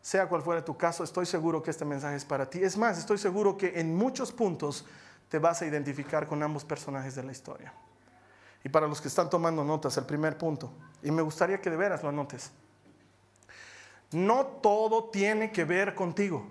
Sea 0.00 0.28
cual 0.28 0.40
fuera 0.40 0.64
tu 0.64 0.78
caso, 0.78 1.04
estoy 1.04 1.26
seguro 1.26 1.62
que 1.62 1.70
este 1.70 1.84
mensaje 1.84 2.16
es 2.16 2.24
para 2.24 2.48
ti. 2.48 2.62
Es 2.62 2.78
más, 2.78 2.98
estoy 2.98 3.18
seguro 3.18 3.56
que 3.58 3.78
en 3.78 3.94
muchos 3.94 4.32
puntos 4.32 4.86
te 5.28 5.38
vas 5.38 5.60
a 5.60 5.66
identificar 5.66 6.26
con 6.26 6.42
ambos 6.42 6.64
personajes 6.64 7.14
de 7.14 7.22
la 7.22 7.32
historia. 7.32 7.72
Y 8.64 8.70
para 8.70 8.86
los 8.86 9.00
que 9.00 9.08
están 9.08 9.28
tomando 9.28 9.62
notas, 9.62 9.96
el 9.98 10.06
primer 10.06 10.38
punto, 10.38 10.72
y 11.02 11.10
me 11.10 11.20
gustaría 11.20 11.60
que 11.60 11.68
de 11.68 11.76
veras 11.76 12.02
lo 12.02 12.08
anotes, 12.08 12.50
no 14.14 14.46
todo 14.46 15.10
tiene 15.10 15.52
que 15.52 15.64
ver 15.64 15.94
contigo. 15.94 16.46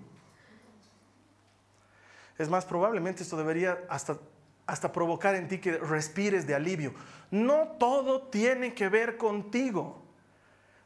Es 2.38 2.48
más, 2.48 2.64
probablemente 2.64 3.22
esto 3.22 3.36
debería 3.36 3.78
hasta, 3.88 4.18
hasta 4.66 4.92
provocar 4.92 5.34
en 5.34 5.48
ti 5.48 5.58
que 5.58 5.78
respires 5.78 6.46
de 6.46 6.54
alivio. 6.54 6.94
No 7.30 7.76
todo 7.78 8.22
tiene 8.22 8.74
que 8.74 8.88
ver 8.88 9.16
contigo. 9.16 10.02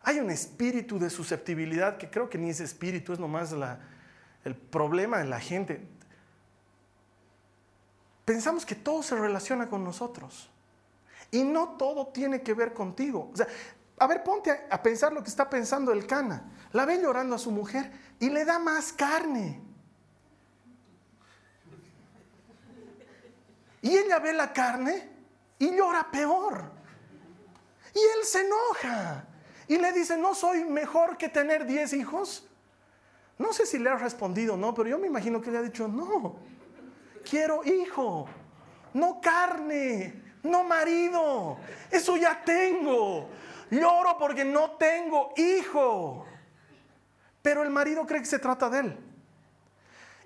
Hay 0.03 0.21
un 0.21 0.31
espíritu 0.31 0.99
de 0.99 1.11
susceptibilidad 1.11 1.97
que 1.97 2.11
creo 2.11 2.29
que 2.29 2.39
ni 2.39 2.51
ese 2.51 2.65
espíritu 2.65 3.13
es 3.13 3.19
nomás 3.19 3.55
el 4.45 4.55
problema 4.55 5.19
de 5.19 5.25
la 5.25 5.41
gente. 5.41 5.87
Pensamos 8.25 8.67
que 8.67 8.75
todo 8.75 9.03
se 9.03 9.17
relaciona 9.17 9.69
con 9.69 9.83
nosotros. 9.85 10.51
Y 11.31 11.43
no 11.43 11.71
todo 11.71 12.09
tiene 12.09 12.43
que 12.43 12.55
ver 12.55 12.73
contigo. 12.73 13.31
O 13.33 13.37
sea, 13.37 13.47
a 13.99 14.07
ver, 14.07 14.23
ponte 14.23 14.51
a, 14.71 14.83
pensar 14.83 15.13
lo 15.13 15.23
que 15.23 15.31
está 15.31 15.49
pensando 15.49 15.93
el 15.93 16.07
Cana. 16.07 16.53
La 16.73 16.85
ve 16.85 17.01
llorando 17.01 17.37
a 17.37 17.39
su 17.39 17.51
mujer 17.51 17.91
y 18.21 18.29
le 18.29 18.45
da 18.45 18.59
más 18.59 18.93
carne. 18.93 19.63
Y 23.81 23.97
ella 23.97 24.19
ve 24.19 24.33
la 24.33 24.53
carne 24.53 25.09
y 25.59 25.75
llora 25.75 26.11
peor. 26.11 26.71
Y 27.95 27.99
él 27.99 28.25
se 28.25 28.43
enoja 28.43 29.25
y 29.69 29.79
le 29.79 29.93
dice, 29.93 30.19
no 30.19 30.35
soy 30.35 30.65
mejor 30.65 31.17
que 31.17 31.29
tener 31.29 31.65
10 31.65 31.95
hijos. 31.95 32.47
No 33.39 33.53
sé 33.53 33.65
si 33.65 33.79
le 33.79 33.89
ha 33.89 33.97
respondido 33.97 34.57
no, 34.57 34.75
pero 34.75 34.91
yo 34.91 34.99
me 34.99 35.07
imagino 35.07 35.41
que 35.41 35.51
le 35.51 35.59
ha 35.59 35.63
dicho, 35.63 35.89
no, 35.89 36.37
quiero 37.29 37.65
hijo, 37.65 38.27
no 38.95 39.21
carne, 39.21 40.23
no 40.43 40.65
marido, 40.65 41.59
eso 41.91 42.17
ya 42.17 42.43
tengo. 42.45 43.29
Lloro 43.71 44.17
porque 44.19 44.45
no 44.45 44.73
tengo 44.73 45.33
hijo. 45.37 46.27
Pero 47.43 47.63
el 47.63 47.71
marido 47.71 48.07
cree 48.07 48.21
que 48.21 48.27
se 48.27 48.39
trata 48.39 48.69
de 48.69 48.81
él. 48.81 48.99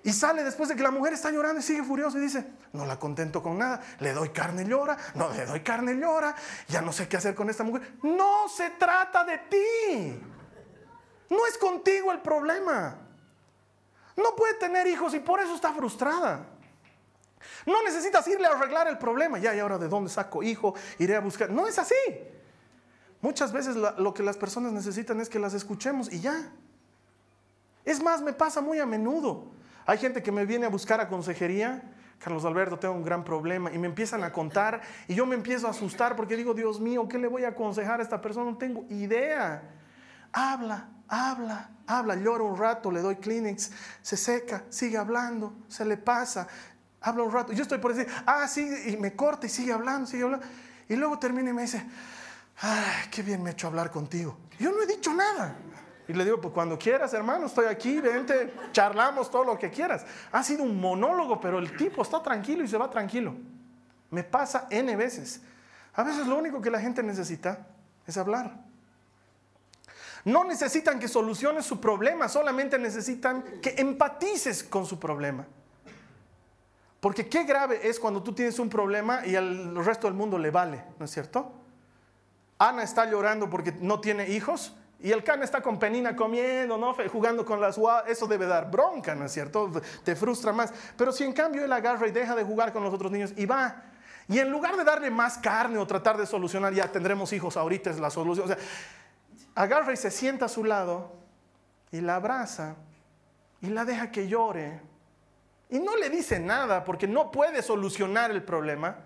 Y 0.03 0.11
sale 0.11 0.43
después 0.43 0.69
de 0.69 0.75
que 0.75 0.81
la 0.81 0.89
mujer 0.89 1.13
está 1.13 1.29
llorando 1.29 1.59
y 1.59 1.63
sigue 1.63 1.83
furioso 1.83 2.17
y 2.17 2.21
dice, 2.21 2.47
no 2.73 2.85
la 2.85 2.97
contento 2.97 3.43
con 3.43 3.59
nada, 3.59 3.81
le 3.99 4.13
doy 4.13 4.29
carne, 4.29 4.65
llora, 4.65 4.97
no 5.13 5.29
le 5.29 5.45
doy 5.45 5.59
carne, 5.59 5.95
llora, 5.95 6.35
ya 6.67 6.81
no 6.81 6.91
sé 6.91 7.07
qué 7.07 7.17
hacer 7.17 7.35
con 7.35 7.49
esta 7.49 7.63
mujer. 7.63 7.93
No 8.01 8.49
se 8.49 8.71
trata 8.71 9.23
de 9.23 9.37
ti. 9.37 10.19
No 11.29 11.45
es 11.45 11.57
contigo 11.57 12.11
el 12.11 12.19
problema. 12.19 12.97
No 14.17 14.35
puede 14.35 14.55
tener 14.55 14.87
hijos 14.87 15.13
y 15.13 15.19
por 15.19 15.39
eso 15.39 15.53
está 15.53 15.71
frustrada. 15.71 16.47
No 17.65 17.83
necesitas 17.83 18.27
irle 18.27 18.47
a 18.47 18.51
arreglar 18.51 18.87
el 18.87 18.97
problema. 18.97 19.37
Ya, 19.37 19.53
y 19.55 19.59
ahora 19.59 19.77
de 19.77 19.87
dónde 19.87 20.09
saco 20.09 20.41
hijo, 20.41 20.73
iré 20.97 21.15
a 21.15 21.19
buscar. 21.19 21.49
No 21.49 21.67
es 21.67 21.77
así. 21.77 21.95
Muchas 23.21 23.51
veces 23.51 23.75
lo 23.75 24.13
que 24.13 24.23
las 24.23 24.37
personas 24.37 24.73
necesitan 24.73 25.21
es 25.21 25.29
que 25.29 25.39
las 25.39 25.53
escuchemos 25.53 26.11
y 26.11 26.19
ya. 26.19 26.51
Es 27.85 28.01
más, 28.01 28.21
me 28.21 28.33
pasa 28.33 28.61
muy 28.61 28.79
a 28.79 28.85
menudo. 28.85 29.51
Hay 29.85 29.97
gente 29.97 30.23
que 30.23 30.31
me 30.31 30.45
viene 30.45 30.65
a 30.65 30.69
buscar 30.69 30.99
a 30.99 31.07
consejería. 31.07 31.83
Carlos 32.19 32.45
Alberto, 32.45 32.77
tengo 32.77 32.93
un 32.93 33.03
gran 33.03 33.23
problema. 33.23 33.71
Y 33.71 33.77
me 33.77 33.87
empiezan 33.87 34.23
a 34.23 34.31
contar 34.31 34.81
y 35.07 35.15
yo 35.15 35.25
me 35.25 35.35
empiezo 35.35 35.67
a 35.67 35.71
asustar 35.71 36.15
porque 36.15 36.37
digo, 36.37 36.53
Dios 36.53 36.79
mío, 36.79 37.07
¿qué 37.07 37.17
le 37.17 37.27
voy 37.27 37.43
a 37.43 37.49
aconsejar 37.49 37.99
a 37.99 38.03
esta 38.03 38.21
persona? 38.21 38.51
No 38.51 38.57
tengo 38.57 38.85
idea. 38.89 39.63
Habla, 40.31 40.87
habla, 41.07 41.69
habla, 41.87 42.15
llora 42.15 42.43
un 42.43 42.57
rato, 42.57 42.91
le 42.91 43.01
doy 43.01 43.17
Kleenex, 43.17 43.71
se 44.01 44.15
seca, 44.15 44.63
sigue 44.69 44.97
hablando, 44.97 45.53
se 45.67 45.83
le 45.83 45.97
pasa, 45.97 46.47
habla 47.01 47.23
un 47.23 47.31
rato. 47.31 47.53
Yo 47.53 47.63
estoy 47.63 47.79
por 47.79 47.93
decir, 47.93 48.11
ah, 48.25 48.47
sí, 48.47 48.69
y 48.87 48.97
me 48.97 49.13
corta 49.13 49.47
y 49.47 49.49
sigue 49.49 49.73
hablando, 49.73 50.07
sigue 50.07 50.23
hablando. 50.23 50.45
Y 50.87 50.95
luego 50.95 51.19
termina 51.19 51.49
y 51.49 51.53
me 51.53 51.63
dice, 51.63 51.85
ay, 52.61 53.09
qué 53.11 53.21
bien 53.23 53.43
me 53.43 53.49
he 53.49 53.53
hecho 53.53 53.67
hablar 53.67 53.91
contigo. 53.91 54.37
Yo 54.59 54.71
no 54.71 54.81
he 54.81 54.87
dicho 54.87 55.13
nada. 55.13 55.55
Y 56.07 56.13
le 56.13 56.25
digo, 56.25 56.41
pues 56.41 56.53
cuando 56.53 56.77
quieras, 56.77 57.13
hermano, 57.13 57.45
estoy 57.45 57.65
aquí, 57.65 57.99
vente, 58.01 58.53
charlamos 58.71 59.31
todo 59.31 59.45
lo 59.45 59.57
que 59.57 59.69
quieras. 59.69 60.05
Ha 60.31 60.43
sido 60.43 60.63
un 60.63 60.79
monólogo, 60.79 61.39
pero 61.39 61.59
el 61.59 61.75
tipo 61.77 62.01
está 62.01 62.21
tranquilo 62.21 62.63
y 62.63 62.67
se 62.67 62.77
va 62.77 62.89
tranquilo. 62.89 63.33
Me 64.09 64.23
pasa 64.23 64.67
N 64.69 64.95
veces. 64.95 65.41
A 65.93 66.03
veces 66.03 66.27
lo 66.27 66.37
único 66.37 66.61
que 66.61 66.69
la 66.69 66.79
gente 66.79 67.01
necesita 67.01 67.67
es 68.05 68.17
hablar. 68.17 68.59
No 70.25 70.43
necesitan 70.43 70.99
que 70.99 71.07
soluciones 71.07 71.65
su 71.65 71.79
problema, 71.79 72.27
solamente 72.27 72.77
necesitan 72.77 73.43
que 73.61 73.75
empatices 73.77 74.63
con 74.63 74.85
su 74.85 74.99
problema. 74.99 75.47
Porque 76.99 77.27
qué 77.27 77.43
grave 77.43 77.87
es 77.87 77.99
cuando 77.99 78.21
tú 78.21 78.33
tienes 78.33 78.59
un 78.59 78.69
problema 78.69 79.25
y 79.25 79.35
al 79.35 79.75
resto 79.83 80.07
del 80.07 80.15
mundo 80.15 80.37
le 80.37 80.51
vale, 80.51 80.83
¿no 80.99 81.05
es 81.05 81.11
cierto? 81.11 81.60
Ana 82.61 82.83
está 82.83 83.09
llorando 83.09 83.49
porque 83.49 83.73
no 83.79 83.99
tiene 83.99 84.29
hijos 84.29 84.71
y 84.99 85.11
el 85.11 85.23
can 85.23 85.41
está 85.41 85.61
con 85.61 85.79
Penina 85.79 86.15
comiendo, 86.15 86.77
¿no? 86.77 86.95
jugando 87.11 87.43
con 87.43 87.59
las 87.59 87.79
eso 88.05 88.27
debe 88.27 88.45
dar 88.45 88.69
bronca, 88.69 89.15
¿no 89.15 89.25
es 89.25 89.31
cierto? 89.31 89.71
Te 90.03 90.15
frustra 90.15 90.53
más. 90.53 90.71
Pero 90.95 91.11
si 91.11 91.23
en 91.23 91.33
cambio 91.33 91.65
él 91.65 91.73
agarra 91.73 92.07
y 92.07 92.11
deja 92.11 92.35
de 92.35 92.43
jugar 92.43 92.71
con 92.71 92.83
los 92.83 92.93
otros 92.93 93.11
niños 93.11 93.33
y 93.35 93.47
va, 93.47 93.81
y 94.27 94.37
en 94.37 94.51
lugar 94.51 94.77
de 94.77 94.83
darle 94.83 95.09
más 95.09 95.39
carne 95.39 95.79
o 95.79 95.87
tratar 95.87 96.17
de 96.17 96.27
solucionar, 96.27 96.71
ya 96.71 96.91
tendremos 96.91 97.33
hijos 97.33 97.57
ahorita, 97.57 97.89
es 97.89 97.99
la 97.99 98.11
solución. 98.11 98.45
O 98.45 98.47
sea, 98.47 98.57
agarra 99.55 99.91
y 99.91 99.97
se 99.97 100.11
sienta 100.11 100.45
a 100.45 100.49
su 100.49 100.63
lado 100.63 101.15
y 101.91 101.99
la 101.99 102.17
abraza 102.17 102.75
y 103.59 103.69
la 103.69 103.85
deja 103.85 104.11
que 104.11 104.27
llore. 104.27 104.81
Y 105.67 105.79
no 105.79 105.95
le 105.95 106.11
dice 106.11 106.39
nada 106.39 106.83
porque 106.83 107.07
no 107.07 107.31
puede 107.31 107.63
solucionar 107.63 108.29
el 108.29 108.43
problema 108.43 108.97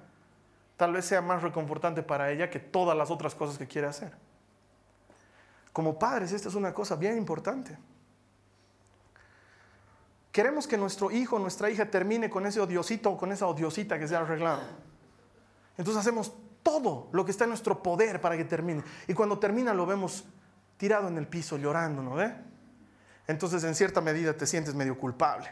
tal 0.77 0.93
vez 0.93 1.05
sea 1.05 1.21
más 1.21 1.41
reconfortante 1.41 2.03
para 2.03 2.31
ella 2.31 2.49
que 2.49 2.59
todas 2.59 2.97
las 2.97 3.09
otras 3.11 3.35
cosas 3.35 3.57
que 3.57 3.67
quiere 3.67 3.87
hacer. 3.87 4.11
Como 5.71 5.99
padres, 5.99 6.31
esta 6.31 6.49
es 6.49 6.55
una 6.55 6.73
cosa 6.73 6.95
bien 6.95 7.17
importante. 7.17 7.77
Queremos 10.31 10.67
que 10.67 10.77
nuestro 10.77 11.11
hijo, 11.11 11.39
nuestra 11.39 11.69
hija 11.69 11.85
termine 11.85 12.29
con 12.29 12.45
ese 12.45 12.59
odiosito 12.59 13.11
o 13.11 13.17
con 13.17 13.31
esa 13.31 13.47
odiosita 13.47 13.97
que 13.97 14.07
se 14.07 14.15
ha 14.15 14.19
arreglado. 14.19 14.61
Entonces 15.77 16.01
hacemos 16.01 16.33
todo 16.61 17.09
lo 17.11 17.23
que 17.23 17.31
está 17.31 17.45
en 17.45 17.51
nuestro 17.51 17.81
poder 17.81 18.19
para 18.19 18.35
que 18.35 18.43
termine. 18.43 18.83
Y 19.07 19.13
cuando 19.13 19.39
termina 19.39 19.73
lo 19.73 19.85
vemos 19.85 20.25
tirado 20.77 21.07
en 21.07 21.17
el 21.17 21.27
piso 21.27 21.57
llorando, 21.57 22.01
¿no 22.01 22.15
ve? 22.15 22.33
Entonces 23.27 23.63
en 23.63 23.75
cierta 23.75 24.01
medida 24.01 24.33
te 24.33 24.45
sientes 24.45 24.75
medio 24.75 24.97
culpable. 24.97 25.49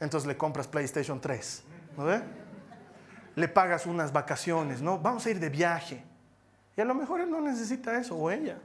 Entonces 0.00 0.26
le 0.26 0.36
compras 0.36 0.66
PlayStation 0.66 1.20
3, 1.20 1.64
¿no 1.96 2.04
ve? 2.04 2.22
Le 3.34 3.48
pagas 3.48 3.86
unas 3.86 4.12
vacaciones, 4.12 4.82
¿no? 4.82 4.98
Vamos 4.98 5.24
a 5.26 5.30
ir 5.30 5.40
de 5.40 5.48
viaje. 5.48 6.02
Y 6.76 6.80
a 6.80 6.84
lo 6.84 6.94
mejor 6.94 7.20
él 7.20 7.30
no 7.30 7.40
necesita 7.40 7.98
eso 7.98 8.16
o 8.16 8.30
ella. 8.30 8.58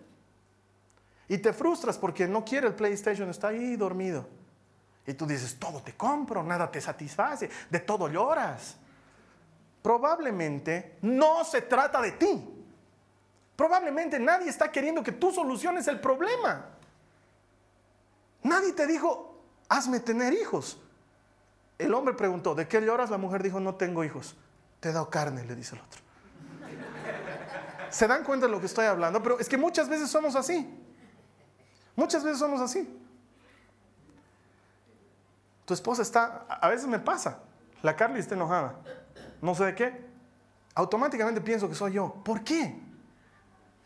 Y 1.28 1.38
te 1.38 1.54
frustras 1.54 1.98
porque 1.98 2.28
no 2.28 2.44
quiere 2.46 2.68
el 2.68 2.74
PlayStation, 2.74 3.30
está 3.30 3.50
ahí 3.50 3.76
dormido. 3.76 4.28
Y 5.06 5.14
tú 5.14 5.26
dices, 5.26 5.58
todo 5.58 5.82
te 5.82 5.94
compro, 5.96 6.44
nada 6.44 6.70
te 6.70 6.82
satisface, 6.82 7.50
de 7.70 7.80
todo 7.80 8.10
lloras. 8.10 8.78
Probablemente 9.82 10.98
no 11.02 11.44
se 11.44 11.62
trata 11.62 12.02
de 12.02 12.12
ti. 12.14 12.54
Probablemente 13.56 14.20
nadie 14.20 14.50
está 14.50 14.72
queriendo 14.72 15.02
que 15.04 15.14
tú 15.14 15.32
soluciones 15.32 15.88
el 15.88 16.00
problema. 16.00 16.66
Nadie 18.44 18.74
te 18.74 18.86
dijo, 18.86 19.42
hazme 19.70 20.00
tener 20.00 20.34
hijos. 20.34 20.80
El 21.78 21.94
hombre 21.94 22.14
preguntó, 22.14 22.56
¿de 22.56 22.68
qué 22.68 22.82
lloras? 22.82 23.10
La 23.10 23.18
mujer 23.18 23.44
dijo, 23.44 23.60
no 23.60 23.76
tengo 23.76 24.04
hijos. 24.04 24.36
Te 24.80 24.90
he 24.90 24.92
dado 24.92 25.10
carne, 25.10 25.44
le 25.46 25.56
dice 25.56 25.76
el 25.76 25.82
otro. 25.82 26.02
¿Se 27.90 28.08
dan 28.08 28.24
cuenta 28.24 28.46
de 28.46 28.52
lo 28.52 28.60
que 28.60 28.66
estoy 28.66 28.86
hablando? 28.86 29.22
Pero 29.24 29.40
es 29.40 29.48
que 29.48 29.58
muchas 29.58 29.90
veces 29.90 30.10
somos 30.10 30.36
así. 30.36 30.68
Muchas 31.96 32.24
veces 32.24 32.40
somos 32.40 32.62
así. 32.62 32.88
Tu 35.66 35.74
esposa 35.74 36.02
está, 36.02 36.46
a 36.48 36.70
veces 36.70 36.88
me 36.88 36.98
pasa, 36.98 37.40
la 37.84 37.94
Carly 37.94 38.22
está 38.22 38.36
enojada, 38.36 38.76
no 39.42 39.54
sé 39.54 39.66
de 39.66 39.76
qué, 39.76 40.08
automáticamente 40.76 41.42
pienso 41.42 41.68
que 41.68 41.76
soy 41.76 41.94
yo. 41.94 42.14
¿Por 42.24 42.42
qué? 42.42 42.80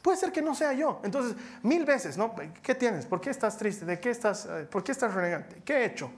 Puede 0.03 0.15
ser 0.15 0.31
que 0.31 0.43
no 0.43 0.53
sea 0.53 0.73
yo. 0.73 1.01
Entonces, 1.03 1.35
mil 1.63 1.83
veces, 1.83 2.17
¿no? 2.17 2.35
¿Qué 2.61 2.75
tienes? 2.75 3.07
¿Por 3.07 3.19
qué 3.19 3.31
estás 3.31 3.57
triste? 3.57 3.85
¿De 3.85 3.99
qué 3.99 4.11
estás? 4.11 4.45
Eh, 4.45 4.67
¿Por 4.69 4.83
qué 4.83 4.91
estás 4.91 5.11
renegante? 5.11 5.63
¿Qué 5.65 5.73
he 5.73 5.85
hecho? 5.85 6.11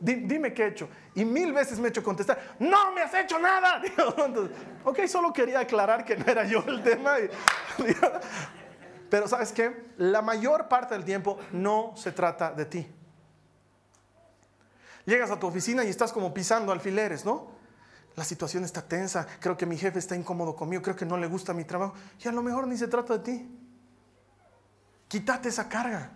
Dime 0.00 0.54
qué 0.54 0.64
he 0.64 0.68
hecho. 0.68 0.88
Y 1.14 1.26
mil 1.26 1.52
veces 1.52 1.78
me 1.78 1.88
he 1.88 1.90
hecho 1.90 2.02
contestar, 2.02 2.56
no 2.58 2.92
me 2.92 3.02
has 3.02 3.12
hecho 3.12 3.38
nada. 3.38 3.82
Entonces, 4.24 4.56
ok, 4.82 5.06
solo 5.06 5.32
quería 5.32 5.60
aclarar 5.60 6.04
que 6.04 6.16
no 6.16 6.24
era 6.26 6.44
yo 6.44 6.64
el 6.66 6.82
tema. 6.82 7.16
Pero 9.10 9.28
sabes 9.28 9.52
qué? 9.52 9.90
La 9.98 10.22
mayor 10.22 10.68
parte 10.68 10.94
del 10.94 11.04
tiempo 11.04 11.38
no 11.52 11.92
se 11.96 12.12
trata 12.12 12.52
de 12.52 12.64
ti. 12.64 12.86
Llegas 15.04 15.30
a 15.30 15.38
tu 15.38 15.46
oficina 15.46 15.84
y 15.84 15.88
estás 15.88 16.12
como 16.12 16.32
pisando 16.32 16.72
alfileres, 16.72 17.24
¿no? 17.24 17.50
La 18.16 18.24
situación 18.24 18.64
está 18.64 18.82
tensa, 18.82 19.26
creo 19.38 19.56
que 19.56 19.66
mi 19.66 19.76
jefe 19.76 19.98
está 19.98 20.16
incómodo 20.16 20.56
conmigo, 20.56 20.82
creo 20.82 20.96
que 20.96 21.06
no 21.06 21.16
le 21.16 21.26
gusta 21.26 21.52
mi 21.52 21.64
trabajo. 21.64 21.94
Y 22.22 22.28
a 22.28 22.32
lo 22.32 22.42
mejor 22.42 22.66
ni 22.66 22.76
se 22.76 22.88
trata 22.88 23.18
de 23.18 23.24
ti. 23.24 23.58
Quítate 25.08 25.48
esa 25.48 25.68
carga, 25.68 26.12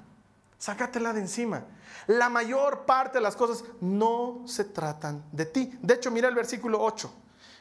sácatela 0.65 1.13
de 1.13 1.21
encima. 1.21 1.65
La 2.07 2.31
mayor 2.31 2.87
parte 2.87 3.19
de 3.19 3.23
las 3.23 3.37
cosas 3.37 3.65
no 3.83 4.41
se 4.47 4.65
tratan 4.65 5.23
de 5.31 5.45
ti. 5.45 5.79
De 5.83 5.93
hecho, 5.93 6.11
mira 6.11 6.29
el 6.29 6.35
versículo 6.35 6.81
8. 6.81 7.13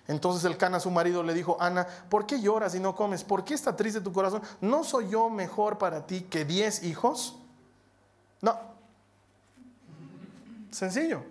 Entonces 0.08 0.46
el 0.46 0.56
Cana 0.56 0.80
su 0.80 0.90
marido 0.90 1.22
le 1.22 1.34
dijo, 1.34 1.58
Ana, 1.60 1.86
¿por 2.10 2.26
qué 2.26 2.40
lloras 2.40 2.76
y 2.76 2.80
no 2.80 2.96
comes? 2.96 3.26
¿Por 3.26 3.44
qué 3.44 3.56
está 3.56 3.76
triste 3.76 4.00
tu 4.00 4.14
corazón? 4.14 4.42
¿No 4.62 4.86
soy 4.86 5.10
yo 5.10 5.30
mejor 5.30 5.78
para 5.78 6.08
ti 6.08 6.22
que 6.22 6.46
diez 6.46 6.84
hijos? 6.84 7.38
No. 8.42 8.58
Sencillo. 10.72 11.24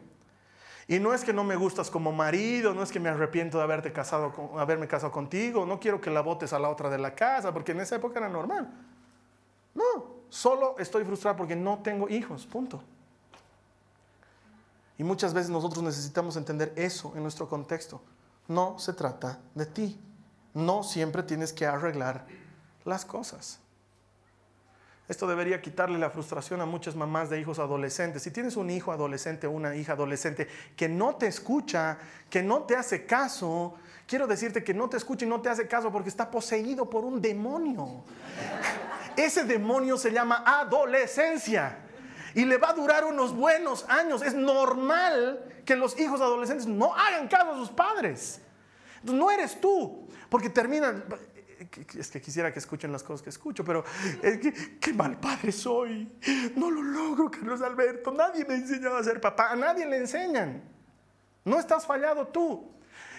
Y 0.89 0.99
no 0.99 1.15
es 1.15 1.25
que 1.25 1.33
no 1.33 1.43
me 1.43 1.57
gustas 1.57 1.91
como 1.91 2.13
marido, 2.13 2.75
no 2.75 2.83
es 2.83 2.93
que 2.93 3.01
me 3.01 3.09
arrepiento 3.09 3.57
de 3.57 3.65
haberte 3.65 3.95
casado 3.95 4.53
haberme 4.59 4.89
casado 4.89 5.11
contigo, 5.11 5.65
no 5.65 5.81
quiero 5.81 6.03
que 6.03 6.11
la 6.11 6.21
botes 6.21 6.53
a 6.53 6.59
la 6.59 6.69
otra 6.69 6.91
de 6.91 6.99
la 6.99 7.15
casa, 7.15 7.51
porque 7.51 7.73
en 7.73 7.81
esa 7.81 7.97
época 7.97 8.19
era 8.19 8.29
normal. 8.29 8.71
No, 9.75 10.22
solo 10.33 10.77
estoy 10.79 11.05
frustrado 11.05 11.37
porque 11.37 11.55
no 11.55 11.81
tengo 11.83 12.09
hijos, 12.09 12.47
punto. 12.47 12.83
Y 14.97 15.05
muchas 15.05 15.35
veces 15.35 15.51
nosotros 15.51 15.85
necesitamos 15.85 16.37
entender 16.37 16.73
eso 16.75 17.13
en 17.15 17.23
nuestro 17.23 17.49
contexto. 17.49 18.01
No 18.49 18.79
se 18.79 18.95
trata 18.95 19.39
de 19.55 19.67
ti. 19.67 20.01
No 20.55 20.83
siempre 20.83 21.23
tienes 21.23 21.53
que 21.53 21.67
arreglar 21.67 22.27
las 22.85 23.05
cosas. 23.05 23.59
Esto 25.09 25.27
debería 25.27 25.61
quitarle 25.61 25.99
la 25.99 26.09
frustración 26.09 26.63
a 26.63 26.67
muchas 26.67 26.97
mamás 26.97 27.29
de 27.29 27.39
hijos 27.39 27.59
adolescentes. 27.59 28.23
Si 28.23 28.31
tienes 28.31 28.57
un 28.57 28.71
hijo 28.71 28.91
adolescente 28.91 29.47
o 29.47 29.51
una 29.51 29.77
hija 29.77 29.93
adolescente 29.93 30.49
que 30.77 30.89
no 30.89 31.17
te 31.17 31.27
escucha, 31.27 31.99
que 32.31 32.43
no 32.43 32.63
te 32.63 32.77
hace 32.77 33.05
caso, 33.05 33.75
quiero 34.07 34.27
decirte 34.27 34.65
que 34.65 34.73
no 34.73 34.89
te 34.89 34.97
escucha 34.97 35.27
y 35.27 35.29
no 35.29 35.43
te 35.43 35.51
hace 35.51 35.69
caso 35.69 35.93
porque 35.93 36.09
está 36.09 36.31
poseído 36.31 36.89
por 36.89 37.05
un 37.05 37.21
demonio. 37.21 38.05
Ese 39.17 39.45
demonio 39.45 39.97
se 39.97 40.11
llama 40.11 40.43
adolescencia 40.47 41.79
y 42.35 42.45
le 42.45 42.57
va 42.57 42.71
a 42.71 42.73
durar 42.73 43.05
unos 43.05 43.35
buenos 43.35 43.85
años. 43.89 44.23
Es 44.23 44.35
normal 44.35 45.63
que 45.65 45.77
los 45.77 45.99
hijos 45.99 46.21
adolescentes 46.21 46.67
no 46.67 46.95
hagan 46.95 47.29
caso 47.29 47.53
a 47.53 47.57
sus 47.57 47.71
padres. 47.71 48.41
no 49.03 49.31
eres 49.31 49.61
tú, 49.61 50.09
porque 50.29 50.49
terminan, 50.49 51.05
es 51.97 52.11
que 52.11 52.21
quisiera 52.21 52.53
que 52.53 52.59
escuchen 52.59 52.93
las 52.93 53.03
cosas 53.03 53.23
que 53.23 53.31
escucho, 53.31 53.65
pero 53.65 53.85
que, 54.21 54.79
qué 54.81 54.93
mal 54.93 55.19
padre 55.19 55.53
soy. 55.53 56.11
No 56.57 56.71
lo 56.71 56.83
logro, 56.83 57.31
Carlos 57.31 57.63
Alberto. 57.63 58.13
Nadie 58.13 58.45
me 58.45 58.55
ha 58.55 58.57
enseñado 58.57 58.97
a 58.97 59.05
ser 59.05 59.21
papá. 59.21 59.51
A 59.51 59.57
nadie 59.57 59.87
le 59.87 59.99
enseñan. 59.99 60.63
No 61.45 61.59
estás 61.59 61.87
fallado 61.87 62.29
tú. 62.29 62.71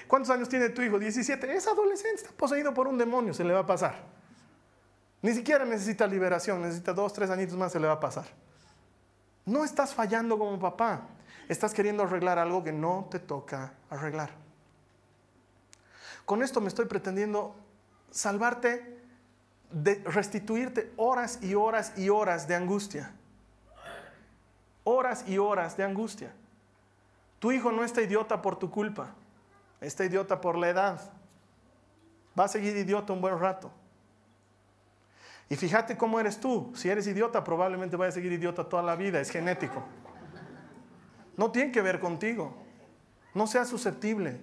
¿Cuántos 0.07 0.29
años 0.29 0.49
tiene 0.49 0.69
tu 0.69 0.81
hijo? 0.81 0.99
17. 0.99 1.55
Es 1.55 1.67
adolescente, 1.67 2.21
está 2.21 2.31
poseído 2.31 2.73
por 2.73 2.87
un 2.87 2.97
demonio, 2.97 3.33
se 3.33 3.43
le 3.43 3.53
va 3.53 3.61
a 3.61 3.65
pasar. 3.65 4.12
Ni 5.23 5.33
siquiera 5.33 5.63
necesita 5.63 6.05
liberación, 6.05 6.61
necesita 6.61 6.91
dos, 6.91 7.13
tres 7.13 7.29
añitos 7.29 7.55
más, 7.55 7.71
se 7.71 7.79
le 7.79 7.87
va 7.87 7.93
a 7.93 7.99
pasar. 7.99 8.25
No 9.45 9.63
estás 9.63 9.93
fallando 9.93 10.37
como 10.37 10.59
papá. 10.59 11.07
Estás 11.47 11.73
queriendo 11.73 12.03
arreglar 12.03 12.37
algo 12.37 12.61
que 12.61 12.73
no 12.73 13.07
te 13.09 13.19
toca 13.19 13.73
arreglar. 13.89 14.31
Con 16.25 16.43
esto 16.43 16.59
me 16.59 16.67
estoy 16.67 16.85
pretendiendo 16.85 17.55
salvarte, 18.11 19.01
de 19.71 20.03
restituirte 20.05 20.91
horas 20.97 21.39
y 21.41 21.55
horas 21.55 21.97
y 21.97 22.09
horas 22.09 22.45
de 22.45 22.55
angustia. 22.55 23.13
Horas 24.83 25.23
y 25.25 25.37
horas 25.37 25.77
de 25.77 25.85
angustia. 25.85 26.33
Tu 27.39 27.53
hijo 27.53 27.71
no 27.71 27.85
está 27.85 28.01
idiota 28.01 28.41
por 28.41 28.57
tu 28.57 28.69
culpa, 28.69 29.15
está 29.79 30.03
idiota 30.03 30.41
por 30.41 30.57
la 30.57 30.67
edad. 30.67 31.11
Va 32.37 32.43
a 32.43 32.49
seguir 32.49 32.75
idiota 32.75 33.13
un 33.13 33.21
buen 33.21 33.39
rato. 33.39 33.71
Y 35.49 35.55
fíjate 35.55 35.97
cómo 35.97 36.19
eres 36.19 36.39
tú. 36.39 36.71
Si 36.75 36.89
eres 36.89 37.05
idiota, 37.07 37.43
probablemente 37.43 37.95
vaya 37.95 38.09
a 38.09 38.11
seguir 38.13 38.31
idiota 38.31 38.67
toda 38.67 38.83
la 38.83 38.95
vida. 38.95 39.19
Es 39.19 39.29
genético. 39.29 39.83
No 41.37 41.51
tiene 41.51 41.71
que 41.71 41.81
ver 41.81 41.99
contigo. 41.99 42.55
No 43.33 43.47
seas 43.47 43.67
susceptible. 43.67 44.39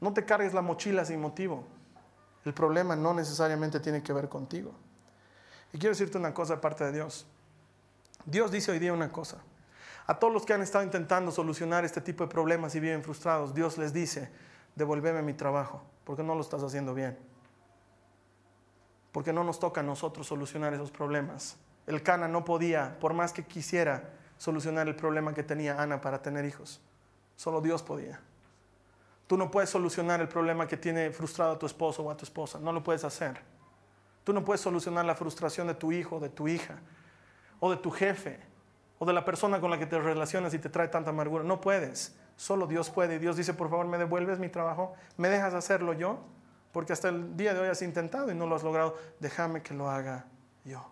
No 0.00 0.12
te 0.12 0.24
cargues 0.24 0.52
la 0.54 0.62
mochila 0.62 1.04
sin 1.04 1.20
motivo. 1.20 1.64
El 2.44 2.54
problema 2.54 2.96
no 2.96 3.14
necesariamente 3.14 3.80
tiene 3.80 4.02
que 4.02 4.12
ver 4.12 4.28
contigo. 4.28 4.72
Y 5.72 5.78
quiero 5.78 5.90
decirte 5.90 6.18
una 6.18 6.34
cosa 6.34 6.54
aparte 6.54 6.84
de 6.84 6.92
Dios. 6.92 7.26
Dios 8.24 8.50
dice 8.50 8.72
hoy 8.72 8.78
día 8.78 8.92
una 8.92 9.10
cosa. 9.10 9.38
A 10.06 10.18
todos 10.18 10.32
los 10.32 10.44
que 10.44 10.52
han 10.52 10.62
estado 10.62 10.84
intentando 10.84 11.30
solucionar 11.30 11.84
este 11.84 12.00
tipo 12.00 12.24
de 12.24 12.30
problemas 12.30 12.74
y 12.74 12.80
viven 12.80 13.02
frustrados, 13.02 13.54
Dios 13.54 13.78
les 13.78 13.92
dice, 13.92 14.28
devuélveme 14.74 15.22
mi 15.22 15.32
trabajo, 15.32 15.82
porque 16.04 16.22
no 16.22 16.34
lo 16.34 16.40
estás 16.40 16.62
haciendo 16.62 16.92
bien. 16.92 17.16
Porque 19.12 19.32
no 19.32 19.44
nos 19.44 19.60
toca 19.60 19.80
a 19.80 19.84
nosotros 19.84 20.26
solucionar 20.26 20.74
esos 20.74 20.90
problemas. 20.90 21.56
El 21.86 22.02
Cana 22.02 22.28
no 22.28 22.44
podía, 22.44 22.98
por 22.98 23.12
más 23.12 23.32
que 23.32 23.44
quisiera, 23.44 24.10
solucionar 24.38 24.88
el 24.88 24.96
problema 24.96 25.34
que 25.34 25.42
tenía 25.42 25.80
Ana 25.80 26.00
para 26.00 26.22
tener 26.22 26.44
hijos. 26.44 26.80
Solo 27.36 27.60
Dios 27.60 27.82
podía. 27.82 28.20
Tú 29.26 29.36
no 29.36 29.50
puedes 29.50 29.70
solucionar 29.70 30.20
el 30.20 30.28
problema 30.28 30.66
que 30.66 30.76
tiene 30.76 31.10
frustrado 31.10 31.52
a 31.52 31.58
tu 31.58 31.66
esposo 31.66 32.02
o 32.02 32.10
a 32.10 32.16
tu 32.16 32.24
esposa. 32.24 32.58
No 32.58 32.72
lo 32.72 32.82
puedes 32.82 33.04
hacer. 33.04 33.40
Tú 34.24 34.32
no 34.32 34.44
puedes 34.44 34.60
solucionar 34.60 35.04
la 35.04 35.14
frustración 35.14 35.66
de 35.66 35.74
tu 35.74 35.92
hijo, 35.92 36.20
de 36.20 36.28
tu 36.28 36.48
hija, 36.48 36.78
o 37.58 37.70
de 37.70 37.76
tu 37.76 37.90
jefe, 37.90 38.40
o 38.98 39.04
de 39.04 39.12
la 39.12 39.24
persona 39.24 39.60
con 39.60 39.70
la 39.70 39.78
que 39.78 39.86
te 39.86 39.98
relacionas 39.98 40.54
y 40.54 40.58
te 40.58 40.68
trae 40.68 40.88
tanta 40.88 41.10
amargura. 41.10 41.44
No 41.44 41.60
puedes. 41.60 42.16
Solo 42.36 42.66
Dios 42.66 42.90
puede. 42.90 43.16
Y 43.16 43.18
Dios 43.18 43.36
dice, 43.36 43.54
por 43.54 43.70
favor, 43.70 43.86
me 43.86 43.98
devuelves 43.98 44.38
mi 44.38 44.48
trabajo. 44.48 44.94
¿Me 45.16 45.28
dejas 45.28 45.54
hacerlo 45.54 45.92
yo? 45.92 46.18
Porque 46.72 46.92
hasta 46.92 47.10
el 47.10 47.36
día 47.36 47.54
de 47.54 47.60
hoy 47.60 47.68
has 47.68 47.82
intentado 47.82 48.30
y 48.30 48.34
no 48.34 48.46
lo 48.46 48.56
has 48.56 48.62
logrado. 48.62 48.96
Déjame 49.20 49.62
que 49.62 49.74
lo 49.74 49.90
haga 49.90 50.24
yo. 50.64 50.88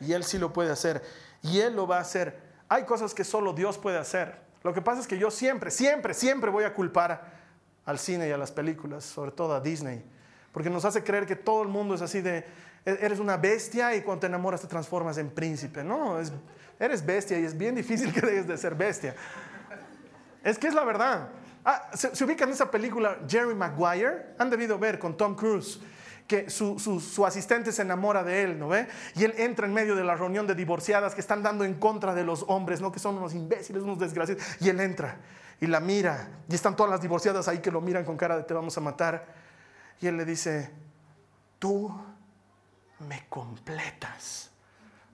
Y 0.00 0.12
Él 0.12 0.24
sí 0.24 0.38
lo 0.38 0.52
puede 0.52 0.70
hacer. 0.70 1.02
Y 1.42 1.60
Él 1.60 1.74
lo 1.74 1.86
va 1.86 1.98
a 1.98 2.00
hacer. 2.00 2.38
Hay 2.68 2.84
cosas 2.84 3.14
que 3.14 3.24
solo 3.24 3.52
Dios 3.52 3.78
puede 3.78 3.98
hacer. 3.98 4.46
Lo 4.62 4.74
que 4.74 4.82
pasa 4.82 5.00
es 5.00 5.06
que 5.06 5.18
yo 5.18 5.30
siempre, 5.30 5.70
siempre, 5.70 6.12
siempre 6.14 6.50
voy 6.50 6.64
a 6.64 6.74
culpar 6.74 7.38
al 7.86 7.98
cine 7.98 8.28
y 8.28 8.32
a 8.32 8.36
las 8.36 8.52
películas, 8.52 9.04
sobre 9.04 9.30
todo 9.30 9.54
a 9.54 9.60
Disney, 9.60 10.04
porque 10.52 10.68
nos 10.68 10.84
hace 10.84 11.02
creer 11.02 11.24
que 11.24 11.36
todo 11.36 11.62
el 11.62 11.68
mundo 11.68 11.94
es 11.94 12.02
así 12.02 12.20
de, 12.20 12.44
e-, 12.84 12.98
eres 13.00 13.18
una 13.18 13.36
bestia 13.36 13.94
y 13.94 14.02
cuando 14.02 14.20
te 14.20 14.26
enamoras 14.26 14.60
te 14.60 14.66
transformas 14.66 15.16
en 15.16 15.30
príncipe. 15.30 15.82
No, 15.82 16.18
eres 16.78 17.06
bestia 17.06 17.38
y 17.38 17.44
es 17.44 17.56
bien 17.56 17.74
difícil 17.74 18.12
que 18.12 18.20
dejes 18.20 18.46
de 18.46 18.58
ser 18.58 18.74
bestia. 18.74 19.14
Es 20.42 20.58
que 20.58 20.66
es 20.66 20.74
la 20.74 20.84
verdad. 20.84 21.28
Ah, 21.70 21.90
se, 21.92 22.16
se 22.16 22.24
ubica 22.24 22.44
en 22.44 22.50
esa 22.50 22.70
película 22.70 23.18
Jerry 23.28 23.54
Maguire, 23.54 24.28
han 24.38 24.48
debido 24.48 24.78
ver 24.78 24.98
con 24.98 25.18
Tom 25.18 25.34
Cruise 25.34 25.78
que 26.26 26.48
su, 26.48 27.24
asistente 27.26 27.72
se 27.72 27.82
enamora 27.82 28.24
de 28.24 28.42
él, 28.42 28.58
¿no 28.58 28.68
ve? 28.68 28.88
Y 29.16 29.24
él 29.24 29.34
entra 29.36 29.66
en 29.66 29.74
medio 29.74 29.94
de 29.94 30.02
la 30.02 30.14
reunión 30.14 30.46
de 30.46 30.54
divorciadas 30.54 31.14
que 31.14 31.20
están 31.20 31.42
dando 31.42 31.64
en 31.64 31.74
contra 31.74 32.14
de 32.14 32.24
los 32.24 32.46
hombres, 32.48 32.80
¿no? 32.80 32.90
Que 32.90 32.98
son 32.98 33.18
unos 33.18 33.34
imbéciles, 33.34 33.82
unos 33.82 33.98
desgraciados. 33.98 34.42
Y 34.60 34.70
él 34.70 34.80
entra 34.80 35.18
y 35.60 35.66
la 35.66 35.80
mira. 35.80 36.30
Y 36.48 36.54
están 36.54 36.74
todas 36.74 36.90
las 36.90 37.02
divorciadas 37.02 37.48
ahí 37.48 37.58
que 37.58 37.70
lo 37.70 37.82
miran 37.82 38.06
con 38.06 38.16
cara 38.16 38.38
de 38.38 38.44
te 38.44 38.54
vamos 38.54 38.78
a 38.78 38.80
matar. 38.80 39.26
Y 40.00 40.06
él 40.06 40.16
le 40.16 40.24
dice, 40.24 40.70
tú 41.58 41.94
me 43.08 43.26
completas. 43.28 44.50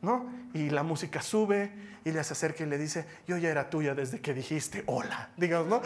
¿No? 0.05 0.31
Y 0.53 0.69
la 0.69 0.83
música 0.83 1.23
sube 1.23 1.73
y 2.05 2.12
le 2.12 2.23
se 2.23 2.35
acerca 2.35 2.62
y 2.62 2.67
le 2.67 2.77
dice, 2.77 3.07
yo 3.27 3.38
ya 3.38 3.49
era 3.49 3.71
tuya 3.71 3.95
desde 3.95 4.21
que 4.21 4.35
dijiste 4.35 4.83
hola, 4.85 5.31
digamos, 5.38 5.67
¿no? 5.67 5.81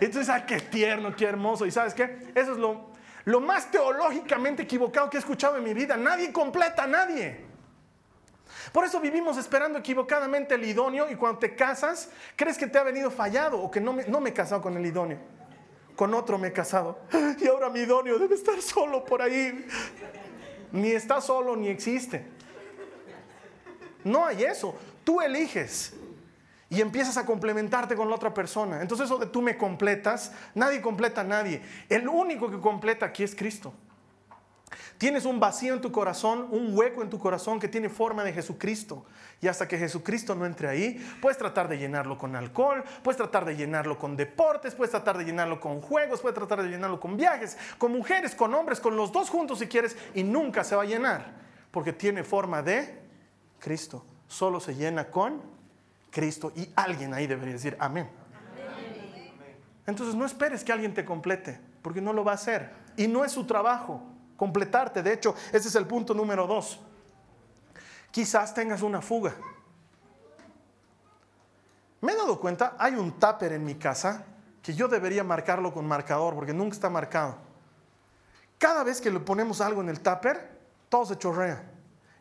Entonces, 0.00 0.28
ah, 0.28 0.44
qué 0.44 0.58
tierno, 0.60 1.14
qué 1.14 1.26
hermoso. 1.26 1.66
Y 1.66 1.70
sabes 1.70 1.94
qué? 1.94 2.32
Eso 2.34 2.52
es 2.52 2.58
lo, 2.58 2.90
lo 3.26 3.40
más 3.40 3.70
teológicamente 3.70 4.64
equivocado 4.64 5.08
que 5.08 5.18
he 5.18 5.20
escuchado 5.20 5.56
en 5.56 5.62
mi 5.62 5.72
vida. 5.72 5.96
Nadie 5.96 6.32
completa 6.32 6.82
a 6.82 6.86
nadie. 6.88 7.44
Por 8.72 8.84
eso 8.84 9.00
vivimos 9.00 9.36
esperando 9.36 9.78
equivocadamente 9.78 10.56
el 10.56 10.64
idóneo 10.64 11.08
y 11.08 11.14
cuando 11.14 11.38
te 11.38 11.54
casas, 11.54 12.10
crees 12.34 12.58
que 12.58 12.66
te 12.66 12.76
ha 12.76 12.82
venido 12.82 13.08
fallado 13.08 13.60
o 13.60 13.70
que 13.70 13.80
no 13.80 13.92
me, 13.92 14.04
no 14.06 14.20
me 14.20 14.30
he 14.30 14.32
casado 14.32 14.60
con 14.60 14.76
el 14.76 14.84
idóneo. 14.84 15.18
Con 15.94 16.12
otro 16.12 16.38
me 16.38 16.48
he 16.48 16.52
casado. 16.52 16.98
Y 17.40 17.46
ahora 17.46 17.70
mi 17.70 17.80
idóneo 17.80 18.18
debe 18.18 18.34
estar 18.34 18.60
solo 18.60 19.04
por 19.04 19.22
ahí. 19.22 19.64
Ni 20.72 20.90
está 20.90 21.20
solo 21.20 21.54
ni 21.54 21.68
existe. 21.68 22.39
No 24.04 24.26
hay 24.26 24.44
eso. 24.44 24.74
Tú 25.04 25.20
eliges. 25.20 25.94
y 26.72 26.80
empiezas 26.80 27.16
a 27.16 27.26
complementarte 27.26 27.96
con 27.96 28.08
la 28.08 28.14
otra 28.14 28.32
persona. 28.32 28.80
Entonces 28.80 29.06
eso 29.06 29.18
de 29.18 29.26
tú 29.26 29.42
me 29.42 29.58
completas, 29.58 30.30
nadie 30.54 30.80
completa 30.80 31.22
a 31.22 31.24
nadie. 31.24 31.60
El 31.88 32.08
único 32.08 32.48
que 32.48 32.60
completa 32.60 33.06
aquí 33.06 33.24
es 33.24 33.34
Cristo. 33.34 33.74
Tienes 34.96 35.24
un 35.24 35.40
vacío 35.40 35.74
en 35.74 35.80
tu 35.80 35.90
corazón, 35.90 36.46
un 36.50 36.76
hueco 36.76 37.02
en 37.02 37.10
tu 37.10 37.18
corazón 37.18 37.58
que 37.58 37.66
tiene 37.66 37.88
forma 37.88 38.22
de 38.22 38.32
Jesucristo. 38.32 39.04
Y 39.40 39.48
hasta 39.48 39.66
que 39.66 39.78
Jesucristo 39.78 40.34
no 40.34 40.46
entre 40.46 40.68
ahí, 40.68 41.04
puedes 41.20 41.38
tratar 41.38 41.66
de 41.68 41.78
llenarlo 41.78 42.16
con 42.18 42.36
alcohol, 42.36 42.84
puedes 43.02 43.16
tratar 43.16 43.44
de 43.46 43.56
llenarlo 43.56 43.98
con 43.98 44.16
deportes, 44.16 44.74
puedes 44.74 44.90
tratar 44.90 45.18
de 45.18 45.24
llenarlo 45.24 45.58
con 45.58 45.80
juegos, 45.80 46.20
puedes 46.20 46.36
tratar 46.36 46.62
de 46.62 46.68
llenarlo 46.68 47.00
con 47.00 47.16
viajes, 47.16 47.56
con 47.78 47.92
mujeres, 47.92 48.34
con 48.34 48.54
hombres, 48.54 48.78
con 48.78 48.94
los 48.94 49.10
dos 49.10 49.28
juntos 49.28 49.58
si 49.58 49.66
quieres, 49.66 49.96
y 50.14 50.22
nunca 50.22 50.62
se 50.62 50.76
va 50.76 50.82
a 50.82 50.86
llenar, 50.86 51.32
porque 51.70 51.92
tiene 51.92 52.22
forma 52.22 52.62
de 52.62 53.09
Cristo. 53.60 54.04
Solo 54.26 54.58
se 54.58 54.74
llena 54.74 55.10
con 55.10 55.40
Cristo 56.10 56.52
y 56.56 56.72
alguien 56.74 57.14
ahí 57.14 57.26
debería 57.26 57.54
decir 57.54 57.76
amén. 57.78 58.10
Entonces 59.86 60.14
no 60.14 60.24
esperes 60.24 60.64
que 60.64 60.72
alguien 60.72 60.94
te 60.94 61.04
complete, 61.04 61.60
porque 61.82 62.00
no 62.00 62.12
lo 62.12 62.24
va 62.24 62.32
a 62.32 62.34
hacer. 62.36 62.70
Y 62.96 63.06
no 63.06 63.24
es 63.24 63.32
su 63.32 63.44
trabajo 63.44 64.02
completarte. 64.36 65.02
De 65.02 65.12
hecho, 65.12 65.34
ese 65.52 65.68
es 65.68 65.74
el 65.74 65.86
punto 65.86 66.14
número 66.14 66.46
dos. 66.46 66.80
Quizás 68.10 68.54
tengas 68.54 68.82
una 68.82 69.00
fuga. 69.00 69.34
Me 72.00 72.12
he 72.12 72.16
dado 72.16 72.40
cuenta, 72.40 72.76
hay 72.78 72.94
un 72.94 73.12
tupper 73.18 73.52
en 73.52 73.64
mi 73.64 73.74
casa 73.74 74.24
que 74.62 74.74
yo 74.74 74.88
debería 74.88 75.22
marcarlo 75.22 75.72
con 75.72 75.86
marcador 75.86 76.34
porque 76.34 76.52
nunca 76.52 76.74
está 76.74 76.88
marcado. 76.88 77.36
Cada 78.58 78.84
vez 78.84 79.00
que 79.00 79.10
le 79.10 79.20
ponemos 79.20 79.60
algo 79.60 79.80
en 79.80 79.88
el 79.88 80.00
tupper, 80.00 80.58
todo 80.88 81.06
se 81.06 81.16
chorrea. 81.16 81.62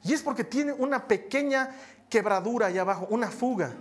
Y 0.03 0.13
es 0.13 0.21
porque 0.21 0.43
tiene 0.43 0.73
una 0.73 1.07
pequeña 1.07 1.71
quebradura 2.09 2.67
allá 2.67 2.81
abajo, 2.81 3.07
una 3.09 3.29
fuga. 3.29 3.73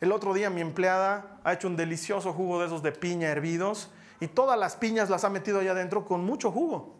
El 0.00 0.12
otro 0.12 0.34
día 0.34 0.50
mi 0.50 0.60
empleada 0.60 1.38
ha 1.44 1.52
hecho 1.52 1.68
un 1.68 1.76
delicioso 1.76 2.32
jugo 2.32 2.60
de 2.60 2.66
esos 2.66 2.82
de 2.82 2.92
piña 2.92 3.28
hervidos 3.28 3.90
y 4.20 4.28
todas 4.28 4.58
las 4.58 4.76
piñas 4.76 5.10
las 5.10 5.24
ha 5.24 5.30
metido 5.30 5.60
allá 5.60 5.72
adentro 5.72 6.04
con 6.04 6.24
mucho 6.24 6.50
jugo. 6.50 6.94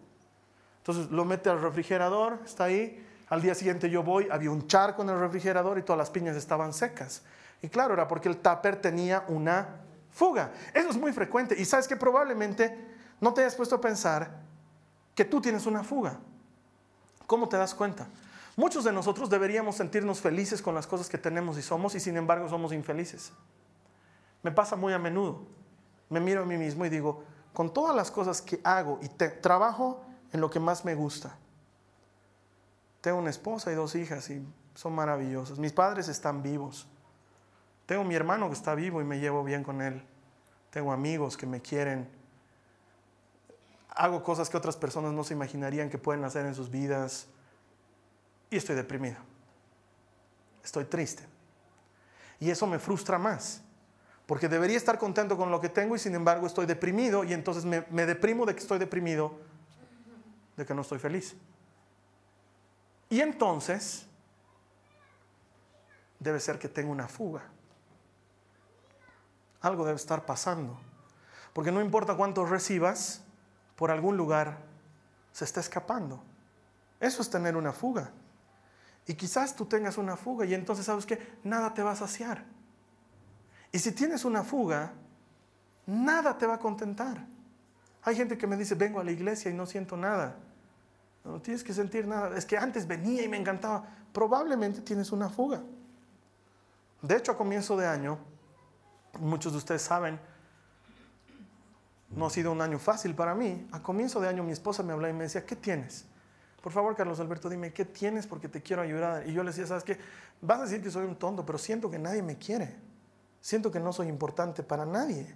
Entonces 0.78 1.10
lo 1.10 1.24
mete 1.24 1.50
al 1.50 1.60
refrigerador, 1.60 2.40
está 2.44 2.64
ahí. 2.64 3.06
Al 3.28 3.40
día 3.40 3.54
siguiente 3.54 3.88
yo 3.88 4.02
voy, 4.02 4.28
había 4.30 4.50
un 4.50 4.66
charco 4.66 5.02
en 5.02 5.08
el 5.08 5.18
refrigerador 5.18 5.78
y 5.78 5.82
todas 5.82 5.98
las 5.98 6.10
piñas 6.10 6.36
estaban 6.36 6.72
secas. 6.72 7.22
Y 7.62 7.68
claro, 7.68 7.94
era 7.94 8.06
porque 8.06 8.28
el 8.28 8.36
tupper 8.36 8.76
tenía 8.76 9.24
una 9.28 9.80
fuga. 10.10 10.52
Eso 10.72 10.90
es 10.90 10.96
muy 10.96 11.12
frecuente. 11.12 11.54
Y 11.58 11.64
sabes 11.64 11.88
que 11.88 11.96
probablemente 11.96 12.76
no 13.20 13.32
te 13.32 13.40
hayas 13.40 13.54
puesto 13.54 13.76
a 13.76 13.80
pensar 13.80 14.30
que 15.14 15.24
tú 15.24 15.40
tienes 15.40 15.64
una 15.66 15.82
fuga. 15.82 16.18
¿Cómo 17.26 17.48
te 17.48 17.56
das 17.56 17.74
cuenta? 17.74 18.06
Muchos 18.56 18.84
de 18.84 18.92
nosotros 18.92 19.28
deberíamos 19.28 19.76
sentirnos 19.76 20.20
felices 20.20 20.62
con 20.62 20.74
las 20.74 20.86
cosas 20.86 21.08
que 21.08 21.18
tenemos 21.18 21.58
y 21.58 21.62
somos 21.62 21.94
y 21.94 22.00
sin 22.00 22.16
embargo 22.16 22.48
somos 22.48 22.72
infelices. 22.72 23.32
Me 24.42 24.52
pasa 24.52 24.76
muy 24.76 24.92
a 24.92 24.98
menudo. 24.98 25.42
Me 26.08 26.20
miro 26.20 26.42
a 26.42 26.44
mí 26.44 26.56
mismo 26.56 26.86
y 26.86 26.88
digo, 26.88 27.24
con 27.52 27.72
todas 27.72 27.96
las 27.96 28.10
cosas 28.10 28.42
que 28.42 28.60
hago 28.62 29.00
y 29.02 29.08
trabajo 29.08 30.04
en 30.32 30.40
lo 30.40 30.50
que 30.50 30.60
más 30.60 30.84
me 30.84 30.94
gusta. 30.94 31.36
Tengo 33.00 33.18
una 33.18 33.30
esposa 33.30 33.72
y 33.72 33.74
dos 33.74 33.94
hijas 33.94 34.28
y 34.30 34.46
son 34.74 34.94
maravillosos. 34.94 35.58
Mis 35.58 35.72
padres 35.72 36.08
están 36.08 36.42
vivos. 36.42 36.86
Tengo 37.86 38.04
mi 38.04 38.14
hermano 38.14 38.48
que 38.48 38.54
está 38.54 38.74
vivo 38.74 39.00
y 39.00 39.04
me 39.04 39.18
llevo 39.18 39.44
bien 39.44 39.62
con 39.62 39.82
él. 39.82 40.02
Tengo 40.70 40.92
amigos 40.92 41.36
que 41.36 41.46
me 41.46 41.60
quieren. 41.60 42.08
Hago 43.90 44.22
cosas 44.22 44.50
que 44.50 44.56
otras 44.56 44.76
personas 44.76 45.12
no 45.12 45.22
se 45.22 45.34
imaginarían 45.34 45.90
que 45.90 45.98
pueden 45.98 46.24
hacer 46.24 46.46
en 46.46 46.54
sus 46.54 46.70
vidas. 46.70 47.28
Y 48.54 48.56
estoy 48.56 48.76
deprimido. 48.76 49.16
Estoy 50.62 50.84
triste. 50.84 51.24
Y 52.38 52.50
eso 52.50 52.68
me 52.68 52.78
frustra 52.78 53.18
más. 53.18 53.62
Porque 54.26 54.48
debería 54.48 54.76
estar 54.76 54.96
contento 54.96 55.36
con 55.36 55.50
lo 55.50 55.60
que 55.60 55.68
tengo 55.68 55.96
y 55.96 55.98
sin 55.98 56.14
embargo 56.14 56.46
estoy 56.46 56.64
deprimido 56.64 57.24
y 57.24 57.32
entonces 57.32 57.64
me, 57.64 58.06
deprimo 58.06 58.46
de 58.46 58.54
que 58.54 58.60
estoy 58.60 58.78
deprimido 58.78 59.40
de 60.56 60.64
que 60.64 60.72
no 60.72 60.82
estoy 60.82 61.00
feliz. 61.00 61.34
Y 63.10 63.20
entonces, 63.22 64.06
debe 66.20 66.38
ser 66.38 66.60
que 66.60 66.68
tengo 66.68 66.92
una 66.92 67.08
fuga. 67.08 67.42
Algo 69.62 69.84
debe 69.84 69.96
estar 69.96 70.24
pasando. 70.24 70.78
Porque 71.52 71.72
no 71.72 71.80
importa 71.80 72.14
cuánto 72.14 72.46
recibas, 72.46 73.20
por 73.74 73.90
algún 73.90 74.16
lugar 74.16 74.58
se 75.32 75.44
está 75.44 75.58
escapando. 75.58 76.22
Eso 77.00 77.20
es 77.20 77.28
tener 77.28 77.56
una 77.56 77.72
fuga. 77.72 78.12
Y 79.06 79.14
quizás 79.14 79.54
tú 79.54 79.66
tengas 79.66 79.98
una 79.98 80.16
fuga 80.16 80.46
y 80.46 80.54
entonces 80.54 80.86
sabes 80.86 81.04
que 81.04 81.18
nada 81.42 81.74
te 81.74 81.82
va 81.82 81.92
a 81.92 81.96
saciar. 81.96 82.44
Y 83.70 83.78
si 83.78 83.92
tienes 83.92 84.24
una 84.24 84.44
fuga, 84.44 84.92
nada 85.86 86.38
te 86.38 86.46
va 86.46 86.54
a 86.54 86.58
contentar. 86.58 87.26
Hay 88.02 88.16
gente 88.16 88.38
que 88.38 88.46
me 88.46 88.56
dice, 88.56 88.74
vengo 88.74 89.00
a 89.00 89.04
la 89.04 89.10
iglesia 89.12 89.50
y 89.50 89.54
no 89.54 89.66
siento 89.66 89.96
nada. 89.96 90.36
No 91.24 91.40
tienes 91.40 91.64
que 91.64 91.72
sentir 91.72 92.06
nada. 92.06 92.36
Es 92.36 92.44
que 92.44 92.56
antes 92.56 92.86
venía 92.86 93.22
y 93.22 93.28
me 93.28 93.36
encantaba. 93.36 93.84
Probablemente 94.12 94.80
tienes 94.80 95.10
una 95.10 95.28
fuga. 95.28 95.62
De 97.02 97.16
hecho, 97.16 97.32
a 97.32 97.36
comienzo 97.36 97.76
de 97.76 97.86
año, 97.86 98.18
muchos 99.18 99.52
de 99.52 99.58
ustedes 99.58 99.82
saben, 99.82 100.20
no 102.10 102.26
ha 102.26 102.30
sido 102.30 102.52
un 102.52 102.60
año 102.60 102.78
fácil 102.78 103.14
para 103.14 103.34
mí. 103.34 103.66
A 103.72 103.82
comienzo 103.82 104.20
de 104.20 104.28
año 104.28 104.42
mi 104.42 104.52
esposa 104.52 104.82
me 104.82 104.92
hablaba 104.92 105.10
y 105.10 105.16
me 105.16 105.24
decía, 105.24 105.44
¿qué 105.44 105.56
tienes? 105.56 106.06
Por 106.64 106.72
favor, 106.72 106.96
Carlos 106.96 107.20
Alberto, 107.20 107.50
dime, 107.50 107.74
¿qué 107.74 107.84
tienes? 107.84 108.26
Porque 108.26 108.48
te 108.48 108.62
quiero 108.62 108.80
ayudar. 108.80 109.28
Y 109.28 109.34
yo 109.34 109.42
le 109.42 109.50
decía, 109.50 109.66
¿sabes 109.66 109.84
qué? 109.84 109.98
Vas 110.40 110.60
a 110.60 110.62
decir 110.62 110.82
que 110.82 110.90
soy 110.90 111.04
un 111.04 111.14
tonto, 111.14 111.44
pero 111.44 111.58
siento 111.58 111.90
que 111.90 111.98
nadie 111.98 112.22
me 112.22 112.38
quiere. 112.38 112.74
Siento 113.38 113.70
que 113.70 113.78
no 113.78 113.92
soy 113.92 114.08
importante 114.08 114.62
para 114.62 114.86
nadie. 114.86 115.34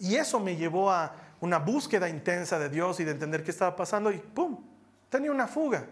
Y 0.00 0.16
eso 0.16 0.40
me 0.40 0.56
llevó 0.56 0.90
a 0.90 1.14
una 1.40 1.60
búsqueda 1.60 2.08
intensa 2.08 2.58
de 2.58 2.68
Dios 2.68 2.98
y 2.98 3.04
de 3.04 3.12
entender 3.12 3.44
qué 3.44 3.52
estaba 3.52 3.76
pasando 3.76 4.10
y 4.10 4.18
¡pum! 4.18 4.58
Tenía 5.08 5.30
una 5.30 5.46
fuga. 5.46 5.86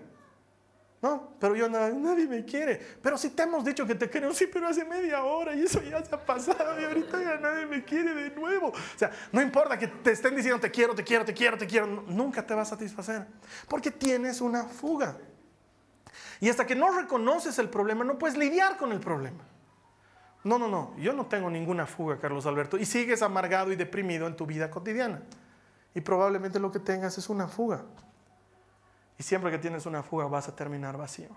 ¿No? 1.06 1.28
Pero 1.38 1.54
yo 1.54 1.68
nadie 1.68 2.26
me 2.26 2.44
quiere. 2.44 2.80
Pero 3.00 3.16
si 3.16 3.30
te 3.30 3.44
hemos 3.44 3.64
dicho 3.64 3.86
que 3.86 3.94
te 3.94 4.10
queremos, 4.10 4.36
sí, 4.36 4.48
pero 4.52 4.66
hace 4.66 4.84
media 4.84 5.22
hora 5.22 5.54
y 5.54 5.62
eso 5.62 5.80
ya 5.80 6.04
se 6.04 6.12
ha 6.12 6.18
pasado 6.18 6.80
y 6.80 6.84
ahorita 6.84 7.22
ya 7.22 7.36
nadie 7.38 7.64
me 7.64 7.84
quiere 7.84 8.12
de 8.12 8.30
nuevo. 8.30 8.70
O 8.70 8.98
sea, 8.98 9.12
no 9.30 9.40
importa 9.40 9.78
que 9.78 9.86
te 9.86 10.10
estén 10.10 10.34
diciendo 10.34 10.60
te 10.60 10.68
quiero, 10.68 10.96
te 10.96 11.04
quiero, 11.04 11.24
te 11.24 11.32
quiero, 11.32 11.56
te 11.56 11.66
quiero, 11.68 11.86
nunca 11.86 12.44
te 12.44 12.54
va 12.56 12.62
a 12.62 12.64
satisfacer. 12.64 13.24
Porque 13.68 13.92
tienes 13.92 14.40
una 14.40 14.64
fuga. 14.64 15.16
Y 16.40 16.48
hasta 16.48 16.66
que 16.66 16.74
no 16.74 16.90
reconoces 16.90 17.56
el 17.60 17.68
problema, 17.68 18.02
no 18.02 18.18
puedes 18.18 18.36
lidiar 18.36 18.76
con 18.76 18.90
el 18.90 18.98
problema. 18.98 19.44
No, 20.42 20.58
no, 20.58 20.66
no, 20.66 20.96
yo 20.98 21.12
no 21.12 21.26
tengo 21.26 21.48
ninguna 21.50 21.86
fuga, 21.86 22.18
Carlos 22.18 22.46
Alberto. 22.46 22.78
Y 22.78 22.84
sigues 22.84 23.22
amargado 23.22 23.70
y 23.70 23.76
deprimido 23.76 24.26
en 24.26 24.34
tu 24.34 24.44
vida 24.44 24.72
cotidiana. 24.72 25.22
Y 25.94 26.00
probablemente 26.00 26.58
lo 26.58 26.72
que 26.72 26.80
tengas 26.80 27.16
es 27.16 27.28
una 27.28 27.46
fuga. 27.46 27.84
Y 29.18 29.22
siempre 29.22 29.50
que 29.50 29.58
tienes 29.58 29.86
una 29.86 30.02
fuga 30.02 30.26
vas 30.26 30.48
a 30.48 30.54
terminar 30.54 30.96
vacío. 30.96 31.30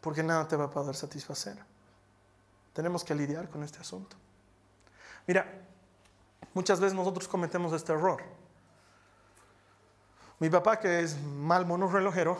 Porque 0.00 0.22
nada 0.22 0.48
te 0.48 0.56
va 0.56 0.64
a 0.64 0.70
poder 0.70 0.94
satisfacer. 0.94 1.56
Tenemos 2.72 3.04
que 3.04 3.14
lidiar 3.14 3.48
con 3.48 3.62
este 3.62 3.78
asunto. 3.78 4.16
Mira, 5.26 5.46
muchas 6.54 6.80
veces 6.80 6.94
nosotros 6.94 7.28
cometemos 7.28 7.72
este 7.72 7.92
error. 7.92 8.22
Mi 10.38 10.50
papá, 10.50 10.80
que 10.80 11.00
es 11.00 11.20
mal 11.22 11.66
monorrelojero, 11.66 12.36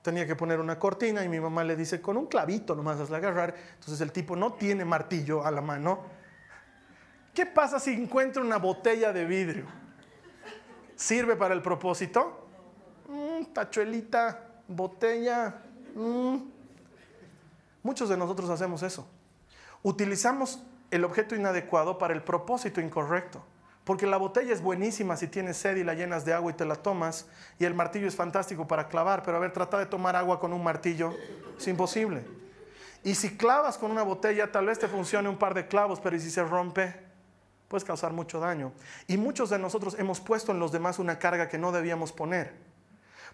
tenía 0.00 0.26
que 0.26 0.36
poner 0.36 0.58
una 0.58 0.78
cortina 0.78 1.24
y 1.24 1.28
mi 1.28 1.38
mamá 1.38 1.64
le 1.64 1.76
dice, 1.76 2.00
con 2.00 2.16
un 2.16 2.26
clavito 2.26 2.74
nomás 2.74 2.98
hazla 2.98 3.18
agarrar. 3.18 3.54
Entonces 3.74 4.00
el 4.00 4.12
tipo 4.12 4.36
no 4.36 4.54
tiene 4.54 4.84
martillo 4.84 5.44
a 5.44 5.50
la 5.50 5.60
mano. 5.60 6.00
¿Qué 7.34 7.46
pasa 7.46 7.78
si 7.78 7.92
encuentra 7.92 8.42
una 8.42 8.58
botella 8.58 9.12
de 9.12 9.24
vidrio? 9.24 9.66
¿Sirve 10.96 11.36
para 11.36 11.54
el 11.54 11.62
propósito? 11.62 12.41
Tachuelita, 13.46 14.46
botella. 14.68 15.62
Mm. 15.94 16.36
Muchos 17.82 18.08
de 18.08 18.16
nosotros 18.16 18.48
hacemos 18.50 18.82
eso. 18.82 19.06
Utilizamos 19.82 20.62
el 20.90 21.04
objeto 21.04 21.34
inadecuado 21.34 21.98
para 21.98 22.14
el 22.14 22.22
propósito 22.22 22.80
incorrecto. 22.80 23.42
Porque 23.84 24.06
la 24.06 24.16
botella 24.16 24.52
es 24.52 24.62
buenísima 24.62 25.16
si 25.16 25.26
tienes 25.26 25.56
sed 25.56 25.76
y 25.76 25.82
la 25.82 25.94
llenas 25.94 26.24
de 26.24 26.32
agua 26.32 26.52
y 26.52 26.54
te 26.54 26.64
la 26.64 26.76
tomas. 26.76 27.26
Y 27.58 27.64
el 27.64 27.74
martillo 27.74 28.06
es 28.06 28.14
fantástico 28.14 28.68
para 28.68 28.88
clavar. 28.88 29.24
Pero 29.24 29.36
a 29.36 29.40
ver, 29.40 29.52
trata 29.52 29.78
de 29.78 29.86
tomar 29.86 30.14
agua 30.14 30.38
con 30.38 30.52
un 30.52 30.62
martillo. 30.62 31.12
Es 31.58 31.66
imposible. 31.66 32.24
Y 33.02 33.16
si 33.16 33.36
clavas 33.36 33.78
con 33.78 33.90
una 33.90 34.04
botella, 34.04 34.52
tal 34.52 34.66
vez 34.66 34.78
te 34.78 34.86
funcione 34.86 35.28
un 35.28 35.36
par 35.36 35.54
de 35.54 35.66
clavos, 35.66 35.98
pero 35.98 36.16
si 36.20 36.30
se 36.30 36.44
rompe, 36.44 36.94
puedes 37.66 37.84
causar 37.84 38.12
mucho 38.12 38.38
daño. 38.38 38.72
Y 39.08 39.16
muchos 39.16 39.50
de 39.50 39.58
nosotros 39.58 39.96
hemos 39.98 40.20
puesto 40.20 40.52
en 40.52 40.60
los 40.60 40.70
demás 40.70 41.00
una 41.00 41.18
carga 41.18 41.48
que 41.48 41.58
no 41.58 41.72
debíamos 41.72 42.12
poner. 42.12 42.54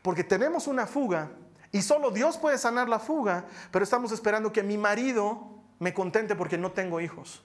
Porque 0.02 0.24
tenemos 0.24 0.66
una 0.66 0.86
fuga 0.86 1.30
y 1.70 1.82
solo 1.82 2.10
Dios 2.10 2.38
puede 2.38 2.58
sanar 2.58 2.88
la 2.88 2.98
fuga, 2.98 3.44
pero 3.70 3.82
estamos 3.82 4.12
esperando 4.12 4.52
que 4.52 4.62
mi 4.62 4.78
marido 4.78 5.58
me 5.78 5.92
contente 5.94 6.34
porque 6.34 6.58
no 6.58 6.72
tengo 6.72 7.00
hijos. 7.00 7.42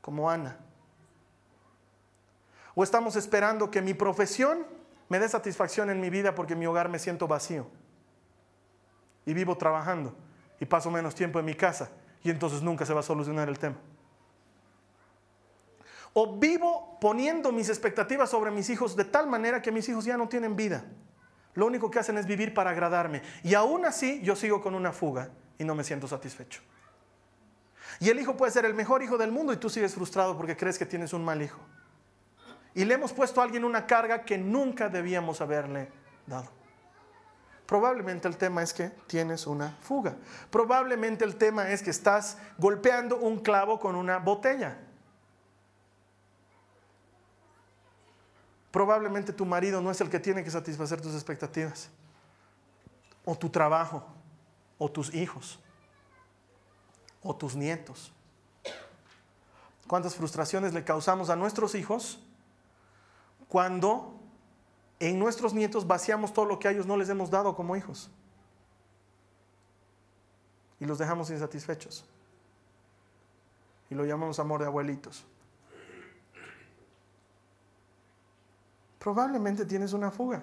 Como 0.00 0.30
Ana. 0.30 0.56
¿O 2.74 2.82
estamos 2.82 3.16
esperando 3.16 3.70
que 3.70 3.82
mi 3.82 3.94
profesión 3.94 4.66
me 5.08 5.18
dé 5.18 5.28
satisfacción 5.28 5.90
en 5.90 6.00
mi 6.00 6.08
vida 6.08 6.34
porque 6.34 6.54
en 6.54 6.60
mi 6.60 6.66
hogar 6.66 6.88
me 6.88 6.98
siento 6.98 7.28
vacío? 7.28 7.66
Y 9.26 9.34
vivo 9.34 9.56
trabajando 9.56 10.14
y 10.58 10.64
paso 10.64 10.90
menos 10.90 11.14
tiempo 11.14 11.38
en 11.38 11.44
mi 11.44 11.54
casa 11.54 11.90
y 12.22 12.30
entonces 12.30 12.62
nunca 12.62 12.86
se 12.86 12.94
va 12.94 13.00
a 13.00 13.02
solucionar 13.02 13.48
el 13.48 13.58
tema. 13.58 13.76
O 16.12 16.36
vivo 16.36 16.98
poniendo 17.00 17.52
mis 17.52 17.68
expectativas 17.68 18.30
sobre 18.30 18.50
mis 18.50 18.68
hijos 18.70 18.96
de 18.96 19.04
tal 19.04 19.26
manera 19.26 19.62
que 19.62 19.72
mis 19.72 19.88
hijos 19.88 20.04
ya 20.04 20.16
no 20.16 20.28
tienen 20.28 20.56
vida. 20.56 20.84
Lo 21.54 21.66
único 21.66 21.90
que 21.90 21.98
hacen 21.98 22.18
es 22.18 22.26
vivir 22.26 22.54
para 22.54 22.70
agradarme. 22.70 23.22
Y 23.42 23.54
aún 23.54 23.84
así 23.84 24.20
yo 24.22 24.36
sigo 24.36 24.60
con 24.60 24.74
una 24.74 24.92
fuga 24.92 25.30
y 25.58 25.64
no 25.64 25.74
me 25.74 25.84
siento 25.84 26.08
satisfecho. 26.08 26.62
Y 27.98 28.08
el 28.08 28.18
hijo 28.18 28.36
puede 28.36 28.52
ser 28.52 28.64
el 28.64 28.74
mejor 28.74 29.02
hijo 29.02 29.18
del 29.18 29.32
mundo 29.32 29.52
y 29.52 29.56
tú 29.56 29.68
sigues 29.68 29.94
frustrado 29.94 30.36
porque 30.36 30.56
crees 30.56 30.78
que 30.78 30.86
tienes 30.86 31.12
un 31.12 31.24
mal 31.24 31.42
hijo. 31.42 31.60
Y 32.74 32.84
le 32.84 32.94
hemos 32.94 33.12
puesto 33.12 33.40
a 33.40 33.44
alguien 33.44 33.64
una 33.64 33.86
carga 33.86 34.24
que 34.24 34.38
nunca 34.38 34.88
debíamos 34.88 35.40
haberle 35.40 35.88
dado. 36.26 36.48
Probablemente 37.66 38.26
el 38.26 38.36
tema 38.36 38.62
es 38.62 38.72
que 38.72 38.88
tienes 39.06 39.46
una 39.46 39.76
fuga. 39.80 40.16
Probablemente 40.50 41.24
el 41.24 41.36
tema 41.36 41.70
es 41.70 41.82
que 41.82 41.90
estás 41.90 42.38
golpeando 42.58 43.16
un 43.16 43.38
clavo 43.40 43.78
con 43.78 43.96
una 43.96 44.18
botella. 44.18 44.78
Probablemente 48.70 49.32
tu 49.32 49.44
marido 49.44 49.80
no 49.80 49.90
es 49.90 50.00
el 50.00 50.08
que 50.08 50.20
tiene 50.20 50.44
que 50.44 50.50
satisfacer 50.50 51.00
tus 51.00 51.14
expectativas. 51.14 51.90
O 53.24 53.36
tu 53.36 53.48
trabajo. 53.48 54.04
O 54.78 54.90
tus 54.90 55.12
hijos. 55.12 55.58
O 57.22 57.34
tus 57.34 57.56
nietos. 57.56 58.12
¿Cuántas 59.88 60.14
frustraciones 60.14 60.72
le 60.72 60.84
causamos 60.84 61.30
a 61.30 61.36
nuestros 61.36 61.74
hijos 61.74 62.20
cuando 63.48 64.14
en 65.00 65.18
nuestros 65.18 65.52
nietos 65.52 65.84
vaciamos 65.84 66.32
todo 66.32 66.44
lo 66.44 66.60
que 66.60 66.68
a 66.68 66.70
ellos 66.70 66.86
no 66.86 66.96
les 66.96 67.08
hemos 67.08 67.28
dado 67.28 67.56
como 67.56 67.74
hijos? 67.74 68.08
Y 70.78 70.84
los 70.84 70.98
dejamos 70.98 71.28
insatisfechos. 71.30 72.04
Y 73.90 73.96
lo 73.96 74.04
llamamos 74.04 74.38
amor 74.38 74.60
de 74.60 74.66
abuelitos. 74.66 75.24
Probablemente 79.00 79.64
tienes 79.64 79.92
una 79.92 80.12
fuga. 80.12 80.42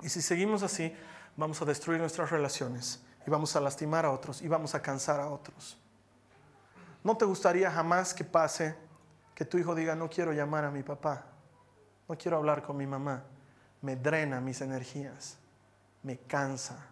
Y 0.00 0.08
si 0.08 0.20
seguimos 0.20 0.64
así, 0.64 0.92
vamos 1.36 1.62
a 1.62 1.64
destruir 1.64 2.00
nuestras 2.00 2.30
relaciones 2.30 3.00
y 3.24 3.30
vamos 3.30 3.54
a 3.54 3.60
lastimar 3.60 4.04
a 4.04 4.10
otros 4.10 4.42
y 4.42 4.48
vamos 4.48 4.74
a 4.74 4.82
cansar 4.82 5.20
a 5.20 5.28
otros. 5.28 5.78
¿No 7.04 7.16
te 7.16 7.24
gustaría 7.24 7.70
jamás 7.70 8.14
que 8.14 8.24
pase 8.24 8.74
que 9.34 9.44
tu 9.44 9.58
hijo 9.58 9.74
diga, 9.74 9.94
no 9.94 10.08
quiero 10.10 10.32
llamar 10.32 10.64
a 10.64 10.70
mi 10.70 10.82
papá, 10.82 11.26
no 12.08 12.16
quiero 12.16 12.38
hablar 12.38 12.62
con 12.62 12.76
mi 12.76 12.86
mamá, 12.86 13.22
me 13.82 13.94
drena 13.94 14.40
mis 14.40 14.60
energías, 14.62 15.36
me 16.02 16.18
cansa, 16.18 16.86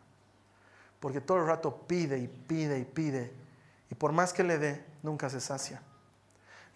porque 1.00 1.20
todo 1.20 1.38
el 1.38 1.46
rato 1.46 1.76
pide 1.88 2.18
y 2.18 2.28
pide 2.28 2.78
y 2.78 2.84
pide, 2.84 3.32
y 3.90 3.94
por 3.94 4.12
más 4.12 4.32
que 4.32 4.44
le 4.44 4.58
dé, 4.58 4.84
nunca 5.02 5.28
se 5.28 5.40
sacia. 5.40 5.82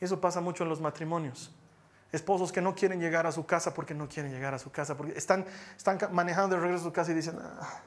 Y 0.00 0.06
eso 0.06 0.20
pasa 0.20 0.40
mucho 0.40 0.64
en 0.64 0.70
los 0.70 0.80
matrimonios. 0.80 1.54
Esposos 2.12 2.50
que 2.50 2.60
no 2.60 2.74
quieren 2.74 3.00
llegar 3.00 3.26
a 3.26 3.32
su 3.32 3.46
casa 3.46 3.72
porque 3.72 3.94
no 3.94 4.08
quieren 4.08 4.32
llegar 4.32 4.52
a 4.52 4.58
su 4.58 4.72
casa, 4.72 4.96
porque 4.96 5.16
están, 5.16 5.46
están 5.76 5.98
manejando 6.10 6.56
de 6.56 6.62
regreso 6.62 6.82
a 6.82 6.88
su 6.88 6.92
casa 6.92 7.12
y 7.12 7.14
dicen, 7.14 7.38
ah, 7.40 7.82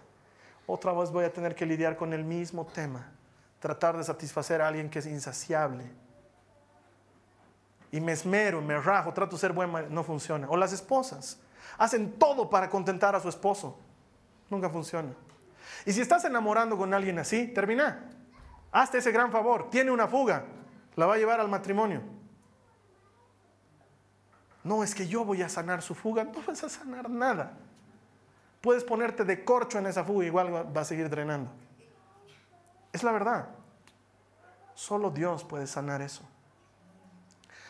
otra 0.65 0.93
vez 0.93 1.11
voy 1.11 1.25
a 1.25 1.33
tener 1.33 1.55
que 1.55 1.65
lidiar 1.65 1.97
con 1.97 2.13
el 2.13 2.23
mismo 2.23 2.65
tema, 2.65 3.11
tratar 3.59 3.97
de 3.97 4.03
satisfacer 4.03 4.61
a 4.61 4.69
alguien 4.69 4.89
que 4.89 4.99
es 4.99 5.05
insaciable. 5.07 5.91
Y 7.91 7.99
me 7.99 8.13
esmero, 8.13 8.61
me 8.61 8.79
rajo, 8.79 9.13
trato 9.13 9.35
de 9.35 9.41
ser 9.41 9.51
buen 9.51 9.93
no 9.93 10.03
funciona. 10.03 10.49
O 10.49 10.57
las 10.57 10.71
esposas 10.71 11.37
hacen 11.77 12.13
todo 12.13 12.49
para 12.49 12.69
contentar 12.69 13.15
a 13.15 13.19
su 13.19 13.27
esposo, 13.27 13.77
nunca 14.49 14.69
funciona. 14.69 15.09
Y 15.85 15.91
si 15.91 16.01
estás 16.01 16.23
enamorando 16.23 16.77
con 16.77 16.93
alguien 16.93 17.19
así, 17.19 17.47
termina. 17.47 18.09
Hazte 18.71 18.99
ese 18.99 19.11
gran 19.11 19.31
favor, 19.31 19.69
tiene 19.69 19.91
una 19.91 20.07
fuga, 20.07 20.45
la 20.95 21.05
va 21.05 21.15
a 21.15 21.17
llevar 21.17 21.39
al 21.39 21.49
matrimonio. 21.49 22.01
No, 24.63 24.83
es 24.83 24.95
que 24.95 25.07
yo 25.07 25.25
voy 25.25 25.41
a 25.41 25.49
sanar 25.49 25.81
su 25.81 25.93
fuga. 25.93 26.23
No 26.23 26.41
vas 26.45 26.63
a 26.63 26.69
sanar 26.69 27.09
nada. 27.09 27.53
Puedes 28.61 28.83
ponerte 28.83 29.25
de 29.25 29.43
corcho 29.43 29.77
en 29.77 29.87
esa 29.87 30.03
fuga, 30.03 30.25
igual 30.25 30.75
va 30.75 30.81
a 30.81 30.85
seguir 30.85 31.09
drenando. 31.09 31.51
Es 32.93 33.03
la 33.03 33.11
verdad. 33.11 33.49
Solo 34.73 35.11
Dios 35.11 35.43
puede 35.43 35.67
sanar 35.67 36.01
eso. 36.01 36.23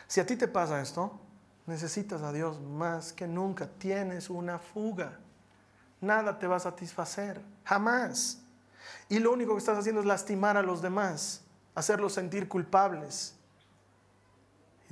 Si 0.06 0.20
a 0.20 0.26
ti 0.26 0.36
te 0.36 0.46
pasa 0.46 0.80
esto, 0.80 1.18
necesitas 1.66 2.22
a 2.22 2.32
Dios 2.32 2.60
más 2.60 3.12
que 3.12 3.26
nunca. 3.26 3.66
Tienes 3.66 4.30
una 4.30 4.58
fuga. 4.58 5.18
Nada 6.00 6.38
te 6.38 6.46
va 6.46 6.56
a 6.56 6.60
satisfacer. 6.60 7.40
Jamás. 7.64 8.40
Y 9.08 9.18
lo 9.18 9.32
único 9.32 9.52
que 9.52 9.58
estás 9.58 9.78
haciendo 9.78 10.00
es 10.00 10.06
lastimar 10.06 10.56
a 10.56 10.62
los 10.62 10.82
demás, 10.82 11.42
hacerlos 11.74 12.12
sentir 12.12 12.48
culpables. 12.48 13.33